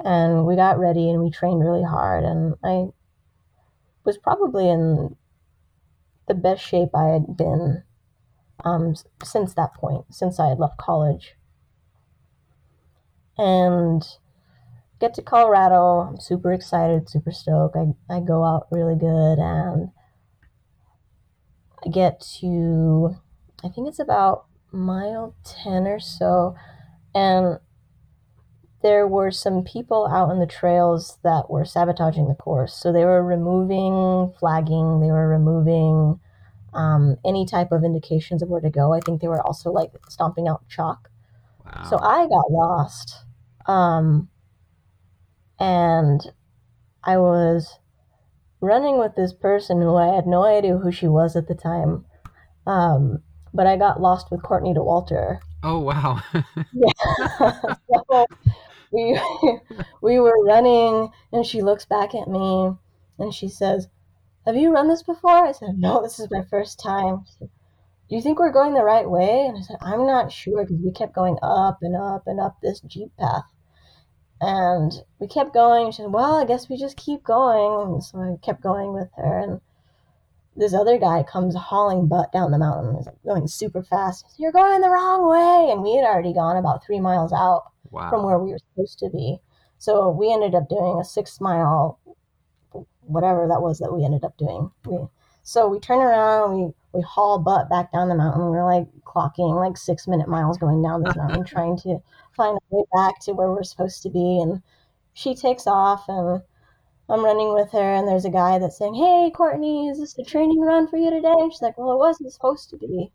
And 0.04 0.46
we 0.46 0.56
got 0.56 0.80
ready 0.80 1.10
and 1.10 1.24
we 1.24 1.30
trained 1.30 1.62
really 1.62 1.84
hard. 1.84 2.24
And 2.24 2.56
I 2.64 2.88
was 4.04 4.18
probably 4.18 4.70
in 4.70 5.16
the 6.28 6.34
best 6.34 6.64
shape 6.64 6.90
I 6.96 7.10
had 7.10 7.38
been 7.38 7.84
um, 8.64 8.96
since 9.24 9.54
that 9.54 9.74
point, 9.74 10.06
since 10.12 10.40
I 10.40 10.50
had 10.50 10.60
left 10.60 10.78
college. 10.78 11.36
And 13.38 14.04
get 15.02 15.16
to 15.16 15.22
Colorado. 15.22 16.08
I'm 16.08 16.20
super 16.20 16.54
excited, 16.54 17.10
super 17.10 17.32
stoked. 17.32 17.76
I, 17.76 17.88
I 18.10 18.22
go 18.22 18.46
out 18.46 18.68
really 18.72 18.96
good 18.96 19.40
and 19.40 19.90
I 21.86 21.90
get 21.90 22.22
to, 22.40 23.18
I 23.64 23.70
think 23.70 23.88
it's 23.88 24.00
about 24.00 24.46
mile 24.72 25.36
10 25.64 25.88
or 25.88 26.00
so. 26.00 26.56
And 27.14 27.58
there 28.84 29.08
were 29.08 29.32
some 29.32 29.64
people 29.64 30.08
out 30.08 30.30
on 30.30 30.40
the 30.40 30.46
trails 30.46 31.18
that 31.24 31.50
were 31.50 31.66
sabotaging 31.66 32.28
the 32.28 32.36
course. 32.36 32.74
So 32.74 32.94
they 32.94 33.04
were 33.04 33.24
removing 33.24 34.34
flagging, 34.40 35.02
they 35.02 35.12
were 35.12 35.28
removing 35.28 36.20
um, 36.74 37.18
any 37.26 37.46
type 37.46 37.72
of 37.72 37.84
indications 37.84 38.42
of 38.42 38.50
where 38.50 38.62
to 38.62 38.70
go. 38.70 38.94
I 38.94 39.00
think 39.00 39.20
they 39.20 39.28
were 39.28 39.42
also 39.42 39.72
like 39.72 39.92
stomping 40.10 40.48
out 40.48 40.68
chalk. 40.70 41.10
Wow. 41.66 41.88
So 41.90 42.00
I 42.00 42.28
got 42.28 42.52
lost. 42.52 43.26
Um, 43.68 44.30
and 45.62 46.22
I 47.04 47.18
was 47.20 47.78
running 48.62 48.98
with 48.98 49.16
this 49.16 49.32
person 49.32 49.80
who 49.80 49.96
I 49.96 50.16
had 50.16 50.26
no 50.26 50.44
idea 50.44 50.78
who 50.78 50.92
she 50.92 51.08
was 51.08 51.36
at 51.36 51.48
the 51.48 51.54
time. 51.54 52.04
Um, 52.66 53.22
but 53.54 53.68
I 53.68 53.78
got 53.78 54.02
lost 54.02 54.32
with 54.32 54.42
Courtney 54.42 54.74
Dauwalter. 54.74 55.40
oh 55.64 55.80
wow. 55.80 56.20
Yeah. 56.74 57.52
so 58.10 58.26
we 58.92 59.20
we 60.02 60.20
were 60.20 60.44
running 60.44 61.10
and 61.32 61.46
she 61.46 61.62
looks 61.62 61.86
back 61.86 62.16
at 62.16 62.28
me 62.28 62.72
and 63.20 63.32
she 63.32 63.48
says, 63.48 63.88
Have 64.48 64.56
you 64.56 64.74
run 64.74 64.88
this 64.88 65.04
before? 65.04 65.46
I 65.46 65.52
said, 65.52 65.78
No, 65.78 66.02
this 66.02 66.20
is 66.20 66.28
my 66.32 66.44
first 66.50 66.80
time. 66.80 67.26
Said, 67.38 67.50
Do 68.10 68.16
you 68.16 68.22
think 68.24 68.40
we're 68.40 68.52
going 68.52 68.74
the 68.74 68.84
right 68.84 69.08
way? 69.08 69.46
And 69.48 69.60
I 69.60 69.62
said, 69.62 69.78
I'm 69.80 70.08
not 70.08 70.32
sure 70.32 70.64
because 70.64 70.82
we 70.84 70.92
kept 70.92 71.14
going 71.14 71.38
up 71.44 71.80
and 71.84 71.96
up 71.96 72.24
and 72.26 72.40
up 72.40 72.58
this 72.64 72.82
Jeep 72.82 73.16
path. 73.20 73.44
And 74.42 74.92
we 75.20 75.28
kept 75.28 75.54
going. 75.54 75.92
She 75.92 76.02
said, 76.02 76.12
Well, 76.12 76.36
I 76.36 76.46
guess 76.46 76.68
we 76.68 76.76
just 76.76 76.98
keep 76.98 77.24
going. 77.24 77.94
And 77.94 78.04
so 78.04 78.18
I 78.20 78.36
kept 78.46 78.62
going 78.62 78.92
with 78.94 79.10
her. 79.16 79.40
And 79.40 79.62
this 80.56 80.74
other 80.74 80.98
guy 80.98 81.24
comes 81.24 81.56
hauling 81.56 82.08
butt 82.08 82.32
down 82.34 82.52
the 82.52 82.58
mountain. 82.58 82.96
He's 82.98 83.06
like 83.06 83.24
going 83.24 83.48
super 83.48 83.84
fast. 83.84 84.26
Said, 84.32 84.40
You're 84.40 84.52
going 84.52 84.82
the 84.82 84.90
wrong 84.90 85.30
way. 85.30 85.72
And 85.72 85.84
we 85.84 85.96
had 85.96 86.06
already 86.06 86.34
gone 86.34 86.58
about 86.58 86.84
three 86.84 87.00
miles 87.00 87.32
out 87.32 87.72
Wow. 87.92 88.10
from 88.10 88.24
where 88.24 88.40
we 88.40 88.52
were 88.52 88.58
supposed 88.58 89.00
to 89.00 89.10
be. 89.10 89.40
So 89.78 90.10
we 90.10 90.32
ended 90.32 90.56
up 90.56 90.70
doing 90.70 91.00
a 91.00 91.04
six 91.04 91.42
mile, 91.42 92.00
whatever 93.02 93.48
that 93.48 93.62
was 93.62 93.80
that 93.80 93.94
we 93.94 94.06
ended 94.06 94.24
up 94.24 94.38
doing. 94.38 94.72
We, 94.86 94.98
so 95.44 95.68
we 95.68 95.80
turn 95.80 96.00
around, 96.00 96.56
we, 96.56 96.74
we 96.94 97.02
haul 97.02 97.40
butt 97.40 97.70
back 97.70 97.92
down 97.92 98.08
the 98.10 98.16
mountain. 98.16 98.44
We're 98.44 98.64
like 98.64 98.88
clocking 99.04 99.56
like 99.56 99.76
six 99.78 100.08
minute 100.08 100.28
miles 100.28 100.58
going 100.58 100.82
down 100.82 101.04
this 101.04 101.16
mountain, 101.16 101.44
trying 101.46 101.78
to 101.80 102.02
find 102.36 102.58
a 102.58 102.76
way 102.76 102.84
back 102.94 103.20
to 103.22 103.34
where 103.34 103.50
we're 103.50 103.64
supposed 103.64 104.04
to 104.04 104.10
be. 104.10 104.40
And 104.42 104.62
she 105.14 105.36
takes 105.36 105.68
off, 105.68 106.06
and 106.08 106.42
I'm 107.10 107.24
running 107.26 107.54
with 107.54 107.72
her. 107.72 107.94
And 107.94 108.08
there's 108.08 108.26
a 108.26 108.30
guy 108.30 108.60
that's 108.60 108.78
saying, 108.78 108.96
Hey, 108.96 109.32
Courtney, 109.34 109.88
is 109.88 110.00
this 110.00 110.18
a 110.18 110.24
training 110.24 110.62
run 110.62 110.88
for 110.88 110.98
you 110.98 111.10
today? 111.10 111.34
And 111.38 111.52
she's 111.52 111.62
like, 111.62 111.78
Well, 111.78 111.94
it 111.94 112.00
wasn't 112.00 112.34
supposed 112.34 112.70
to 112.72 112.78
be. 112.78 113.12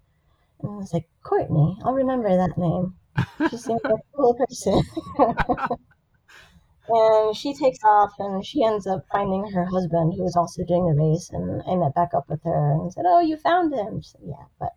And 0.61 0.73
I 0.73 0.77
was 0.77 0.93
like, 0.93 1.09
Courtney, 1.23 1.79
I'll 1.85 1.93
remember 1.93 2.29
that 2.37 2.57
name. 2.59 2.95
She 3.51 3.57
seems 3.57 3.81
like 3.85 3.95
a 3.95 4.17
cool 4.17 4.35
person. 4.35 4.83
and 6.89 7.37
she 7.37 7.55
takes 7.55 7.79
off 7.85 8.12
and 8.19 8.45
she 8.45 8.64
ends 8.64 8.87
up 8.87 9.05
finding 9.11 9.51
her 9.53 9.64
husband 9.64 10.14
who 10.14 10.23
was 10.23 10.37
also 10.37 10.64
doing 10.64 10.87
the 10.87 10.95
race 10.95 11.31
and 11.31 11.62
I 11.67 11.75
met 11.75 11.95
back 11.95 12.14
up 12.14 12.29
with 12.29 12.43
her 12.45 12.73
and 12.73 12.93
said, 12.93 13.05
Oh, 13.07 13.21
you 13.21 13.37
found 13.37 13.73
him. 13.75 14.01
She 14.01 14.11
said, 14.11 14.21
Yeah, 14.25 14.45
but 14.59 14.73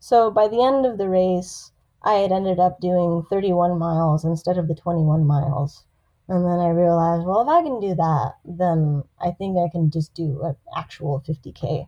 so 0.00 0.30
by 0.30 0.48
the 0.48 0.62
end 0.62 0.86
of 0.86 0.98
the 0.98 1.08
race 1.08 1.72
I 2.08 2.20
had 2.20 2.32
ended 2.32 2.58
up 2.58 2.80
doing 2.80 3.22
31 3.28 3.78
miles 3.78 4.24
instead 4.24 4.56
of 4.56 4.66
the 4.66 4.74
21 4.74 5.26
miles. 5.26 5.84
And 6.26 6.42
then 6.42 6.58
I 6.58 6.70
realized, 6.70 7.26
well, 7.26 7.42
if 7.42 7.48
I 7.48 7.62
can 7.62 7.80
do 7.80 7.94
that, 7.96 8.32
then 8.46 9.04
I 9.20 9.32
think 9.32 9.58
I 9.58 9.68
can 9.70 9.90
just 9.90 10.14
do 10.14 10.40
an 10.42 10.56
actual 10.74 11.22
50K 11.28 11.86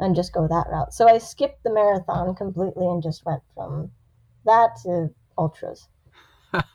and 0.00 0.16
just 0.16 0.32
go 0.32 0.48
that 0.48 0.66
route. 0.72 0.92
So 0.92 1.08
I 1.08 1.18
skipped 1.18 1.62
the 1.62 1.72
marathon 1.72 2.34
completely 2.34 2.84
and 2.84 3.00
just 3.00 3.24
went 3.24 3.42
from 3.54 3.92
that 4.44 4.70
to 4.82 5.10
ultras. 5.38 5.88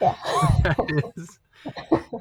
Yeah. 0.00 0.16
that 0.64 1.12
is 1.16 1.38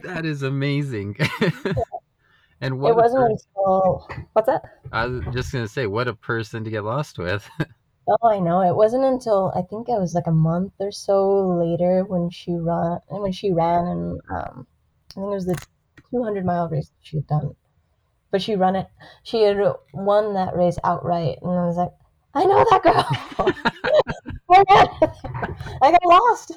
that 0.04 0.24
is 0.24 0.44
amazing. 0.44 1.18
and 2.62 2.80
what 2.80 2.92
it 2.92 2.96
wasn't 2.96 3.24
per- 3.24 3.32
until 3.32 4.08
what's 4.34 4.46
that? 4.46 4.62
I 4.92 5.08
was 5.08 5.24
just 5.34 5.52
gonna 5.52 5.68
say, 5.68 5.88
what 5.88 6.08
a 6.08 6.14
person 6.14 6.64
to 6.64 6.70
get 6.70 6.84
lost 6.84 7.18
with. 7.18 7.50
Oh, 8.12 8.30
I 8.30 8.40
know. 8.40 8.62
It 8.62 8.76
wasn't 8.76 9.06
until 9.06 9.52
I 9.56 9.62
think 9.62 9.88
it 9.90 10.00
was 10.00 10.14
like 10.14 10.28
a 10.28 10.32
month 10.32 10.74
or 10.80 10.92
so 10.92 11.48
later 11.58 12.04
when 12.04 12.30
she 12.30 12.54
run 12.54 13.00
when 13.08 13.32
she 13.32 13.52
ran 13.52 13.88
and 13.88 14.22
um, 14.30 14.68
I 15.12 15.14
think 15.16 15.26
it 15.28 15.36
was 15.36 15.46
the 15.46 15.66
200 16.12 16.46
mile 16.46 16.68
race 16.70 16.90
that 16.90 16.98
she 17.02 17.18
had 17.18 17.28
done. 17.28 17.56
But 18.32 18.42
she 18.42 18.56
run 18.56 18.76
it. 18.76 18.88
She 19.24 19.44
had 19.44 19.58
won 19.94 20.34
that 20.36 20.56
race 20.56 20.78
outright, 20.84 21.40
and 21.42 21.52
I 21.52 21.66
was 21.68 21.78
like, 21.78 21.92
I 22.34 22.46
know 22.46 22.66
that 22.70 22.84
girl. 22.84 23.06
I 25.82 25.92
got- 25.92 26.06
lost 26.06 26.52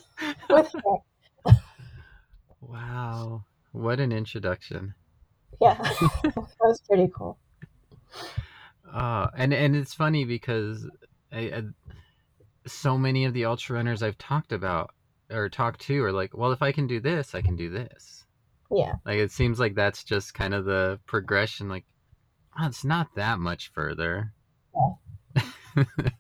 with 0.51 0.73
her. 0.73 1.53
wow, 2.61 3.45
what 3.73 4.01
an 4.01 4.13
introduction. 4.13 4.95
Yeah, 5.61 5.75
that 6.23 6.49
was 6.61 6.81
pretty 6.89 7.11
cool. 7.17 7.39
Uh, 8.91 9.29
and 9.37 9.53
and 9.53 9.75
it's 9.75 9.95
funny 9.95 10.25
because 10.25 10.89
I, 11.35 11.39
I, 11.41 11.63
so 12.67 12.97
many 12.97 13.25
of 13.25 13.35
the 13.35 13.45
ultra 13.45 13.77
runners 13.77 14.03
I've 14.03 14.19
talked 14.19 14.53
about 14.53 14.91
or 15.31 15.49
talked 15.49 15.81
to 15.83 16.03
are 16.05 16.13
like, 16.13 16.37
well, 16.37 16.53
if 16.53 16.63
I 16.63 16.73
can 16.73 16.87
do 16.87 17.01
this, 17.01 17.35
I 17.35 17.43
can 17.43 17.57
do 17.57 17.71
this. 17.71 18.25
Yeah, 18.71 18.95
Like 19.05 19.19
it 19.19 19.31
seems 19.31 19.61
like 19.61 19.75
that's 19.75 20.03
just 20.03 20.35
kind 20.35 20.55
of 20.55 20.65
the 20.65 20.99
progression. 21.07 21.69
Like, 21.69 21.85
oh, 22.59 22.67
it's 22.67 22.85
not 22.85 23.15
that 23.17 23.39
much 23.39 23.71
further. 23.73 24.33
Yeah. 24.75 25.85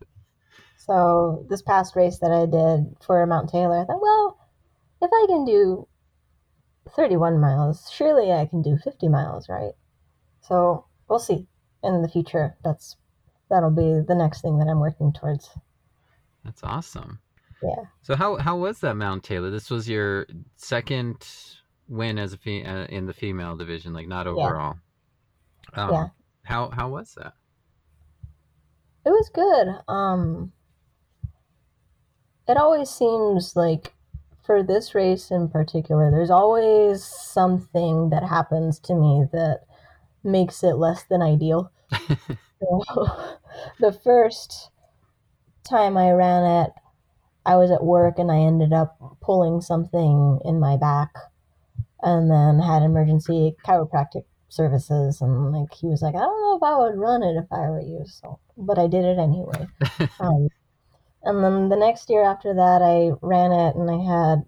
So 0.76 1.46
this 1.48 1.62
past 1.62 1.96
race 1.96 2.18
that 2.18 2.30
I 2.30 2.44
did 2.44 2.94
for 3.00 3.24
Mount 3.24 3.48
Taylor, 3.48 3.80
I 3.80 3.84
thought, 3.86 4.02
well, 4.02 4.38
if 5.00 5.10
I 5.10 5.24
can 5.26 5.46
do 5.46 5.88
31 6.94 7.40
miles. 7.40 7.90
Surely 7.90 8.32
I 8.32 8.46
can 8.46 8.62
do 8.62 8.76
50 8.76 9.08
miles, 9.08 9.48
right? 9.48 9.72
So 10.42 10.86
we'll 11.08 11.18
see 11.18 11.46
in 11.82 12.02
the 12.02 12.08
future. 12.08 12.56
That's 12.62 12.96
that'll 13.50 13.70
be 13.70 14.00
the 14.06 14.14
next 14.14 14.42
thing 14.42 14.58
that 14.58 14.68
I'm 14.68 14.80
working 14.80 15.12
towards. 15.12 15.50
That's 16.44 16.62
awesome. 16.62 17.20
Yeah. 17.62 17.84
So 18.02 18.14
how 18.16 18.36
how 18.36 18.56
was 18.56 18.80
that 18.80 18.96
Mount 18.96 19.24
Taylor? 19.24 19.50
This 19.50 19.70
was 19.70 19.88
your 19.88 20.26
second 20.56 21.26
win 21.88 22.18
as 22.18 22.32
a 22.32 22.38
fe- 22.38 22.64
uh, 22.64 22.86
in 22.86 23.06
the 23.06 23.14
female 23.14 23.56
division, 23.56 23.92
like 23.92 24.08
not 24.08 24.26
overall. 24.26 24.76
Um, 25.74 25.90
Yeah. 25.90 26.06
How 26.42 26.68
how 26.70 26.88
was 26.90 27.14
that? 27.14 27.34
It 29.06 29.10
was 29.10 29.30
good. 29.32 29.80
Um, 29.88 30.52
it 32.46 32.56
always 32.56 32.90
seems 32.90 33.56
like 33.56 33.94
for 34.44 34.62
this 34.62 34.94
race 34.94 35.30
in 35.30 35.48
particular, 35.48 36.10
there's 36.10 36.30
always 36.30 37.02
something 37.04 38.10
that 38.10 38.24
happens 38.24 38.78
to 38.80 38.94
me 38.94 39.24
that 39.32 39.60
makes 40.22 40.62
it 40.62 40.74
less 40.76 41.04
than 41.04 41.22
ideal. 41.22 41.70
So, 42.64 43.38
the 43.80 43.92
first 43.92 44.70
time 45.68 45.96
I 45.96 46.10
ran 46.12 46.64
it, 46.64 46.70
I 47.46 47.56
was 47.56 47.70
at 47.70 47.84
work 47.84 48.18
and 48.18 48.30
I 48.30 48.38
ended 48.38 48.72
up 48.72 48.96
pulling 49.20 49.60
something 49.60 50.40
in 50.44 50.60
my 50.60 50.76
back 50.76 51.14
and 52.02 52.30
then 52.30 52.58
had 52.58 52.82
emergency 52.82 53.54
chiropractic 53.66 54.24
services 54.48 55.20
and 55.20 55.52
like 55.52 55.72
he 55.74 55.86
was 55.88 56.00
like, 56.00 56.14
I 56.14 56.20
don't 56.20 56.40
know 56.40 56.56
if 56.56 56.62
I 56.62 56.78
would 56.78 56.98
run 56.98 57.22
it 57.22 57.36
if 57.36 57.46
I 57.50 57.68
were 57.70 57.80
you, 57.80 58.04
so 58.06 58.38
but 58.56 58.78
I 58.78 58.86
did 58.86 59.04
it 59.04 59.18
anyway. 59.18 59.66
Um, 60.20 60.48
and 61.22 61.42
then 61.42 61.68
the 61.70 61.76
next 61.76 62.10
year 62.10 62.22
after 62.22 62.54
that 62.54 62.82
I 62.82 63.12
ran 63.20 63.50
it 63.52 63.74
and 63.74 63.90
I 63.90 64.04
had 64.04 64.44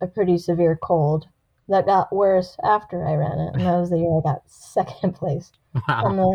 a 0.00 0.06
pretty 0.06 0.38
severe 0.38 0.78
cold 0.80 1.26
that 1.68 1.86
got 1.86 2.14
worse 2.14 2.56
after 2.64 3.06
I 3.06 3.14
ran 3.14 3.38
it 3.38 3.54
and 3.54 3.60
that 3.62 3.78
was 3.78 3.90
the 3.90 3.98
year 3.98 4.18
I 4.18 4.22
got 4.22 4.42
second 4.46 5.14
place. 5.14 5.52
And 5.88 6.18
then 6.18 6.34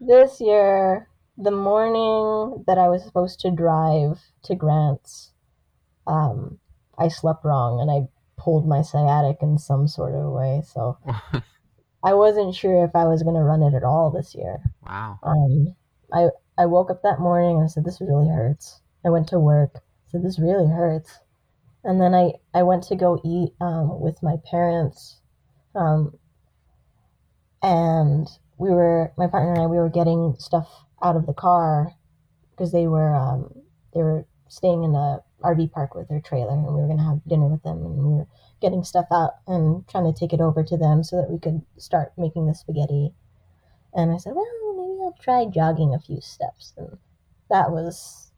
this 0.00 0.40
year, 0.40 1.08
the 1.36 1.50
morning 1.50 2.64
that 2.66 2.78
I 2.78 2.88
was 2.88 3.04
supposed 3.04 3.40
to 3.40 3.50
drive 3.50 4.20
to 4.44 4.54
Grants, 4.54 5.32
um, 6.06 6.58
I 6.98 7.08
slept 7.08 7.44
wrong 7.44 7.80
and 7.80 7.90
I 7.90 8.08
pulled 8.40 8.66
my 8.66 8.82
sciatic 8.82 9.38
in 9.42 9.58
some 9.58 9.88
sort 9.88 10.14
of 10.14 10.32
way. 10.32 10.62
So 10.64 10.98
I 12.04 12.14
wasn't 12.14 12.54
sure 12.54 12.84
if 12.84 12.94
I 12.94 13.04
was 13.04 13.22
going 13.22 13.36
to 13.36 13.42
run 13.42 13.62
it 13.62 13.74
at 13.74 13.84
all 13.84 14.10
this 14.10 14.34
year. 14.34 14.62
wow. 14.86 15.18
Um, 15.22 15.74
I 16.12 16.28
I 16.58 16.66
woke 16.66 16.90
up 16.90 17.02
that 17.02 17.20
morning 17.20 17.56
and 17.56 17.64
I 17.64 17.66
said, 17.66 17.84
"This 17.84 18.00
really 18.00 18.28
hurts." 18.28 18.80
I 19.04 19.10
went 19.10 19.28
to 19.28 19.40
work. 19.40 19.72
I 19.74 20.10
said, 20.10 20.22
"This 20.22 20.38
really 20.38 20.68
hurts." 20.68 21.18
And 21.84 22.00
then 22.00 22.14
I 22.14 22.34
I 22.54 22.62
went 22.62 22.84
to 22.84 22.96
go 22.96 23.20
eat 23.24 23.52
um, 23.60 24.00
with 24.00 24.22
my 24.22 24.36
parents, 24.50 25.20
um, 25.74 26.18
and 27.62 28.28
we 28.58 28.70
were 28.70 29.12
my 29.16 29.26
partner 29.26 29.52
and 29.52 29.62
I 29.62 29.66
we 29.66 29.76
were 29.76 29.90
getting 29.90 30.34
stuff 30.38 30.68
out 31.02 31.16
of 31.16 31.26
the 31.26 31.34
car 31.34 31.92
because 32.50 32.72
they 32.72 32.86
were 32.86 33.14
um, 33.14 33.52
they 33.94 34.02
were 34.02 34.26
staying 34.48 34.84
in 34.84 34.94
a 34.94 35.18
RV 35.42 35.72
park 35.72 35.94
with 35.94 36.08
their 36.08 36.20
trailer 36.20 36.52
and 36.52 36.64
we 36.64 36.80
were 36.80 36.88
gonna 36.88 37.04
have 37.04 37.20
dinner 37.26 37.46
with 37.46 37.62
them 37.62 37.84
and 37.84 37.96
we 37.96 38.14
were 38.14 38.26
getting 38.60 38.82
stuff 38.82 39.06
out 39.12 39.32
and 39.46 39.86
trying 39.88 40.10
to 40.10 40.18
take 40.18 40.32
it 40.32 40.40
over 40.40 40.62
to 40.62 40.76
them 40.76 41.04
so 41.04 41.16
that 41.16 41.30
we 41.30 41.38
could 41.38 41.62
start 41.76 42.12
making 42.16 42.46
the 42.46 42.54
spaghetti. 42.54 43.12
And 43.94 44.10
I 44.12 44.16
said, 44.16 44.32
well, 44.34 44.46
maybe 44.76 45.00
I'll 45.02 45.16
try 45.20 45.46
jogging 45.46 45.94
a 45.94 46.00
few 46.00 46.20
steps, 46.20 46.74
and 46.76 46.98
that 47.50 47.70
was 47.70 48.30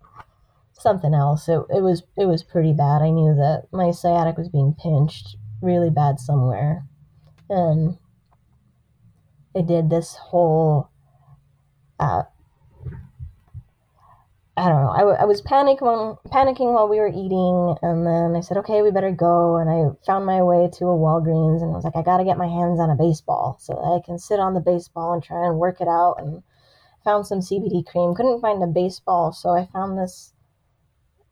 something 0.73 1.15
else. 1.15 1.49
It, 1.49 1.61
it 1.71 1.83
was 1.83 2.05
it 2.17 2.27
was 2.27 2.43
pretty 2.43 2.73
bad. 2.73 3.03
I 3.03 3.11
knew 3.11 3.35
that 3.35 3.67
my 3.73 3.91
sciatic 3.91 4.37
was 4.37 4.49
being 4.49 4.75
pinched 4.81 5.37
really 5.61 5.91
bad 5.91 6.21
somewhere, 6.21 6.85
and 7.49 7.99
I 9.59 9.63
did 9.63 9.91
this 9.91 10.15
whole. 10.15 10.91
Uh, 11.99 12.23
I 14.57 14.69
don't 14.69 14.83
know. 14.83 14.91
I, 14.91 14.99
w- 14.99 15.17
I 15.19 15.25
was 15.25 15.43
panicking 15.43 16.19
panicking 16.29 16.75
while 16.75 16.89
we 16.89 16.99
were 16.99 17.09
eating, 17.09 17.77
and 17.83 18.07
then 18.07 18.37
I 18.37 18.41
said, 18.41 18.57
"Okay, 18.59 18.83
we 18.83 18.91
better 18.91 19.13
go." 19.13 19.57
And 19.57 19.69
I 19.71 19.91
found 20.05 20.27
my 20.27 20.43
way 20.43 20.69
to 20.75 20.85
a 20.87 20.97
Walgreens, 20.97 21.63
and 21.63 21.73
I 21.73 21.75
was 21.75 21.85
like, 21.85 21.97
"I 21.97 22.03
got 22.03 22.19
to 22.19 22.25
get 22.25 22.39
my 22.39 22.47
hands 22.47 22.81
on 22.81 22.91
a 22.91 22.97
baseball 22.97 23.57
so 23.61 23.75
that 23.75 23.81
I 23.81 24.05
can 24.05 24.19
sit 24.19 24.41
on 24.41 24.55
the 24.55 24.61
baseball 24.61 25.13
and 25.13 25.23
try 25.23 25.47
and 25.47 25.59
work 25.59 25.81
it 25.81 25.89
out." 25.89 26.17
And 26.19 26.43
found 27.05 27.27
some 27.27 27.41
CBD 27.41 27.87
cream. 27.87 28.15
Couldn't 28.15 28.41
find 28.41 28.63
a 28.63 28.67
baseball, 28.67 29.33
so 29.33 29.51
I 29.51 29.67
found 29.73 29.99
this. 29.99 30.35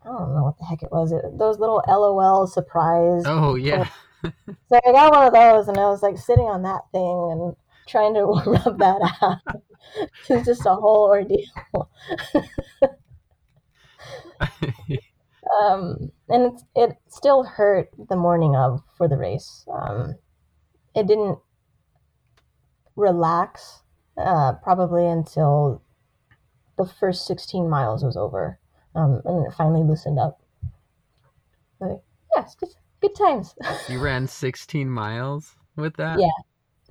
I 0.05 0.09
don't 0.09 0.35
know 0.35 0.45
what 0.45 0.59
the 0.59 0.65
heck 0.65 0.83
it 0.83 0.93
was. 0.93 1.13
It, 1.13 1.39
those 1.39 1.59
little 1.59 1.83
LOL 1.87 2.47
surprise. 2.47 3.23
Oh 3.27 3.55
yeah. 3.55 3.89
So 4.69 4.81
I 4.85 4.91
got 4.91 5.13
one 5.13 5.27
of 5.29 5.33
those, 5.33 5.69
and 5.69 5.79
I 5.79 5.87
was 5.87 6.03
like 6.03 6.19
sitting 6.19 6.47
on 6.47 6.63
that 6.63 6.83
thing 6.91 7.29
and 7.31 7.55
trying 7.87 8.15
to 8.15 8.25
rub 8.47 8.79
that 8.79 9.15
out. 9.23 9.39
it 10.29 10.37
was 10.37 10.47
just 10.47 10.67
a 10.67 10.75
whole 10.75 11.05
ordeal. 11.05 11.45
um, 15.61 16.11
and 16.29 16.53
it's, 16.53 16.65
it 16.75 16.97
still 17.09 17.45
hurt 17.45 17.91
the 18.09 18.17
morning 18.17 18.57
of 18.57 18.83
for 18.97 19.09
the 19.09 19.17
race. 19.17 19.65
Um, 19.73 20.17
it 20.95 21.07
didn't 21.07 21.39
relax 22.97 23.83
uh, 24.17 24.55
probably 24.63 25.07
until 25.07 25.83
the 26.79 26.87
first 26.87 27.27
16 27.27 27.69
miles 27.69 28.03
was 28.03 28.17
over, 28.17 28.59
um, 28.95 29.23
and 29.25 29.47
it 29.47 29.53
finally 29.53 29.83
loosened 29.83 30.19
up. 30.19 30.41
Yes, 31.81 31.99
yeah, 32.35 32.43
it's 32.43 32.55
just 32.55 32.77
good 33.01 33.15
times. 33.15 33.55
you 33.89 33.99
ran 33.99 34.27
16 34.27 34.89
miles 34.89 35.55
with 35.77 35.97
that? 35.97 36.19
Yeah. 36.19 36.29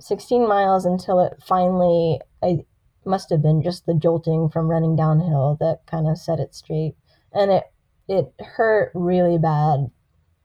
16 0.00 0.46
miles 0.48 0.84
until 0.84 1.20
it 1.20 1.34
finally, 1.44 2.20
I 2.42 2.64
must 3.04 3.30
have 3.30 3.42
been 3.42 3.62
just 3.62 3.86
the 3.86 3.94
jolting 3.94 4.48
from 4.48 4.68
running 4.68 4.96
downhill 4.96 5.56
that 5.60 5.80
kind 5.86 6.08
of 6.08 6.18
set 6.18 6.40
it 6.40 6.54
straight. 6.54 6.94
And 7.32 7.50
it 7.50 7.64
it 8.08 8.32
hurt 8.38 8.92
really 8.94 9.38
bad 9.38 9.90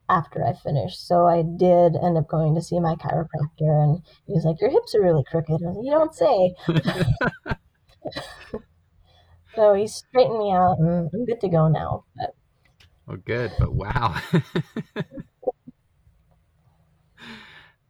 after 0.08 0.44
I 0.44 0.52
finished. 0.52 1.06
So 1.06 1.26
I 1.26 1.42
did 1.42 1.96
end 1.96 2.18
up 2.18 2.28
going 2.28 2.54
to 2.54 2.62
see 2.62 2.78
my 2.80 2.94
chiropractor, 2.96 3.60
and 3.60 4.02
he 4.26 4.34
was 4.34 4.44
like, 4.44 4.60
"Your 4.60 4.70
hips 4.70 4.94
are 4.94 5.02
really 5.02 5.24
crooked." 5.24 5.50
I 5.50 5.66
was 5.66 5.76
like, 5.76 5.84
"You 5.84 5.90
don't 5.90 6.14
say." 6.14 6.54
so 9.54 9.74
he 9.74 9.86
straightened 9.86 10.38
me 10.38 10.52
out, 10.52 10.78
and 10.78 11.10
I'm 11.12 11.24
good 11.24 11.40
to 11.40 11.48
go 11.48 11.68
now. 11.68 12.04
But 12.16 12.34
oh, 13.08 13.16
good. 13.16 13.52
But 13.58 13.72
wow. 13.74 14.20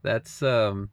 That's 0.03 0.43
um. 0.43 0.91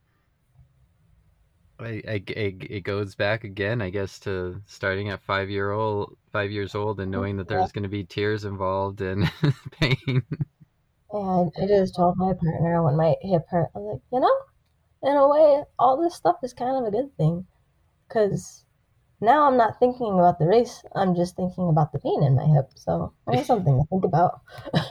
I, 1.79 2.01
I, 2.07 2.13
I- 2.13 2.21
it 2.69 2.81
goes 2.83 3.15
back 3.15 3.43
again, 3.43 3.81
I 3.81 3.89
guess, 3.89 4.19
to 4.21 4.61
starting 4.65 5.09
at 5.09 5.21
five 5.21 5.49
year 5.49 5.71
old, 5.71 6.17
five 6.31 6.51
years 6.51 6.75
old, 6.75 6.99
and 6.99 7.11
knowing 7.11 7.37
that 7.37 7.47
there's 7.47 7.71
going 7.71 7.83
to 7.83 7.89
be 7.89 8.03
tears 8.03 8.45
involved 8.45 9.01
and 9.01 9.31
pain. 9.71 10.23
and 11.11 11.51
I 11.57 11.67
just 11.67 11.95
told 11.95 12.17
my 12.17 12.33
partner 12.33 12.83
when 12.83 12.95
my 12.97 13.15
hip 13.21 13.45
hurt, 13.49 13.69
I 13.75 13.79
was 13.79 13.93
like, 13.93 14.01
you 14.11 14.19
know, 14.19 14.37
in 15.11 15.17
a 15.17 15.27
way, 15.27 15.63
all 15.79 16.01
this 16.01 16.15
stuff 16.15 16.37
is 16.43 16.53
kind 16.53 16.77
of 16.77 16.85
a 16.85 16.91
good 16.91 17.15
thing, 17.17 17.47
because 18.07 18.65
now 19.21 19.47
I'm 19.47 19.57
not 19.57 19.79
thinking 19.79 20.13
about 20.13 20.39
the 20.39 20.47
race. 20.47 20.83
I'm 20.95 21.15
just 21.15 21.35
thinking 21.37 21.69
about 21.69 21.93
the 21.93 21.99
pain 21.99 22.23
in 22.23 22.35
my 22.35 22.45
hip. 22.45 22.71
So 22.75 23.13
there's 23.27 23.47
something 23.51 23.79
to 23.79 23.85
think 23.89 24.03
about. 24.05 24.41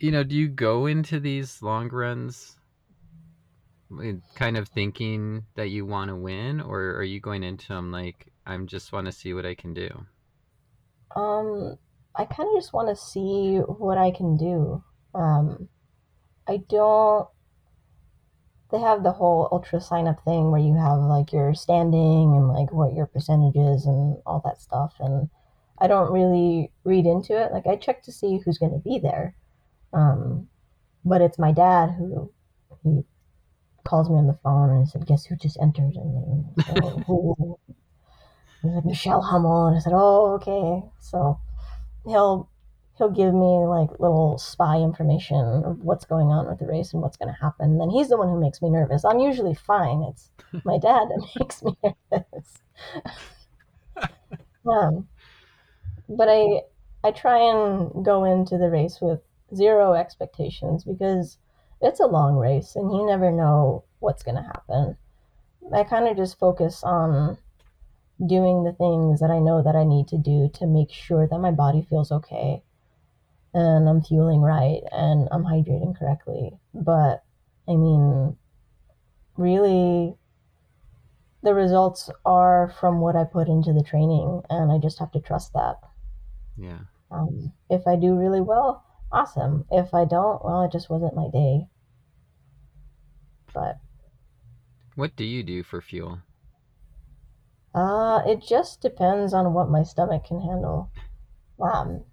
you 0.00 0.10
know, 0.10 0.22
do 0.22 0.34
you 0.34 0.48
go 0.48 0.86
into 0.86 1.20
these 1.20 1.62
long 1.62 1.88
runs 1.88 2.56
kind 4.34 4.56
of 4.56 4.68
thinking 4.68 5.44
that 5.54 5.68
you 5.68 5.86
want 5.86 6.08
to 6.08 6.16
win, 6.16 6.60
or 6.60 6.96
are 6.96 7.04
you 7.04 7.20
going 7.20 7.42
into 7.42 7.68
them 7.68 7.90
like 7.90 8.32
I'm 8.46 8.66
just 8.66 8.92
want 8.92 9.06
to 9.06 9.12
see 9.12 9.34
what 9.34 9.46
I 9.46 9.54
can 9.54 9.74
do? 9.74 10.06
Um, 11.16 11.76
I 12.14 12.24
kind 12.24 12.48
of 12.48 12.56
just 12.56 12.72
want 12.72 12.88
to 12.88 12.96
see 12.96 13.58
what 13.58 13.98
I 13.98 14.10
can 14.10 14.36
do. 14.36 14.82
Um, 15.14 15.68
I 16.46 16.58
don't. 16.68 17.28
They 18.70 18.78
have 18.78 19.02
the 19.02 19.12
whole 19.12 19.48
ultra 19.50 19.80
sign 19.80 20.06
up 20.06 20.22
thing 20.24 20.50
where 20.50 20.60
you 20.60 20.76
have 20.76 20.98
like 20.98 21.32
your 21.32 21.54
standing 21.54 22.36
and 22.36 22.48
like 22.48 22.70
what 22.70 22.92
your 22.92 23.06
percentage 23.06 23.56
is 23.56 23.86
and 23.86 24.18
all 24.26 24.42
that 24.44 24.60
stuff. 24.60 24.94
And 25.00 25.30
I 25.78 25.86
don't 25.86 26.12
really 26.12 26.70
read 26.84 27.06
into 27.06 27.32
it. 27.32 27.50
Like 27.50 27.66
I 27.66 27.76
check 27.76 28.02
to 28.02 28.12
see 28.12 28.38
who's 28.44 28.58
going 28.58 28.72
to 28.72 28.78
be 28.78 28.98
there. 28.98 29.34
Um, 29.92 30.48
but 31.04 31.20
it's 31.20 31.38
my 31.38 31.52
dad 31.52 31.90
who 31.90 32.30
he 32.82 33.04
calls 33.84 34.10
me 34.10 34.16
on 34.16 34.26
the 34.26 34.38
phone 34.42 34.70
and 34.70 34.84
he 34.84 34.90
said, 34.90 35.06
"Guess 35.06 35.26
who 35.26 35.36
just 35.36 35.58
entered?" 35.60 35.94
And 35.94 36.14
then, 36.14 36.82
oh, 36.82 37.02
who? 37.06 37.58
He 38.60 38.66
was 38.66 38.74
like 38.76 38.84
Michelle 38.84 39.22
Hummel, 39.22 39.66
and 39.66 39.76
I 39.76 39.80
said, 39.80 39.92
"Oh, 39.94 40.34
okay." 40.34 40.86
So 41.00 41.40
he'll 42.06 42.50
he'll 42.98 43.10
give 43.10 43.32
me 43.32 43.64
like 43.66 43.90
little 44.00 44.36
spy 44.38 44.78
information 44.78 45.62
of 45.64 45.80
what's 45.80 46.04
going 46.04 46.26
on 46.26 46.48
with 46.48 46.58
the 46.58 46.66
race 46.66 46.92
and 46.92 47.00
what's 47.00 47.16
going 47.16 47.32
to 47.32 47.40
happen. 47.40 47.70
And 47.70 47.80
then 47.80 47.90
he's 47.90 48.08
the 48.08 48.16
one 48.16 48.28
who 48.28 48.40
makes 48.40 48.60
me 48.60 48.70
nervous. 48.70 49.04
I'm 49.04 49.20
usually 49.20 49.54
fine. 49.54 50.02
It's 50.10 50.30
my 50.64 50.78
dad 50.78 51.06
that 51.08 51.28
makes 51.38 51.62
me 51.62 51.76
nervous. 51.82 52.58
um, 54.68 55.08
but 56.08 56.28
I 56.28 56.62
I 57.04 57.12
try 57.12 57.38
and 57.38 58.04
go 58.04 58.24
into 58.24 58.58
the 58.58 58.68
race 58.68 58.98
with 59.00 59.20
zero 59.54 59.94
expectations 59.94 60.84
because 60.84 61.38
it's 61.80 62.00
a 62.00 62.06
long 62.06 62.36
race 62.36 62.76
and 62.76 62.92
you 62.92 63.06
never 63.06 63.30
know 63.30 63.84
what's 64.00 64.22
going 64.22 64.36
to 64.36 64.42
happen. 64.42 64.96
I 65.72 65.84
kind 65.84 66.08
of 66.08 66.16
just 66.16 66.38
focus 66.38 66.82
on 66.82 67.38
doing 68.26 68.64
the 68.64 68.72
things 68.72 69.20
that 69.20 69.30
I 69.30 69.38
know 69.38 69.62
that 69.62 69.76
I 69.76 69.84
need 69.84 70.08
to 70.08 70.18
do 70.18 70.50
to 70.54 70.66
make 70.66 70.90
sure 70.90 71.26
that 71.28 71.38
my 71.38 71.50
body 71.50 71.86
feels 71.88 72.10
okay 72.10 72.62
and 73.54 73.88
I'm 73.88 74.02
fueling 74.02 74.40
right 74.40 74.82
and 74.92 75.28
I'm 75.30 75.44
hydrating 75.44 75.98
correctly. 75.98 76.58
But 76.74 77.22
I 77.68 77.76
mean, 77.76 78.36
really, 79.36 80.14
the 81.42 81.54
results 81.54 82.10
are 82.24 82.74
from 82.80 83.00
what 83.00 83.16
I 83.16 83.24
put 83.24 83.48
into 83.48 83.72
the 83.72 83.82
training, 83.82 84.42
and 84.50 84.72
I 84.72 84.78
just 84.78 84.98
have 84.98 85.12
to 85.12 85.20
trust 85.20 85.52
that. 85.52 85.76
Yeah. 86.56 86.78
Um, 87.10 87.52
if 87.70 87.86
I 87.86 87.96
do 87.96 88.14
really 88.14 88.40
well, 88.40 88.84
awesome. 89.12 89.64
If 89.70 89.94
I 89.94 90.04
don't, 90.04 90.44
well, 90.44 90.62
it 90.64 90.72
just 90.72 90.90
wasn't 90.90 91.14
my 91.16 91.28
day. 91.32 91.66
But 93.52 93.78
What 94.94 95.16
do 95.16 95.24
you 95.24 95.42
do 95.42 95.62
for 95.62 95.80
fuel? 95.80 96.20
uh, 97.74 98.22
it 98.26 98.42
just 98.42 98.80
depends 98.80 99.32
on 99.32 99.52
what 99.54 99.70
my 99.70 99.82
stomach 99.82 100.24
can 100.24 100.40
handle. 100.40 100.90
Um, 101.60 102.04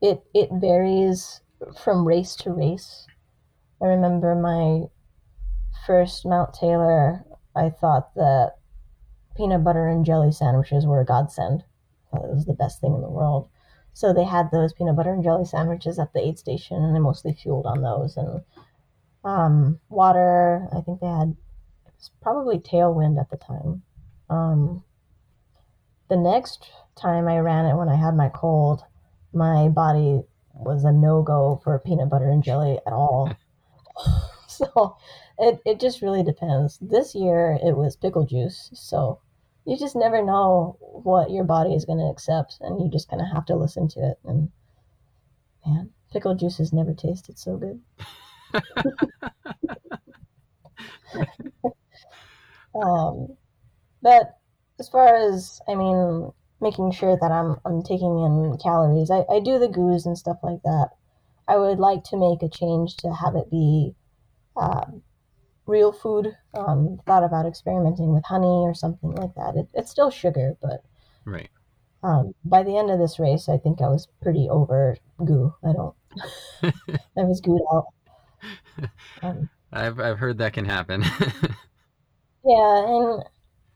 it 0.00 0.22
it 0.34 0.48
varies 0.52 1.40
from 1.82 2.06
race 2.06 2.34
to 2.36 2.52
race. 2.52 3.06
I 3.82 3.86
remember 3.86 4.34
my 4.34 4.88
first 5.86 6.26
Mount 6.26 6.54
Taylor. 6.54 7.24
I 7.54 7.70
thought 7.70 8.14
that 8.14 8.54
peanut 9.36 9.62
butter 9.64 9.86
and 9.88 10.04
jelly 10.04 10.32
sandwiches 10.32 10.86
were 10.86 11.00
a 11.00 11.04
godsend. 11.04 11.64
I 12.12 12.16
thought 12.16 12.24
it 12.26 12.34
was 12.34 12.46
the 12.46 12.54
best 12.54 12.80
thing 12.80 12.94
in 12.94 13.00
the 13.02 13.10
world. 13.10 13.48
So 14.00 14.14
they 14.14 14.24
had 14.24 14.50
those 14.50 14.72
peanut 14.72 14.96
butter 14.96 15.12
and 15.12 15.22
jelly 15.22 15.44
sandwiches 15.44 15.98
at 15.98 16.14
the 16.14 16.26
aid 16.26 16.38
station, 16.38 16.82
and 16.82 16.96
I 16.96 17.00
mostly 17.00 17.34
fueled 17.34 17.66
on 17.66 17.82
those. 17.82 18.16
And 18.16 18.40
um, 19.24 19.78
water, 19.90 20.66
I 20.74 20.80
think 20.80 21.00
they 21.00 21.06
had 21.06 21.36
it 21.84 21.92
was 21.98 22.10
probably 22.22 22.58
Tailwind 22.58 23.20
at 23.20 23.28
the 23.28 23.36
time. 23.36 23.82
Um, 24.30 24.84
the 26.08 26.16
next 26.16 26.70
time 26.96 27.28
I 27.28 27.40
ran 27.40 27.66
it 27.66 27.76
when 27.76 27.90
I 27.90 27.96
had 27.96 28.16
my 28.16 28.30
cold, 28.30 28.84
my 29.34 29.68
body 29.68 30.22
was 30.54 30.84
a 30.84 30.92
no 30.92 31.20
go 31.20 31.60
for 31.62 31.78
peanut 31.78 32.08
butter 32.08 32.30
and 32.30 32.42
jelly 32.42 32.78
at 32.86 32.94
all. 32.94 33.30
so 34.48 34.96
it, 35.38 35.60
it 35.66 35.78
just 35.78 36.00
really 36.00 36.22
depends. 36.22 36.78
This 36.80 37.14
year 37.14 37.58
it 37.62 37.76
was 37.76 37.96
pickle 37.96 38.24
juice, 38.24 38.70
so 38.72 39.20
you 39.64 39.76
just 39.78 39.96
never 39.96 40.22
know 40.22 40.76
what 40.80 41.30
your 41.30 41.44
body 41.44 41.74
is 41.74 41.84
going 41.84 41.98
to 41.98 42.10
accept, 42.10 42.58
and 42.60 42.80
you 42.80 42.90
just 42.90 43.08
kind 43.08 43.22
of 43.22 43.28
have 43.32 43.44
to 43.46 43.56
listen 43.56 43.88
to 43.88 44.00
it. 44.00 44.18
And 44.24 44.50
man, 45.66 45.90
pickle 46.12 46.34
juice 46.34 46.58
has 46.58 46.72
never 46.72 46.94
tasted 46.94 47.38
so 47.38 47.56
good. 47.56 47.80
um, 52.74 53.36
but 54.02 54.38
as 54.78 54.88
far 54.88 55.14
as 55.14 55.60
I 55.68 55.74
mean, 55.74 56.32
making 56.60 56.92
sure 56.92 57.16
that 57.20 57.30
I'm 57.30 57.56
I'm 57.64 57.82
taking 57.82 58.18
in 58.18 58.58
calories, 58.62 59.10
I, 59.10 59.24
I 59.30 59.40
do 59.40 59.58
the 59.58 59.68
goos 59.68 60.06
and 60.06 60.16
stuff 60.16 60.38
like 60.42 60.62
that. 60.62 60.90
I 61.46 61.56
would 61.56 61.78
like 61.78 62.04
to 62.04 62.16
make 62.16 62.42
a 62.42 62.48
change 62.48 62.96
to 62.98 63.12
have 63.12 63.34
it 63.34 63.50
be 63.50 63.94
um, 64.56 65.02
real 65.70 65.92
food. 65.92 66.36
Um, 66.54 67.00
thought 67.06 67.24
about 67.24 67.46
experimenting 67.46 68.12
with 68.12 68.24
honey 68.26 68.46
or 68.46 68.74
something 68.74 69.12
like 69.12 69.34
that. 69.36 69.56
It, 69.56 69.68
it's 69.74 69.90
still 69.90 70.10
sugar, 70.10 70.56
but 70.62 70.84
Right. 71.24 71.50
um, 72.02 72.34
by 72.44 72.62
the 72.62 72.76
end 72.76 72.90
of 72.90 72.98
this 72.98 73.18
race, 73.18 73.48
I 73.48 73.58
think 73.58 73.80
I 73.80 73.88
was 73.88 74.08
pretty 74.22 74.48
over 74.50 74.96
goo. 75.24 75.54
I 75.64 75.72
don't. 75.72 75.94
I 77.16 77.22
was 77.22 77.40
gooed 77.40 77.60
out. 77.72 77.86
Um, 79.22 79.50
I've 79.72 80.00
I've 80.00 80.18
heard 80.18 80.38
that 80.38 80.52
can 80.52 80.64
happen. 80.64 81.04
yeah, 82.44 82.84
and 82.86 83.24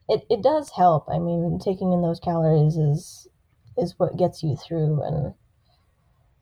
it, 0.08 0.26
it 0.30 0.42
does 0.42 0.70
help. 0.72 1.08
I 1.10 1.18
mean, 1.18 1.58
taking 1.64 1.92
in 1.92 2.02
those 2.02 2.20
calories 2.20 2.76
is 2.76 3.28
is 3.78 3.94
what 3.98 4.16
gets 4.18 4.42
you 4.42 4.56
through, 4.56 5.02
and 5.02 5.34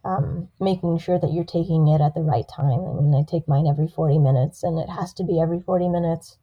um, 0.05 0.49
making 0.61 0.99
sure 0.99 1.19
that 1.19 1.33
you're 1.33 1.45
taking 1.45 1.89
it 1.89 2.01
at 2.01 2.15
the 2.15 2.23
right 2.23 2.47
time. 2.49 2.81
I 2.81 3.01
mean, 3.01 3.15
I 3.15 3.23
take 3.29 3.49
mine 3.49 3.67
every 3.67 3.89
40 3.89 4.19
minutes, 4.19 4.63
and 4.63 4.79
it 4.79 4.89
has 4.89 5.13
to 5.15 5.25
be 5.25 5.41
every 5.41 5.61
40 5.61 5.89
minutes. 5.89 6.39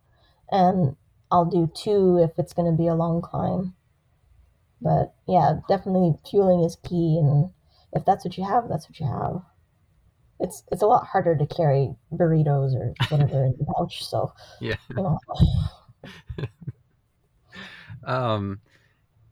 And 0.51 0.95
I'll 1.31 1.45
do 1.45 1.71
two 1.75 2.17
if 2.17 2.31
it's 2.37 2.53
going 2.53 2.71
to 2.71 2.77
be 2.77 2.87
a 2.87 2.95
long 2.95 3.21
climb. 3.21 3.75
But 4.81 5.13
yeah, 5.27 5.59
definitely 5.67 6.13
fueling 6.29 6.63
is 6.63 6.77
key, 6.77 7.19
and 7.21 7.51
if 7.91 8.05
that's 8.05 8.23
what 8.23 8.37
you 8.37 8.45
have, 8.45 8.69
that's 8.69 8.89
what 8.89 8.99
you 8.99 9.07
have. 9.07 9.41
It's 10.39 10.63
it's 10.71 10.81
a 10.81 10.87
lot 10.87 11.05
harder 11.05 11.35
to 11.35 11.45
carry 11.45 11.93
burritos 12.13 12.73
or 12.73 12.93
whatever 13.09 13.45
in 13.45 13.55
the 13.59 13.65
pouch. 13.75 14.05
So 14.05 14.31
yeah. 14.61 14.75
you 14.89 14.95
know, 14.95 15.19
Um, 18.03 18.61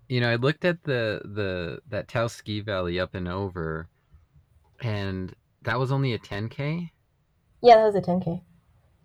you 0.08 0.22
know, 0.22 0.30
I 0.30 0.36
looked 0.36 0.66
at 0.66 0.84
the 0.84 1.22
the 1.24 1.80
that 1.90 2.08
Taos 2.08 2.34
Ski 2.34 2.60
Valley 2.60 3.00
up 3.00 3.16
and 3.16 3.28
over, 3.28 3.90
and 4.82 5.34
that 5.64 5.80
was 5.80 5.92
only 5.92 6.14
a 6.14 6.20
10k, 6.20 6.90
yeah, 7.62 7.76
that 7.76 7.86
was 7.86 7.96
a 7.96 8.02
10k. 8.02 8.42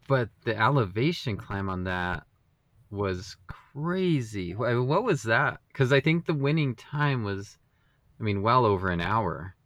but 0.09 0.29
the 0.45 0.57
elevation 0.57 1.37
climb 1.37 1.68
on 1.68 1.85
that 1.85 2.25
was 2.91 3.37
crazy. 3.73 4.55
What 4.55 5.03
was 5.05 5.23
that? 5.23 5.61
Because 5.68 5.93
I 5.93 6.01
think 6.01 6.27
the 6.27 6.35
winning 6.35 6.75
time 6.75 7.25
was, 7.25 7.57
I 8.20 8.23
mean, 8.23 8.43
well 8.43 8.66
over 8.66 8.91
an 8.91 9.01
hour. 9.01 9.57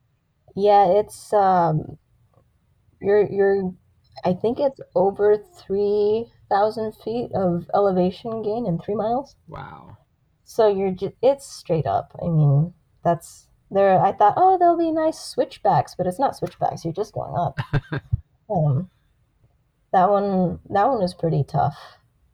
Yeah, 0.55 0.87
it's 0.87 1.33
um, 1.33 1.99
you're 3.01 3.27
you're. 3.31 3.75
I 4.25 4.33
think 4.33 4.59
it's 4.59 4.81
over 4.95 5.37
three 5.37 6.33
thousand 6.49 6.93
feet 7.05 7.31
of 7.35 7.69
elevation 7.75 8.43
gain 8.43 8.65
in 8.67 8.79
three 8.79 8.95
miles. 8.95 9.37
Wow. 9.49 9.99
So 10.45 10.69
you're 10.69 10.93
just 10.93 11.15
it's 11.21 11.47
straight 11.47 11.87
up. 11.87 12.17
I 12.23 12.29
mean, 12.29 12.73
that's 13.05 13.49
there. 13.71 14.01
I 14.01 14.13
thought, 14.13 14.35
oh, 14.37 14.59
there'll 14.59 14.79
be 14.79 14.93
nice 14.93 15.19
switchbacks, 15.19 15.95
but 15.95 16.07
it's 16.07 16.19
not 16.19 16.37
switchbacks. 16.37 16.85
You're 16.85 16.95
just 16.95 17.15
going 17.15 17.35
up. 17.37 17.59
um, 18.51 18.91
that 19.93 20.11
one 20.11 20.61
that 20.71 20.87
one 20.89 21.01
was 21.01 21.15
pretty 21.15 21.45
tough. 21.45 21.77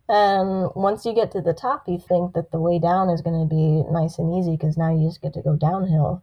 And 0.08 0.68
once 0.74 1.06
you 1.06 1.14
get 1.14 1.30
to 1.32 1.40
the 1.40 1.54
top, 1.54 1.88
you 1.88 1.98
think 1.98 2.34
that 2.34 2.50
the 2.50 2.60
way 2.60 2.78
down 2.78 3.08
is 3.08 3.22
going 3.22 3.40
to 3.40 3.46
be 3.46 3.82
nice 3.90 4.18
and 4.18 4.34
easy 4.34 4.52
because 4.52 4.76
now 4.76 4.94
you 4.94 5.08
just 5.08 5.22
get 5.22 5.32
to 5.34 5.42
go 5.42 5.56
downhill 5.56 6.22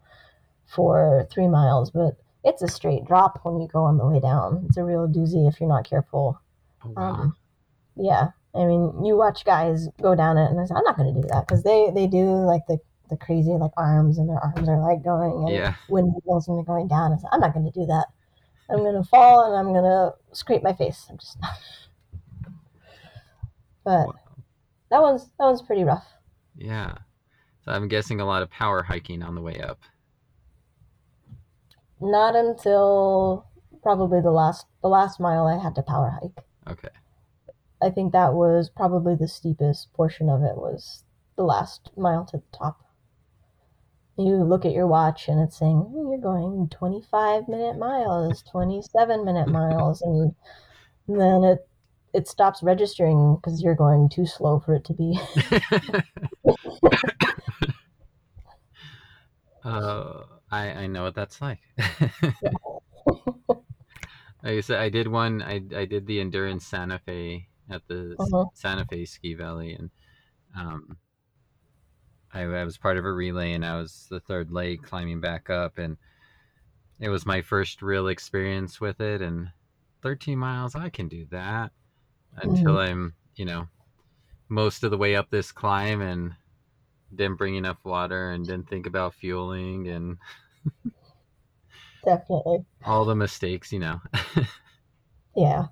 for 0.68 1.28
three 1.32 1.48
miles. 1.48 1.90
But 1.90 2.18
it's 2.44 2.62
a 2.62 2.68
straight 2.68 3.06
drop 3.06 3.40
when 3.44 3.60
you 3.60 3.68
go 3.68 3.84
on 3.84 3.98
the 3.98 4.06
way 4.06 4.20
down. 4.20 4.66
It's 4.68 4.78
a 4.78 4.84
real 4.84 5.08
doozy 5.08 5.48
if 5.48 5.60
you're 5.60 5.70
not 5.70 5.90
careful. 5.90 6.40
Oh, 6.86 6.90
wow. 6.90 7.14
Um, 7.14 7.36
yeah, 7.96 8.28
I 8.56 8.66
mean, 8.66 9.04
you 9.04 9.16
watch 9.18 9.46
guys 9.46 9.88
go 10.02 10.16
down 10.16 10.38
it, 10.38 10.50
and 10.50 10.60
I 10.60 10.66
said, 10.66 10.78
I'm 10.78 10.84
not 10.84 10.98
going 10.98 11.14
to 11.14 11.22
do 11.22 11.28
that 11.30 11.48
because 11.48 11.64
they 11.64 11.92
they 11.94 12.08
do 12.08 12.26
like 12.26 12.62
the 12.68 12.80
the 13.10 13.18
crazy 13.18 13.52
like 13.52 13.72
arms, 13.78 14.18
and 14.18 14.30
their 14.30 14.40
arms 14.40 14.68
are 14.70 14.80
like 14.80 15.04
going 15.04 15.46
and 15.46 15.56
yeah. 15.56 15.76
windmills 15.88 16.48
and 16.48 16.58
they're 16.58 16.64
going 16.64 16.88
down. 16.88 17.14
I 17.14 17.18
said, 17.18 17.30
I'm 17.32 17.40
not 17.40 17.54
going 17.54 17.66
to 17.66 17.80
do 17.80 17.86
that. 17.88 18.08
I'm 18.70 18.80
going 18.80 19.02
to 19.02 19.08
fall 19.08 19.46
and 19.46 19.56
I'm 19.56 19.74
going 19.74 19.84
to 19.84 20.14
scrape 20.36 20.62
my 20.64 20.74
face. 20.74 21.08
I'm 21.10 21.18
just 21.18 21.40
not. 21.42 21.52
But 23.86 24.08
Wow. 24.08 24.16
that 24.92 25.02
one's 25.02 25.24
that 25.40 25.46
one's 25.46 25.62
pretty 25.62 25.84
rough. 25.84 26.06
Yeah. 26.56 26.96
So 27.64 27.72
I'm 27.72 27.88
guessing 27.88 28.20
a 28.20 28.26
lot 28.26 28.44
of 28.44 28.52
power 28.52 28.84
hiking 28.84 29.24
on 29.24 29.34
the 29.36 29.42
way 29.42 29.60
up. 29.62 29.80
Not 32.02 32.36
until 32.36 33.48
probably 33.82 34.22
the 34.22 34.32
last 34.32 34.68
the 34.82 34.90
last 34.90 35.20
mile 35.20 35.48
I 35.48 35.58
had 35.62 35.76
to 35.76 35.82
power 35.82 36.10
hike. 36.22 36.44
Okay. 36.70 36.90
I 37.82 37.90
think 37.90 38.12
that 38.12 38.34
was 38.34 38.70
probably 38.70 39.16
the 39.16 39.28
steepest 39.28 39.92
portion 39.94 40.30
of 40.30 40.44
it 40.44 40.58
was 40.58 41.04
the 41.38 41.44
last 41.44 41.90
mile 41.98 42.26
to 42.26 42.38
the 42.38 42.58
top. 42.58 42.84
You 44.20 44.44
look 44.44 44.66
at 44.66 44.74
your 44.74 44.86
watch 44.88 45.28
and 45.28 45.40
it's 45.40 45.58
saying 45.58 45.80
"Hmm, 45.80 46.10
you're 46.12 46.20
going 46.20 46.70
25 46.70 47.48
minute 47.48 47.78
miles, 47.80 48.44
27 48.44 49.26
minute 49.26 49.50
miles, 49.50 50.02
and 50.04 50.36
then 51.08 51.44
it 51.44 51.70
it 52.14 52.28
stops 52.28 52.64
registering 52.64 53.36
because 53.38 53.64
you're 53.64 53.76
going 53.76 54.10
too 54.10 54.26
slow 54.28 54.60
for 54.60 54.76
it 54.76 54.86
to 54.86 54.94
be. 54.94 55.20
uh, 59.64 60.24
I 60.52 60.72
I 60.72 60.88
know 60.88 61.04
what 61.04 61.16
that's 61.16 61.42
like. 61.42 61.60
like 61.78 62.34
I 64.44 64.62
said, 64.62 64.80
I 64.80 64.90
did 64.90 65.08
one. 65.08 65.42
I 65.42 65.62
I 65.76 65.86
did 65.86 66.06
the 66.06 66.20
endurance 66.20 66.66
Santa 66.66 67.00
Fe 67.00 67.48
at 67.70 67.88
the 67.88 68.18
Uh-huh. 68.20 68.50
Santa 68.54 68.86
Fe 68.86 69.06
Ski 69.06 69.34
Valley, 69.34 69.74
and 69.74 69.92
um, 70.56 70.98
I, 72.34 72.42
I 72.42 72.64
was 72.64 72.78
part 72.78 72.98
of 72.98 73.06
a 73.06 73.12
relay, 73.12 73.54
and 73.54 73.66
I 73.66 73.78
was 73.78 74.08
the 74.10 74.20
third 74.20 74.52
leg 74.52 74.84
climbing 74.84 75.20
back 75.20 75.50
up, 75.50 75.78
and 75.78 75.98
it 77.00 77.10
was 77.10 77.26
my 77.26 77.42
first 77.42 77.82
real 77.82 78.08
experience 78.08 78.80
with 78.80 79.02
it. 79.02 79.22
And 79.22 79.50
13 80.02 80.38
miles, 80.38 80.76
I 80.76 80.90
can 80.90 81.08
do 81.08 81.26
that 81.32 81.72
until 82.36 82.76
mm-hmm. 82.76 82.92
I'm, 82.92 83.14
you 83.36 83.46
know, 83.46 83.68
most 84.48 84.84
of 84.84 84.92
the 84.92 84.98
way 84.98 85.16
up 85.16 85.30
this 85.30 85.52
climb, 85.52 86.02
and 86.02 86.34
didn't 87.14 87.38
bring 87.38 87.56
enough 87.56 87.78
water 87.84 88.32
and 88.32 88.46
didn't 88.46 88.70
think 88.70 88.86
about 88.86 89.16
fueling 89.16 89.88
and 89.88 90.18
Definitely. 92.06 92.66
all 92.86 93.06
the 93.06 93.16
mistakes, 93.16 93.72
you 93.72 93.80
know. 93.80 94.02
Yeah. 95.36 95.68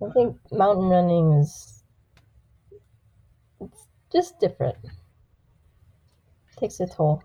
I 0.00 0.12
think 0.12 0.36
mountain 0.52 0.88
running 0.88 1.32
is 1.32 1.77
just 4.12 4.38
different. 4.40 4.76
Takes 6.56 6.80
a 6.80 6.86
toll. 6.86 7.22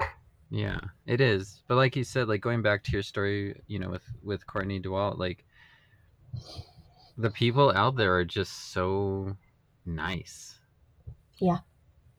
Yeah, 0.50 0.80
it 1.08 1.20
is. 1.22 1.64
But 1.68 1.76
like 1.76 1.96
you 1.96 2.04
said, 2.04 2.28
like 2.28 2.42
going 2.42 2.62
back 2.62 2.84
to 2.84 2.92
your 2.92 3.02
story, 3.02 3.60
you 3.68 3.80
know, 3.80 3.90
with 3.90 4.04
with 4.22 4.46
Courtney 4.46 4.80
Dewalt, 4.80 5.18
like 5.18 5.46
the 7.18 7.32
people 7.32 7.72
out 7.76 7.96
there 7.96 8.16
are 8.16 8.26
just 8.26 8.72
so 8.72 9.36
nice. 9.86 10.60
Yeah. 11.40 11.60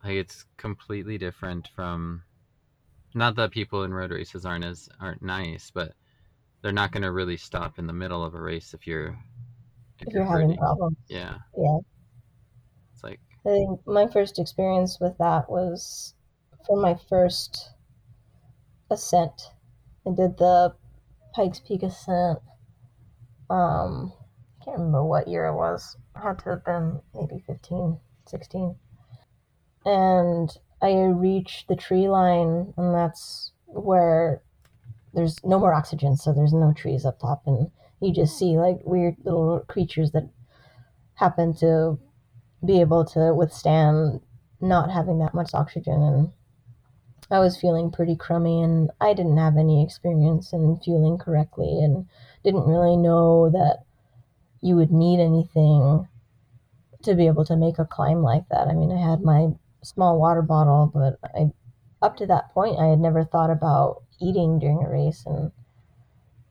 Like 0.02 0.14
it's 0.14 0.44
completely 0.56 1.18
different 1.18 1.68
from 1.74 2.22
not 3.14 3.36
that 3.36 3.52
people 3.52 3.84
in 3.84 3.94
road 3.94 4.10
races 4.10 4.44
aren't 4.44 4.64
as 4.64 4.88
aren't 5.00 5.22
nice, 5.22 5.70
but 5.72 5.92
they're 6.62 6.72
not 6.72 6.90
going 6.90 7.02
to 7.02 7.12
really 7.12 7.36
stop 7.36 7.78
in 7.78 7.86
the 7.86 7.92
middle 7.92 8.24
of 8.24 8.34
a 8.34 8.40
race 8.40 8.74
if 8.74 8.86
you're 8.86 9.16
If 10.00 10.12
you're 10.12 10.24
having 10.24 10.56
problems. 10.56 10.96
Yeah. 11.08 11.36
Yeah. 11.56 11.78
I 13.46 13.50
think 13.50 13.86
my 13.86 14.06
first 14.06 14.38
experience 14.38 14.98
with 15.00 15.18
that 15.18 15.50
was 15.50 16.14
for 16.66 16.80
my 16.80 16.96
first 17.08 17.70
ascent. 18.90 19.50
I 20.06 20.10
did 20.10 20.38
the 20.38 20.74
Pikes 21.34 21.60
Peak 21.60 21.82
ascent. 21.82 22.38
Um, 23.50 24.12
I 24.60 24.64
can't 24.64 24.78
remember 24.78 25.04
what 25.04 25.28
year 25.28 25.46
it 25.46 25.56
was. 25.56 25.96
It 26.16 26.20
had 26.20 26.38
to 26.40 26.50
have 26.50 26.64
been 26.64 27.00
maybe 27.14 27.44
15, 27.46 28.00
16. 28.26 28.76
And 29.84 30.50
I 30.80 30.94
reached 31.02 31.68
the 31.68 31.76
tree 31.76 32.08
line, 32.08 32.72
and 32.78 32.94
that's 32.94 33.52
where 33.66 34.42
there's 35.12 35.42
no 35.44 35.58
more 35.58 35.74
oxygen, 35.74 36.16
so 36.16 36.32
there's 36.32 36.54
no 36.54 36.72
trees 36.72 37.04
up 37.04 37.20
top, 37.20 37.42
and 37.46 37.70
you 38.00 38.12
just 38.12 38.38
see 38.38 38.58
like 38.58 38.78
weird 38.84 39.16
little 39.24 39.60
creatures 39.68 40.12
that 40.12 40.30
happen 41.14 41.54
to 41.56 41.98
be 42.64 42.80
able 42.80 43.04
to 43.04 43.34
withstand 43.34 44.20
not 44.60 44.90
having 44.90 45.18
that 45.18 45.34
much 45.34 45.54
oxygen 45.54 46.02
and 46.02 46.32
I 47.30 47.38
was 47.38 47.56
feeling 47.56 47.90
pretty 47.90 48.16
crummy 48.16 48.62
and 48.62 48.90
I 49.00 49.14
didn't 49.14 49.38
have 49.38 49.56
any 49.56 49.82
experience 49.82 50.52
in 50.52 50.78
fueling 50.84 51.18
correctly 51.18 51.80
and 51.82 52.06
didn't 52.42 52.66
really 52.66 52.96
know 52.96 53.50
that 53.50 53.84
you 54.60 54.76
would 54.76 54.92
need 54.92 55.20
anything 55.20 56.06
to 57.02 57.14
be 57.14 57.26
able 57.26 57.44
to 57.46 57.56
make 57.56 57.78
a 57.78 57.84
climb 57.84 58.22
like 58.22 58.48
that. 58.50 58.68
I 58.68 58.74
mean, 58.74 58.92
I 58.92 59.00
had 59.00 59.22
my 59.22 59.48
small 59.82 60.18
water 60.18 60.42
bottle, 60.42 60.90
but 60.92 61.18
I 61.34 61.50
up 62.02 62.16
to 62.18 62.26
that 62.26 62.52
point 62.52 62.78
I 62.78 62.86
had 62.86 63.00
never 63.00 63.24
thought 63.24 63.50
about 63.50 64.02
eating 64.20 64.58
during 64.58 64.84
a 64.84 64.90
race 64.90 65.24
and 65.26 65.50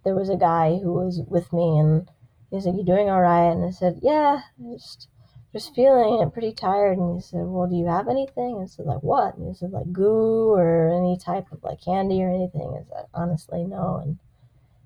there 0.03 0.15
was 0.15 0.29
a 0.29 0.35
guy 0.35 0.79
who 0.81 0.93
was 0.93 1.21
with 1.27 1.53
me 1.53 1.77
and 1.77 2.09
he 2.49 2.59
said, 2.59 2.75
You 2.75 2.83
doing 2.83 3.09
all 3.09 3.21
right? 3.21 3.51
And 3.51 3.65
I 3.65 3.71
said, 3.71 3.99
Yeah, 4.01 4.41
just 4.71 5.07
just 5.53 5.75
feeling 5.75 6.21
it, 6.21 6.33
pretty 6.33 6.51
tired. 6.51 6.97
And 6.97 7.15
he 7.15 7.21
said, 7.21 7.45
Well, 7.45 7.67
do 7.67 7.75
you 7.75 7.85
have 7.85 8.07
anything? 8.07 8.55
And 8.55 8.63
I 8.63 8.65
said, 8.65 8.85
Like 8.85 9.03
what? 9.03 9.37
And 9.37 9.47
he 9.47 9.53
said, 9.53 9.71
Like 9.71 9.93
goo 9.93 10.51
or 10.51 10.89
any 10.89 11.17
type 11.17 11.51
of 11.51 11.63
like 11.63 11.81
candy 11.81 12.23
or 12.23 12.29
anything. 12.29 12.75
I 12.75 12.83
said, 12.89 13.05
Honestly, 13.13 13.63
no. 13.63 14.01
And 14.03 14.19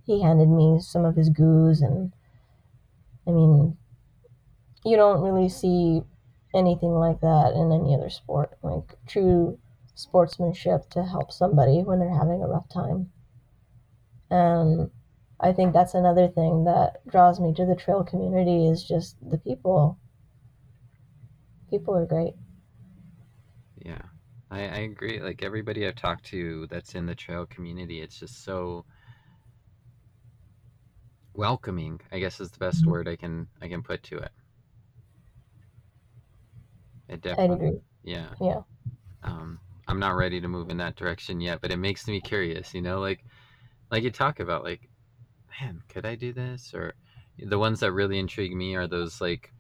he 0.06 0.22
handed 0.22 0.50
me 0.50 0.80
some 0.82 1.06
of 1.06 1.16
his 1.16 1.30
goos. 1.30 1.82
And 1.82 2.12
I 3.26 3.32
mean, 3.32 3.78
you 4.86 4.98
don't 4.98 5.22
really 5.22 5.50
see 5.50 6.04
anything 6.54 6.92
like 6.92 7.22
that 7.22 7.54
in 7.56 7.72
any 7.72 7.96
other 7.96 8.10
sport. 8.10 8.58
Like 8.62 8.98
true 9.08 9.58
sportsmanship 9.96 10.90
to 10.92 11.04
help 11.04 11.32
somebody 11.32 11.82
when 11.82 12.00
they're 12.00 12.10
having 12.14 12.44
a 12.44 12.48
rough 12.48 12.70
time. 12.70 13.10
And 14.30 14.92
I 15.40 15.54
think 15.54 15.74
that's 15.74 15.94
another 15.94 16.28
thing 16.28 16.66
that 16.66 17.08
draws 17.08 17.40
me 17.40 17.54
to 17.54 17.66
the 17.66 17.76
trail 17.76 18.04
community 18.04 18.68
is 18.68 18.84
just 18.84 19.16
the 19.28 19.38
people. 19.38 19.98
People 21.70 21.96
are 21.96 22.06
great. 22.06 22.34
Yeah, 23.76 24.02
I, 24.50 24.60
I 24.62 24.78
agree. 24.80 25.20
Like 25.22 25.44
everybody 25.44 25.86
I've 25.88 25.96
talked 25.96 26.26
to 26.26 26.68
that's 26.68 26.96
in 26.96 27.06
the 27.06 27.16
trail 27.16 27.46
community, 27.46 28.02
it's 28.02 28.20
just 28.20 28.44
so 28.44 28.86
welcoming. 31.34 32.02
I 32.12 32.20
guess 32.20 32.40
is 32.42 32.52
the 32.52 32.58
best 32.60 32.86
Mhm. 32.86 32.88
word 32.88 33.08
I 33.08 33.16
can 33.16 33.48
I 33.62 33.68
can 33.70 33.82
put 33.84 34.04
to 34.04 34.18
it. 34.18 34.32
It 37.08 37.22
definitely, 37.22 37.46
agree. 37.52 37.82
yeah. 38.04 38.36
Yeah. 38.40 38.64
Um, 39.24 39.62
I'm 39.88 40.00
not 40.00 40.16
ready 40.16 40.42
to 40.42 40.48
move 40.50 40.70
in 40.70 40.78
that 40.78 40.96
direction 40.96 41.42
yet, 41.42 41.62
but 41.62 41.72
it 41.72 41.78
makes 41.78 42.08
me 42.08 42.22
curious. 42.22 42.74
You 42.74 42.82
know, 42.82 43.00
like 43.02 43.26
like 43.92 44.04
you 44.04 44.12
talk 44.12 44.40
about, 44.40 44.64
like, 44.64 44.90
man, 45.62 45.82
could 45.90 46.06
I 46.06 46.16
do 46.16 46.34
this? 46.34 46.74
Or 46.74 46.96
the 47.40 47.60
ones 47.60 47.82
that 47.82 47.94
really 47.94 48.20
intrigue 48.20 48.56
me 48.56 48.76
are 48.76 48.88
those 48.88 49.22
like 49.22 49.54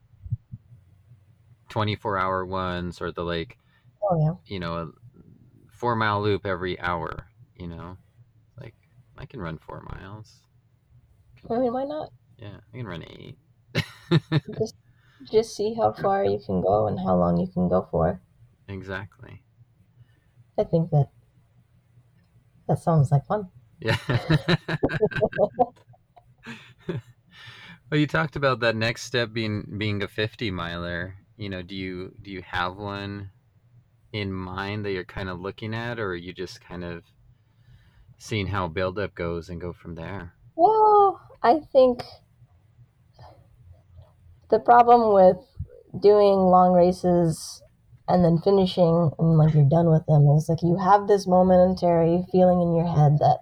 24 1.77 2.17
hour 2.17 2.45
ones, 2.45 3.01
or 3.01 3.11
the 3.11 3.23
like 3.23 3.57
Oh 4.01 4.17
yeah. 4.19 4.35
you 4.47 4.59
know, 4.59 4.75
a 4.75 4.91
four 5.71 5.95
mile 5.95 6.21
loop 6.21 6.45
every 6.45 6.79
hour, 6.79 7.27
you 7.55 7.67
know? 7.67 7.97
Like, 8.59 8.75
I 9.17 9.25
can 9.25 9.41
run 9.41 9.57
four 9.57 9.81
miles. 9.81 10.41
I 11.49 11.57
mean, 11.57 11.73
why 11.73 11.83
not? 11.85 12.11
Yeah, 12.37 12.57
I 12.73 12.77
can 12.77 12.87
run 12.87 13.03
eight. 13.03 13.37
Just 14.59 14.75
just 15.23 15.55
see 15.55 15.75
how 15.75 15.93
far 15.93 16.25
you 16.25 16.39
can 16.39 16.59
go 16.61 16.87
and 16.87 16.99
how 16.99 17.15
long 17.15 17.37
you 17.37 17.47
can 17.47 17.69
go 17.69 17.81
for. 17.89 18.21
exactly. 18.67 19.43
I 20.57 20.65
think 20.65 20.91
that 20.91 21.09
that 22.67 22.79
sounds 22.79 23.11
like 23.11 23.25
fun. 23.25 23.49
Yeah. 23.79 23.97
well, 26.87 27.99
you 27.99 28.07
talked 28.07 28.35
about 28.35 28.59
that 28.61 28.75
next 28.75 29.03
step 29.03 29.33
being 29.33 29.75
being 29.77 30.01
a 30.03 30.07
50 30.07 30.51
miler. 30.51 31.15
You 31.37 31.49
know, 31.49 31.61
do 31.61 31.75
you 31.75 32.15
do 32.21 32.31
you 32.31 32.41
have 32.41 32.75
one 32.75 33.31
in 34.11 34.33
mind 34.33 34.85
that 34.85 34.91
you're 34.91 35.05
kind 35.05 35.29
of 35.29 35.39
looking 35.39 35.73
at, 35.73 35.99
or 35.99 36.11
are 36.11 36.15
you 36.15 36.33
just 36.33 36.61
kind 36.61 36.83
of 36.83 37.03
seeing 38.19 38.47
how 38.47 38.67
buildup 38.67 39.15
goes 39.15 39.49
and 39.49 39.59
go 39.61 39.73
from 39.73 39.95
there? 39.95 40.33
Well, 40.55 41.21
I 41.41 41.59
think 41.59 42.03
the 44.49 44.59
problem 44.59 45.13
with 45.13 45.37
doing 46.01 46.37
long 46.47 46.73
races 46.73 47.61
and 48.07 48.23
then 48.23 48.37
finishing 48.39 49.11
and 49.19 49.37
like 49.37 49.53
you're 49.53 49.67
done 49.69 49.89
with 49.89 50.05
them 50.07 50.27
is 50.37 50.47
like 50.47 50.61
you 50.63 50.77
have 50.77 51.07
this 51.07 51.27
momentary 51.27 52.23
feeling 52.31 52.61
in 52.61 52.75
your 52.75 52.87
head 52.87 53.19
that 53.19 53.39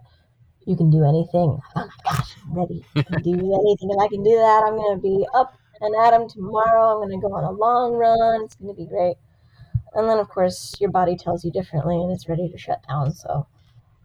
you 0.65 0.75
can 0.75 0.89
do 0.89 1.03
anything. 1.05 1.59
Oh 1.75 1.85
my 1.87 1.97
gosh, 2.03 2.35
I'm 2.43 2.53
ready. 2.53 2.85
I 2.95 3.03
can 3.03 3.21
do 3.21 3.33
anything. 3.33 3.89
If 3.91 3.99
I 3.99 4.07
can 4.07 4.23
do 4.23 4.35
that, 4.35 4.63
I'm 4.65 4.77
gonna 4.77 4.99
be 4.99 5.25
up 5.33 5.53
and 5.81 5.95
Adam 5.95 6.27
tomorrow. 6.29 7.01
I'm 7.01 7.09
gonna 7.09 7.21
go 7.21 7.33
on 7.33 7.43
a 7.43 7.51
long 7.51 7.93
run. 7.93 8.43
It's 8.45 8.55
gonna 8.55 8.73
be 8.73 8.85
great. 8.85 9.15
And 9.93 10.09
then 10.09 10.19
of 10.19 10.29
course 10.29 10.75
your 10.79 10.89
body 10.91 11.15
tells 11.15 11.43
you 11.45 11.51
differently 11.51 11.95
and 11.95 12.11
it's 12.11 12.27
ready 12.29 12.49
to 12.49 12.57
shut 12.57 12.81
down. 12.87 13.13
So 13.13 13.47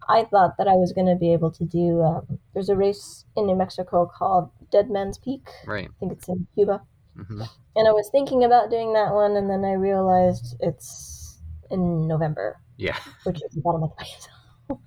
I 0.07 0.23
thought 0.23 0.57
that 0.57 0.67
I 0.67 0.73
was 0.75 0.93
gonna 0.93 1.15
be 1.17 1.33
able 1.33 1.51
to 1.51 1.63
do. 1.65 2.01
Um, 2.01 2.39
there's 2.53 2.69
a 2.69 2.75
race 2.75 3.25
in 3.35 3.45
New 3.45 3.55
Mexico 3.55 4.05
called 4.05 4.49
Dead 4.71 4.89
Man's 4.89 5.17
Peak. 5.17 5.47
Right. 5.65 5.87
I 5.89 5.93
think 5.99 6.11
it's 6.13 6.27
in 6.27 6.47
Cuba. 6.55 6.81
hmm 7.15 7.41
And 7.75 7.87
I 7.87 7.91
was 7.91 8.09
thinking 8.11 8.43
about 8.43 8.69
doing 8.69 8.93
that 8.93 9.13
one, 9.13 9.35
and 9.37 9.49
then 9.49 9.63
I 9.63 9.73
realized 9.73 10.55
it's 10.59 11.39
in 11.69 12.07
November, 12.07 12.59
Yeah. 12.77 12.97
which 13.23 13.41
is 13.43 13.55
about 13.57 13.75
a 13.75 13.77
month 13.79 13.93
away. 13.97 14.77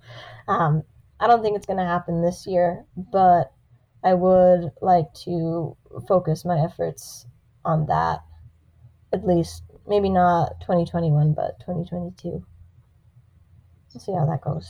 um, 0.49 0.82
I 1.20 1.26
don't 1.26 1.43
think 1.43 1.57
it's 1.57 1.66
going 1.66 1.78
to 1.78 1.85
happen 1.85 2.22
this 2.22 2.47
year, 2.47 2.85
but 2.97 3.53
I 4.03 4.12
would 4.14 4.70
like 4.82 5.12
to 5.24 5.76
focus 6.09 6.45
my 6.45 6.59
efforts 6.59 7.27
on 7.65 7.87
that 7.87 8.21
at 9.13 9.27
least. 9.27 9.63
Maybe 9.87 10.09
not 10.09 10.61
2021, 10.61 11.35
but 11.35 11.61
2022. 11.61 12.45
We'll 13.93 14.01
see 14.01 14.13
how 14.13 14.27
that 14.27 14.41
goes. 14.41 14.69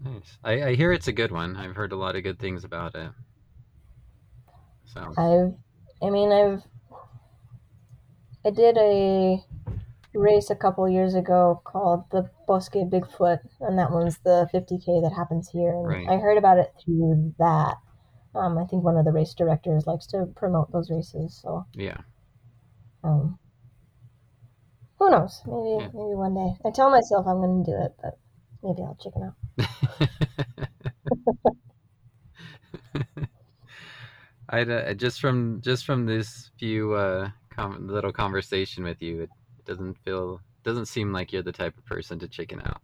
Nice. 0.00 0.38
I, 0.44 0.62
I 0.62 0.74
hear 0.74 0.92
it's 0.92 1.08
a 1.08 1.12
good 1.12 1.32
one. 1.32 1.56
I've 1.56 1.74
heard 1.74 1.92
a 1.92 1.96
lot 1.96 2.16
of 2.16 2.22
good 2.22 2.38
things 2.38 2.64
about 2.64 2.94
it. 2.94 3.10
So, 4.84 5.00
I've, 5.16 5.54
I 6.06 6.10
mean, 6.10 6.30
I've, 6.32 6.62
I 8.44 8.50
did 8.50 8.76
a 8.78 9.42
race 10.14 10.50
a 10.50 10.54
couple 10.56 10.88
years 10.88 11.14
ago 11.14 11.60
called 11.64 12.04
the 12.10 12.30
Bosque 12.46 12.74
Bigfoot, 12.74 13.40
and 13.60 13.78
that 13.78 13.90
one's 13.90 14.18
the 14.18 14.48
50k 14.52 15.02
that 15.02 15.12
happens 15.16 15.48
here. 15.48 15.70
And 15.74 15.86
Right. 15.86 16.08
I 16.08 16.16
heard 16.18 16.38
about 16.38 16.58
it 16.58 16.72
through 16.84 17.34
that. 17.38 17.76
Um, 18.36 18.58
I 18.58 18.64
think 18.66 18.84
one 18.84 18.96
of 18.96 19.04
the 19.04 19.12
race 19.12 19.34
directors 19.34 19.86
likes 19.86 20.06
to 20.08 20.26
promote 20.36 20.70
those 20.72 20.90
races, 20.90 21.38
so 21.42 21.66
yeah. 21.74 21.98
um, 23.02 23.38
who 24.98 25.10
knows? 25.10 25.42
Maybe 25.46 25.76
Yeah. 25.80 25.88
maybe 25.94 26.14
one 26.14 26.34
day. 26.34 26.56
I 26.64 26.70
tell 26.70 26.90
myself 26.90 27.26
I'm 27.26 27.40
going 27.40 27.64
to 27.64 27.70
do 27.70 27.76
it, 27.76 27.94
but 28.02 28.18
maybe 28.62 28.82
I'll 28.82 28.96
chicken 29.00 29.22
out. 29.22 29.34
I 34.48 34.94
just 34.94 35.20
from 35.20 35.60
just 35.60 35.84
from 35.84 36.06
this 36.06 36.50
few 36.58 36.94
uh, 36.94 37.30
com- 37.50 37.88
little 37.88 38.12
conversation 38.12 38.84
with 38.84 39.02
you, 39.02 39.22
it, 39.22 39.30
Doesn't 39.64 39.94
feel 40.04 40.40
doesn't 40.62 40.86
seem 40.86 41.12
like 41.12 41.32
you're 41.32 41.42
the 41.42 41.50
type 41.52 41.76
of 41.76 41.84
person 41.86 42.18
to 42.20 42.28
chicken 42.28 42.60
out. 42.60 42.80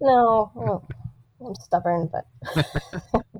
No, 0.00 0.50
well, 0.54 0.86
I'm 1.44 1.54
stubborn, 1.56 2.08
but 2.10 2.26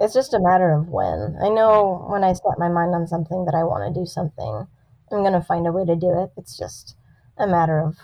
it's 0.00 0.14
just 0.14 0.32
a 0.32 0.40
matter 0.40 0.72
of 0.72 0.88
when. 0.88 1.36
I 1.42 1.50
know 1.50 2.06
when 2.08 2.24
I 2.24 2.32
set 2.32 2.58
my 2.58 2.68
mind 2.68 2.94
on 2.94 3.06
something 3.06 3.44
that 3.44 3.54
I 3.54 3.64
want 3.64 3.92
to 3.92 4.00
do 4.00 4.06
something, 4.06 4.66
I'm 5.12 5.20
going 5.22 5.34
to 5.34 5.42
find 5.42 5.66
a 5.66 5.72
way 5.72 5.84
to 5.84 5.94
do 5.94 6.22
it. 6.22 6.30
It's 6.38 6.56
just 6.56 6.96
a 7.36 7.46
matter 7.46 7.78
of 7.80 7.98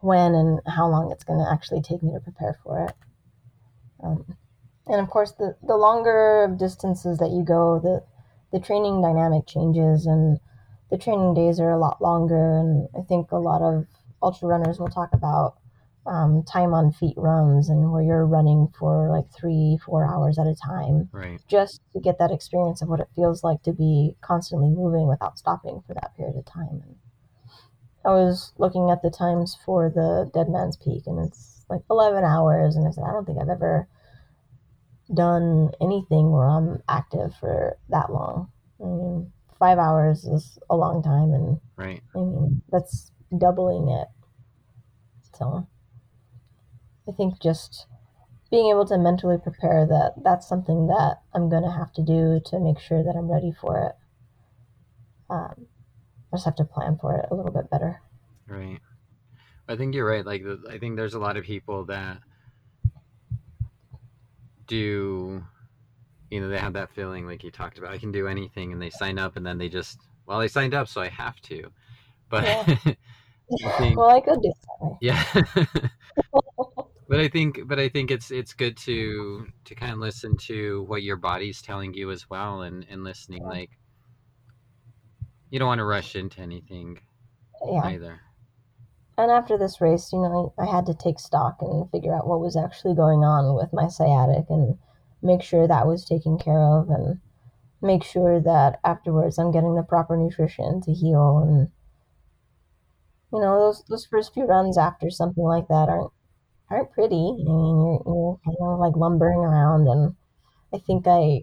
when 0.00 0.34
and 0.34 0.60
how 0.66 0.88
long 0.88 1.12
it's 1.12 1.24
going 1.24 1.38
to 1.38 1.50
actually 1.50 1.82
take 1.82 2.02
me 2.02 2.12
to 2.12 2.20
prepare 2.20 2.58
for 2.64 2.86
it. 2.86 2.94
Um, 4.02 4.36
and 4.88 5.00
of 5.00 5.08
course, 5.08 5.32
the, 5.32 5.56
the 5.62 5.76
longer 5.76 6.54
distances 6.58 7.18
that 7.18 7.30
you 7.30 7.44
go, 7.44 7.78
the, 7.78 8.02
the 8.52 8.64
training 8.64 9.00
dynamic 9.00 9.46
changes 9.46 10.06
and 10.06 10.40
the 10.90 10.98
training 10.98 11.34
days 11.34 11.60
are 11.60 11.70
a 11.70 11.78
lot 11.78 12.02
longer. 12.02 12.58
And 12.58 12.88
I 12.98 13.02
think 13.02 13.30
a 13.30 13.36
lot 13.36 13.62
of 13.62 13.86
ultra 14.20 14.48
runners 14.48 14.80
will 14.80 14.88
talk 14.88 15.10
about 15.12 15.56
um, 16.06 16.42
time 16.44 16.72
on 16.72 16.92
feet 16.92 17.16
runs 17.16 17.68
and 17.68 17.90
where 17.92 18.02
you're 18.02 18.26
running 18.26 18.68
for 18.78 19.10
like 19.10 19.26
three, 19.32 19.78
four 19.84 20.06
hours 20.06 20.38
at 20.38 20.46
a 20.46 20.54
time, 20.54 21.08
Right. 21.12 21.40
just 21.48 21.80
to 21.92 22.00
get 22.00 22.18
that 22.18 22.30
experience 22.30 22.82
of 22.82 22.88
what 22.88 23.00
it 23.00 23.08
feels 23.14 23.42
like 23.42 23.62
to 23.64 23.72
be 23.72 24.16
constantly 24.20 24.68
moving 24.68 25.08
without 25.08 25.38
stopping 25.38 25.82
for 25.86 25.94
that 25.94 26.16
period 26.16 26.36
of 26.36 26.44
time. 26.44 26.82
And 26.84 26.96
I 28.04 28.10
was 28.10 28.52
looking 28.58 28.90
at 28.90 29.02
the 29.02 29.10
times 29.10 29.56
for 29.64 29.90
the 29.90 30.30
Dead 30.32 30.48
Man's 30.48 30.76
Peak, 30.76 31.02
and 31.06 31.26
it's 31.26 31.64
like 31.68 31.82
11 31.90 32.22
hours. 32.24 32.76
And 32.76 32.86
I 32.86 32.90
said, 32.92 33.04
I 33.04 33.12
don't 33.12 33.24
think 33.26 33.38
I've 33.40 33.48
ever 33.48 33.88
done 35.12 35.70
anything 35.80 36.30
where 36.30 36.48
I'm 36.48 36.82
active 36.88 37.34
for 37.40 37.76
that 37.88 38.12
long. 38.12 38.50
I 38.80 38.84
mean, 38.84 39.32
five 39.58 39.78
hours 39.78 40.24
is 40.24 40.58
a 40.70 40.76
long 40.76 41.02
time, 41.02 41.32
and 41.32 41.60
Right. 41.76 42.02
I 42.14 42.18
mean, 42.18 42.62
that's 42.70 43.10
doubling 43.36 43.88
it. 43.88 44.08
So 45.34 45.66
I 47.08 47.12
think 47.12 47.40
just 47.40 47.86
being 48.50 48.70
able 48.70 48.86
to 48.86 48.98
mentally 48.98 49.38
prepare 49.38 49.86
that 49.86 50.14
that's 50.22 50.48
something 50.48 50.86
that 50.86 51.20
I'm 51.34 51.48
going 51.48 51.64
to 51.64 51.70
have 51.70 51.92
to 51.94 52.02
do 52.02 52.40
to 52.46 52.60
make 52.60 52.78
sure 52.78 53.02
that 53.02 53.16
I'm 53.16 53.30
ready 53.30 53.52
for 53.60 53.88
it. 53.88 53.92
Um, 55.28 55.66
I 56.32 56.36
just 56.36 56.44
have 56.44 56.56
to 56.56 56.64
plan 56.64 56.96
for 57.00 57.16
it 57.18 57.28
a 57.30 57.34
little 57.34 57.50
bit 57.52 57.70
better. 57.70 58.00
Right. 58.46 58.78
I 59.68 59.76
think 59.76 59.94
you're 59.94 60.08
right. 60.08 60.24
Like, 60.24 60.44
I 60.70 60.78
think 60.78 60.96
there's 60.96 61.14
a 61.14 61.18
lot 61.18 61.36
of 61.36 61.44
people 61.44 61.86
that 61.86 62.18
do, 64.68 65.44
you 66.30 66.40
know, 66.40 66.48
they 66.48 66.58
have 66.58 66.74
that 66.74 66.94
feeling 66.94 67.26
like 67.26 67.42
you 67.42 67.50
talked 67.50 67.78
about. 67.78 67.92
I 67.92 67.98
can 67.98 68.12
do 68.12 68.28
anything, 68.28 68.72
and 68.72 68.80
they 68.80 68.90
sign 68.90 69.18
up, 69.18 69.36
and 69.36 69.44
then 69.44 69.58
they 69.58 69.68
just, 69.68 69.98
well, 70.26 70.40
I 70.40 70.46
signed 70.46 70.74
up, 70.74 70.86
so 70.86 71.00
I 71.00 71.08
have 71.08 71.40
to. 71.42 71.70
But 72.28 72.44
Yeah. 72.44 72.76
I 73.64 73.70
think, 73.78 73.96
well, 73.96 74.10
I 74.10 74.20
could 74.20 74.42
do 74.42 74.52
that. 74.80 74.98
yeah. 75.00 75.88
but 77.08 77.20
I 77.20 77.28
think, 77.28 77.60
but 77.66 77.78
I 77.78 77.88
think 77.88 78.10
it's 78.10 78.30
it's 78.30 78.52
good 78.54 78.76
to 78.78 79.46
to 79.64 79.74
kind 79.74 79.92
of 79.92 79.98
listen 79.98 80.36
to 80.48 80.82
what 80.84 81.02
your 81.02 81.16
body's 81.16 81.62
telling 81.62 81.94
you 81.94 82.10
as 82.10 82.28
well, 82.28 82.62
and 82.62 82.86
and 82.90 83.04
listening. 83.04 83.42
Yeah. 83.42 83.48
Like, 83.48 83.70
you 85.50 85.58
don't 85.58 85.68
want 85.68 85.78
to 85.78 85.84
rush 85.84 86.16
into 86.16 86.40
anything 86.40 87.00
Yeah. 87.64 87.84
either. 87.86 88.20
And 89.18 89.30
after 89.30 89.56
this 89.56 89.80
race, 89.80 90.12
you 90.12 90.20
know, 90.20 90.52
I, 90.58 90.62
I 90.64 90.66
had 90.66 90.86
to 90.86 90.94
take 90.94 91.18
stock 91.18 91.56
and 91.60 91.90
figure 91.90 92.14
out 92.14 92.26
what 92.26 92.40
was 92.40 92.56
actually 92.56 92.94
going 92.94 93.24
on 93.24 93.54
with 93.54 93.72
my 93.72 93.88
sciatic 93.88 94.46
and 94.50 94.78
make 95.22 95.42
sure 95.42 95.66
that 95.66 95.86
was 95.86 96.04
taken 96.04 96.38
care 96.38 96.60
of 96.60 96.90
and 96.90 97.20
make 97.82 98.04
sure 98.04 98.40
that 98.40 98.80
afterwards 98.84 99.38
I'm 99.38 99.52
getting 99.52 99.74
the 99.74 99.82
proper 99.82 100.16
nutrition 100.16 100.80
to 100.82 100.92
heal 100.92 101.38
and 101.38 101.70
you 103.32 103.40
know 103.40 103.58
those 103.60 103.84
those 103.88 104.06
first 104.06 104.34
few 104.34 104.44
runs 104.44 104.78
after 104.78 105.10
something 105.10 105.44
like 105.44 105.68
that 105.68 105.88
aren't 105.88 106.12
aren't 106.70 106.92
pretty. 106.92 107.14
I 107.14 107.50
mean, 107.50 107.76
you're 107.80 108.02
you're 108.06 108.40
kind 108.44 108.56
of 108.60 108.78
like 108.78 108.96
lumbering 108.96 109.38
around 109.38 109.88
and 109.88 110.14
I 110.72 110.78
think 110.78 111.06
I 111.06 111.42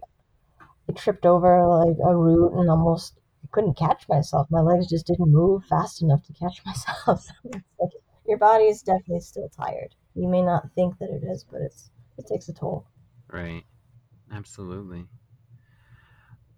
I 0.90 0.94
tripped 0.94 1.26
over 1.26 1.66
like 1.68 1.98
a 2.04 2.16
root 2.16 2.54
and 2.54 2.70
almost 2.70 3.20
couldn't 3.52 3.78
catch 3.78 4.08
myself. 4.10 4.48
My 4.50 4.62
legs 4.62 4.88
just 4.88 5.08
didn't 5.08 5.32
move 5.32 5.66
fast 5.66 6.02
enough 6.02 6.24
to 6.24 6.34
catch 6.34 6.62
myself. 6.66 7.28
Like 7.44 7.92
your 8.28 8.38
body 8.38 8.66
is 8.66 8.82
definitely 8.82 9.22
still 9.22 9.50
tired. 9.50 9.96
You 10.16 10.28
may 10.28 10.42
not 10.42 10.72
think 10.76 10.98
that 11.00 11.10
it 11.10 11.24
is, 11.26 11.46
but 11.50 11.62
it's 11.62 11.90
it 12.18 12.28
takes 12.28 12.50
a 12.50 12.54
toll. 12.54 12.86
Right. 13.32 13.64
Absolutely. 14.32 15.06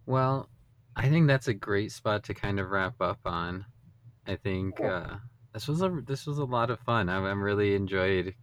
Well, 0.06 0.50
I 0.96 1.10
think 1.10 1.28
that's 1.28 1.48
a 1.48 1.54
great 1.54 1.92
spot 1.92 2.24
to 2.26 2.34
kind 2.34 2.60
of 2.60 2.70
wrap 2.70 3.02
up 3.02 3.20
on. 3.26 3.66
I 4.28 4.36
think 4.36 4.80
uh, 4.82 5.18
this 5.54 5.68
was 5.68 5.82
a 5.82 5.90
this 6.06 6.26
was 6.26 6.38
a 6.38 6.46
lot 6.46 6.70
of 6.70 6.80
fun. 6.80 7.10
I'm, 7.10 7.26
I'm 7.26 7.42
really 7.42 7.76
enjoyed, 7.76 8.34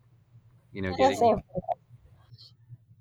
you 0.73 0.83
know, 0.83 0.95
Yeah, 0.99 1.11
getting 1.11 1.43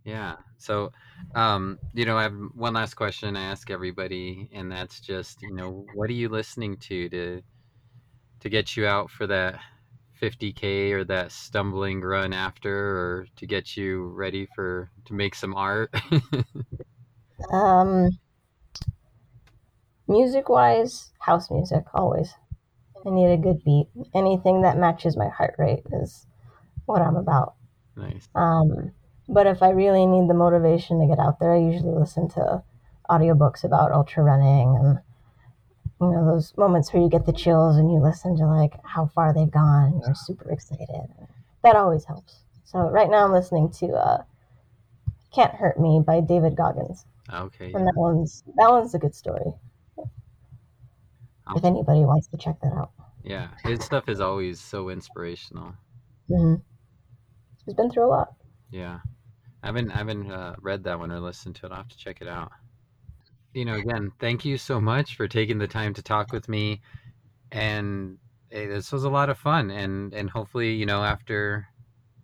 yeah. 0.04 0.38
So, 0.58 0.92
um, 1.36 1.80
you 1.94 2.06
know, 2.06 2.18
I 2.18 2.24
have 2.24 2.36
one 2.54 2.74
last 2.74 2.96
question 2.96 3.36
I 3.36 3.44
ask 3.44 3.70
everybody, 3.70 4.50
and 4.52 4.72
that's 4.72 5.00
just, 5.00 5.42
you 5.42 5.54
know, 5.54 5.70
what 5.94 6.10
are 6.10 6.14
you 6.14 6.30
listening 6.30 6.78
to 6.80 7.10
to 7.10 7.42
to 8.42 8.50
get 8.50 8.76
you 8.78 8.86
out 8.88 9.12
for 9.12 9.28
that 9.28 9.62
50k 10.14 10.94
or 10.94 11.04
that 11.06 11.32
stumbling 11.32 12.02
run 12.02 12.34
after, 12.34 12.74
or 12.98 13.28
to 13.38 13.48
get 13.48 13.78
you 13.78 14.08
ready 14.10 14.48
for 14.48 14.92
to 15.06 15.14
make 15.14 15.36
some 15.36 15.56
art? 15.56 15.94
Um, 17.52 18.20
music 20.08 20.48
wise, 20.48 21.12
house 21.22 21.50
music 21.50 21.84
always. 21.94 22.36
I 23.06 23.12
need 23.12 23.32
a 23.32 23.38
good 23.38 23.64
beat. 23.64 23.90
Anything 24.14 24.62
that 24.64 24.78
matches 24.78 25.18
my 25.18 25.30
heart 25.30 25.56
rate 25.60 25.84
is 25.92 26.28
what 26.86 27.02
I'm 27.02 27.18
about. 27.18 27.56
Nice. 28.02 28.28
Um, 28.36 28.92
but 29.30 29.48
if 29.48 29.62
I 29.64 29.70
really 29.70 30.06
need 30.06 30.30
the 30.30 30.34
motivation 30.34 31.00
to 31.00 31.08
get 31.08 31.20
out 31.20 31.40
there, 31.40 31.54
I 31.54 31.60
usually 31.60 31.94
listen 31.94 32.30
to 32.30 32.64
audiobooks 33.10 33.64
about 33.64 33.92
ultra 33.92 34.24
running 34.24 34.76
and 34.78 35.00
you 36.02 36.08
know 36.12 36.26
those 36.26 36.56
moments 36.58 36.92
where 36.94 37.02
you 37.04 37.10
get 37.10 37.26
the 37.26 37.34
chills 37.34 37.78
and 37.78 37.92
you 37.92 38.00
listen 38.00 38.36
to 38.38 38.46
like 38.48 38.74
how 38.84 39.06
far 39.08 39.34
they've 39.34 39.52
gone 39.52 39.94
and 39.94 40.02
you're 40.06 40.16
super 40.16 40.50
excited. 40.52 40.88
That 41.64 41.76
always 41.76 42.06
helps. 42.06 42.40
So 42.66 42.80
right 42.90 43.10
now 43.10 43.26
I'm 43.26 43.32
listening 43.32 43.70
to 43.80 43.88
uh, 43.94 44.24
"Can't 45.32 45.56
Hurt 45.56 45.80
Me" 45.80 46.00
by 46.06 46.22
David 46.22 46.56
Goggins, 46.56 47.06
Okay. 47.34 47.74
and 47.74 47.88
that 47.88 47.96
one's 47.96 48.44
that 48.56 48.70
one's 48.72 48.94
a 48.96 49.00
good 49.00 49.16
story. 49.16 49.54
If 51.56 51.64
anybody 51.64 52.02
wants 52.06 52.28
to 52.30 52.38
check 52.38 52.60
that 52.62 52.74
out, 52.74 52.92
Yeah, 53.24 53.50
his 53.64 53.84
stuff 53.86 54.10
is 54.10 54.20
always 54.22 54.60
so 54.60 54.90
inspirational. 54.90 55.76
hmm 56.28 56.56
he's 57.66 57.76
been 57.76 57.90
through 57.92 58.06
a 58.06 58.10
lot. 58.10 58.34
Yeah, 58.72 59.00
I 59.64 59.68
haven't 59.68 59.92
I 59.92 59.98
haven't 59.98 60.32
uh, 60.32 60.56
read 60.62 60.84
that 60.84 61.00
one 61.00 61.12
or 61.12 61.20
listened 61.20 61.56
to 61.58 61.66
it. 61.66 61.72
I'll 61.72 61.80
have 61.80 61.88
to 61.90 61.98
check 61.98 62.22
it 62.22 62.28
out. 62.28 62.52
You 63.54 63.66
know, 63.66 63.76
again, 63.76 64.12
thank 64.20 64.46
you 64.46 64.58
so 64.58 64.80
much 64.80 65.16
for 65.16 65.28
taking 65.28 65.58
the 65.58 65.68
time 65.68 65.94
to 65.96 66.02
talk 66.02 66.32
with 66.32 66.48
me, 66.48 66.82
and 67.52 68.18
hey, 68.50 68.68
this 68.68 68.92
was 68.92 69.04
a 69.04 69.10
lot 69.10 69.30
of 69.30 69.38
fun. 69.38 69.72
And 69.72 70.14
and 70.14 70.30
hopefully, 70.30 70.74
you 70.74 70.86
know, 70.86 71.04
after 71.04 71.68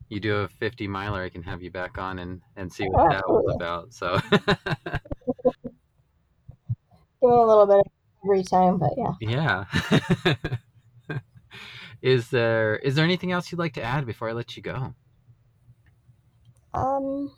you 0.09 0.19
do 0.21 0.37
a 0.37 0.47
50 0.47 0.87
miler, 0.87 1.21
I 1.21 1.29
can 1.29 1.43
have 1.43 1.61
you 1.61 1.71
back 1.71 1.97
on 1.97 2.19
and 2.19 2.41
and 2.55 2.71
see 2.71 2.85
what 2.85 3.07
Oh, 3.07 3.09
that 3.09 3.27
was 3.27 3.55
about. 3.55 3.93
So 3.93 4.19
Give 7.21 7.31
me 7.31 7.35
a 7.35 7.45
little 7.45 7.65
bit 7.65 7.79
of 7.79 7.85
free 8.25 8.43
time, 8.43 8.77
but 8.77 8.91
yeah. 8.95 9.65
yeah. 11.09 11.19
is 12.01 12.29
there 12.29 12.75
is 12.77 12.95
there 12.95 13.03
anything 13.03 13.31
else 13.31 13.51
you'd 13.51 13.59
like 13.59 13.73
to 13.73 13.81
add 13.83 14.05
before 14.05 14.29
I 14.29 14.33
let 14.33 14.55
you 14.55 14.63
go? 14.63 14.93
Um, 16.73 17.31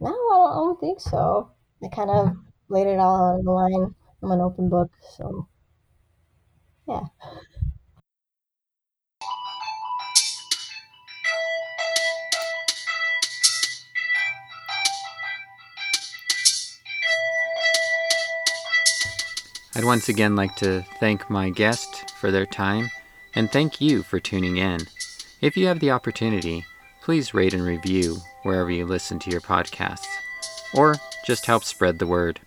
no, 0.00 0.08
I 0.08 0.10
don't, 0.10 0.50
I 0.50 0.54
don't 0.54 0.80
think 0.80 1.00
so. 1.00 1.50
I 1.82 1.88
kind 1.88 2.10
of 2.10 2.36
laid 2.68 2.86
it 2.86 2.98
all 2.98 3.38
on 3.38 3.44
the 3.44 3.50
line. 3.50 3.94
I'm 4.22 4.30
an 4.30 4.40
open 4.40 4.68
book, 4.68 4.90
so 5.16 5.46
yeah. 6.88 7.02
I'd 19.74 19.84
once 19.84 20.08
again 20.08 20.36
like 20.36 20.56
to 20.56 20.84
thank 20.98 21.30
my 21.30 21.48
guest 21.48 22.10
for 22.10 22.30
their 22.30 22.44
time 22.44 22.90
and 23.34 23.50
thank 23.50 23.80
you 23.80 24.02
for 24.02 24.20
tuning 24.20 24.56
in. 24.56 24.80
If 25.40 25.56
you 25.56 25.68
have 25.68 25.80
the 25.80 25.92
opportunity, 25.92 26.66
please 27.02 27.34
rate 27.34 27.54
and 27.54 27.62
review 27.62 28.16
wherever 28.42 28.70
you 28.70 28.86
listen 28.86 29.18
to 29.20 29.30
your 29.30 29.40
podcasts, 29.40 30.06
or 30.74 30.96
just 31.24 31.46
help 31.46 31.64
spread 31.64 31.98
the 31.98 32.06
word. 32.06 32.40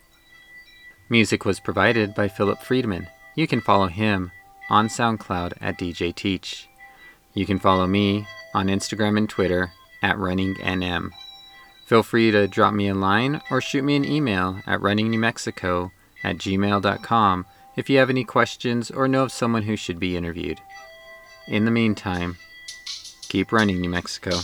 Music 1.10 1.46
was 1.46 1.60
provided 1.60 2.16
by 2.16 2.28
Philip 2.28 2.62
Friedman. 2.62 3.08
You 3.36 3.48
can 3.48 3.62
follow 3.62 3.88
him 3.88 4.32
on 4.70 4.88
SoundCloud 4.88 5.54
at 5.62 5.78
DJ 5.78 6.14
Teach. 6.14 6.68
You 7.34 7.46
can 7.46 7.60
follow 7.60 7.88
me 7.88 8.28
on 8.54 8.68
Instagram 8.68 9.18
and 9.18 9.30
Twitter 9.30 9.72
at 10.02 10.16
RunningNM. 10.16 11.12
Feel 11.86 12.04
free 12.04 12.32
to 12.32 12.48
drop 12.48 12.74
me 12.74 12.88
a 12.88 12.96
line 12.96 13.42
or 13.52 13.62
shoot 13.62 13.84
me 13.84 13.96
an 13.96 14.06
email 14.06 14.60
at 14.66 14.80
runningnewmexico 14.80 15.92
at 16.24 16.38
gmail.com 16.38 17.46
if 17.76 17.90
you 17.90 17.98
have 17.98 18.10
any 18.10 18.24
questions 18.24 18.90
or 18.90 19.08
know 19.08 19.24
of 19.24 19.32
someone 19.32 19.64
who 19.64 19.76
should 19.76 20.00
be 20.00 20.16
interviewed. 20.16 20.62
In 21.48 21.66
the 21.66 21.72
meantime, 21.72 22.38
keep 23.34 23.52
running, 23.52 23.82
New 23.82 23.90
Mexico. 23.90 24.42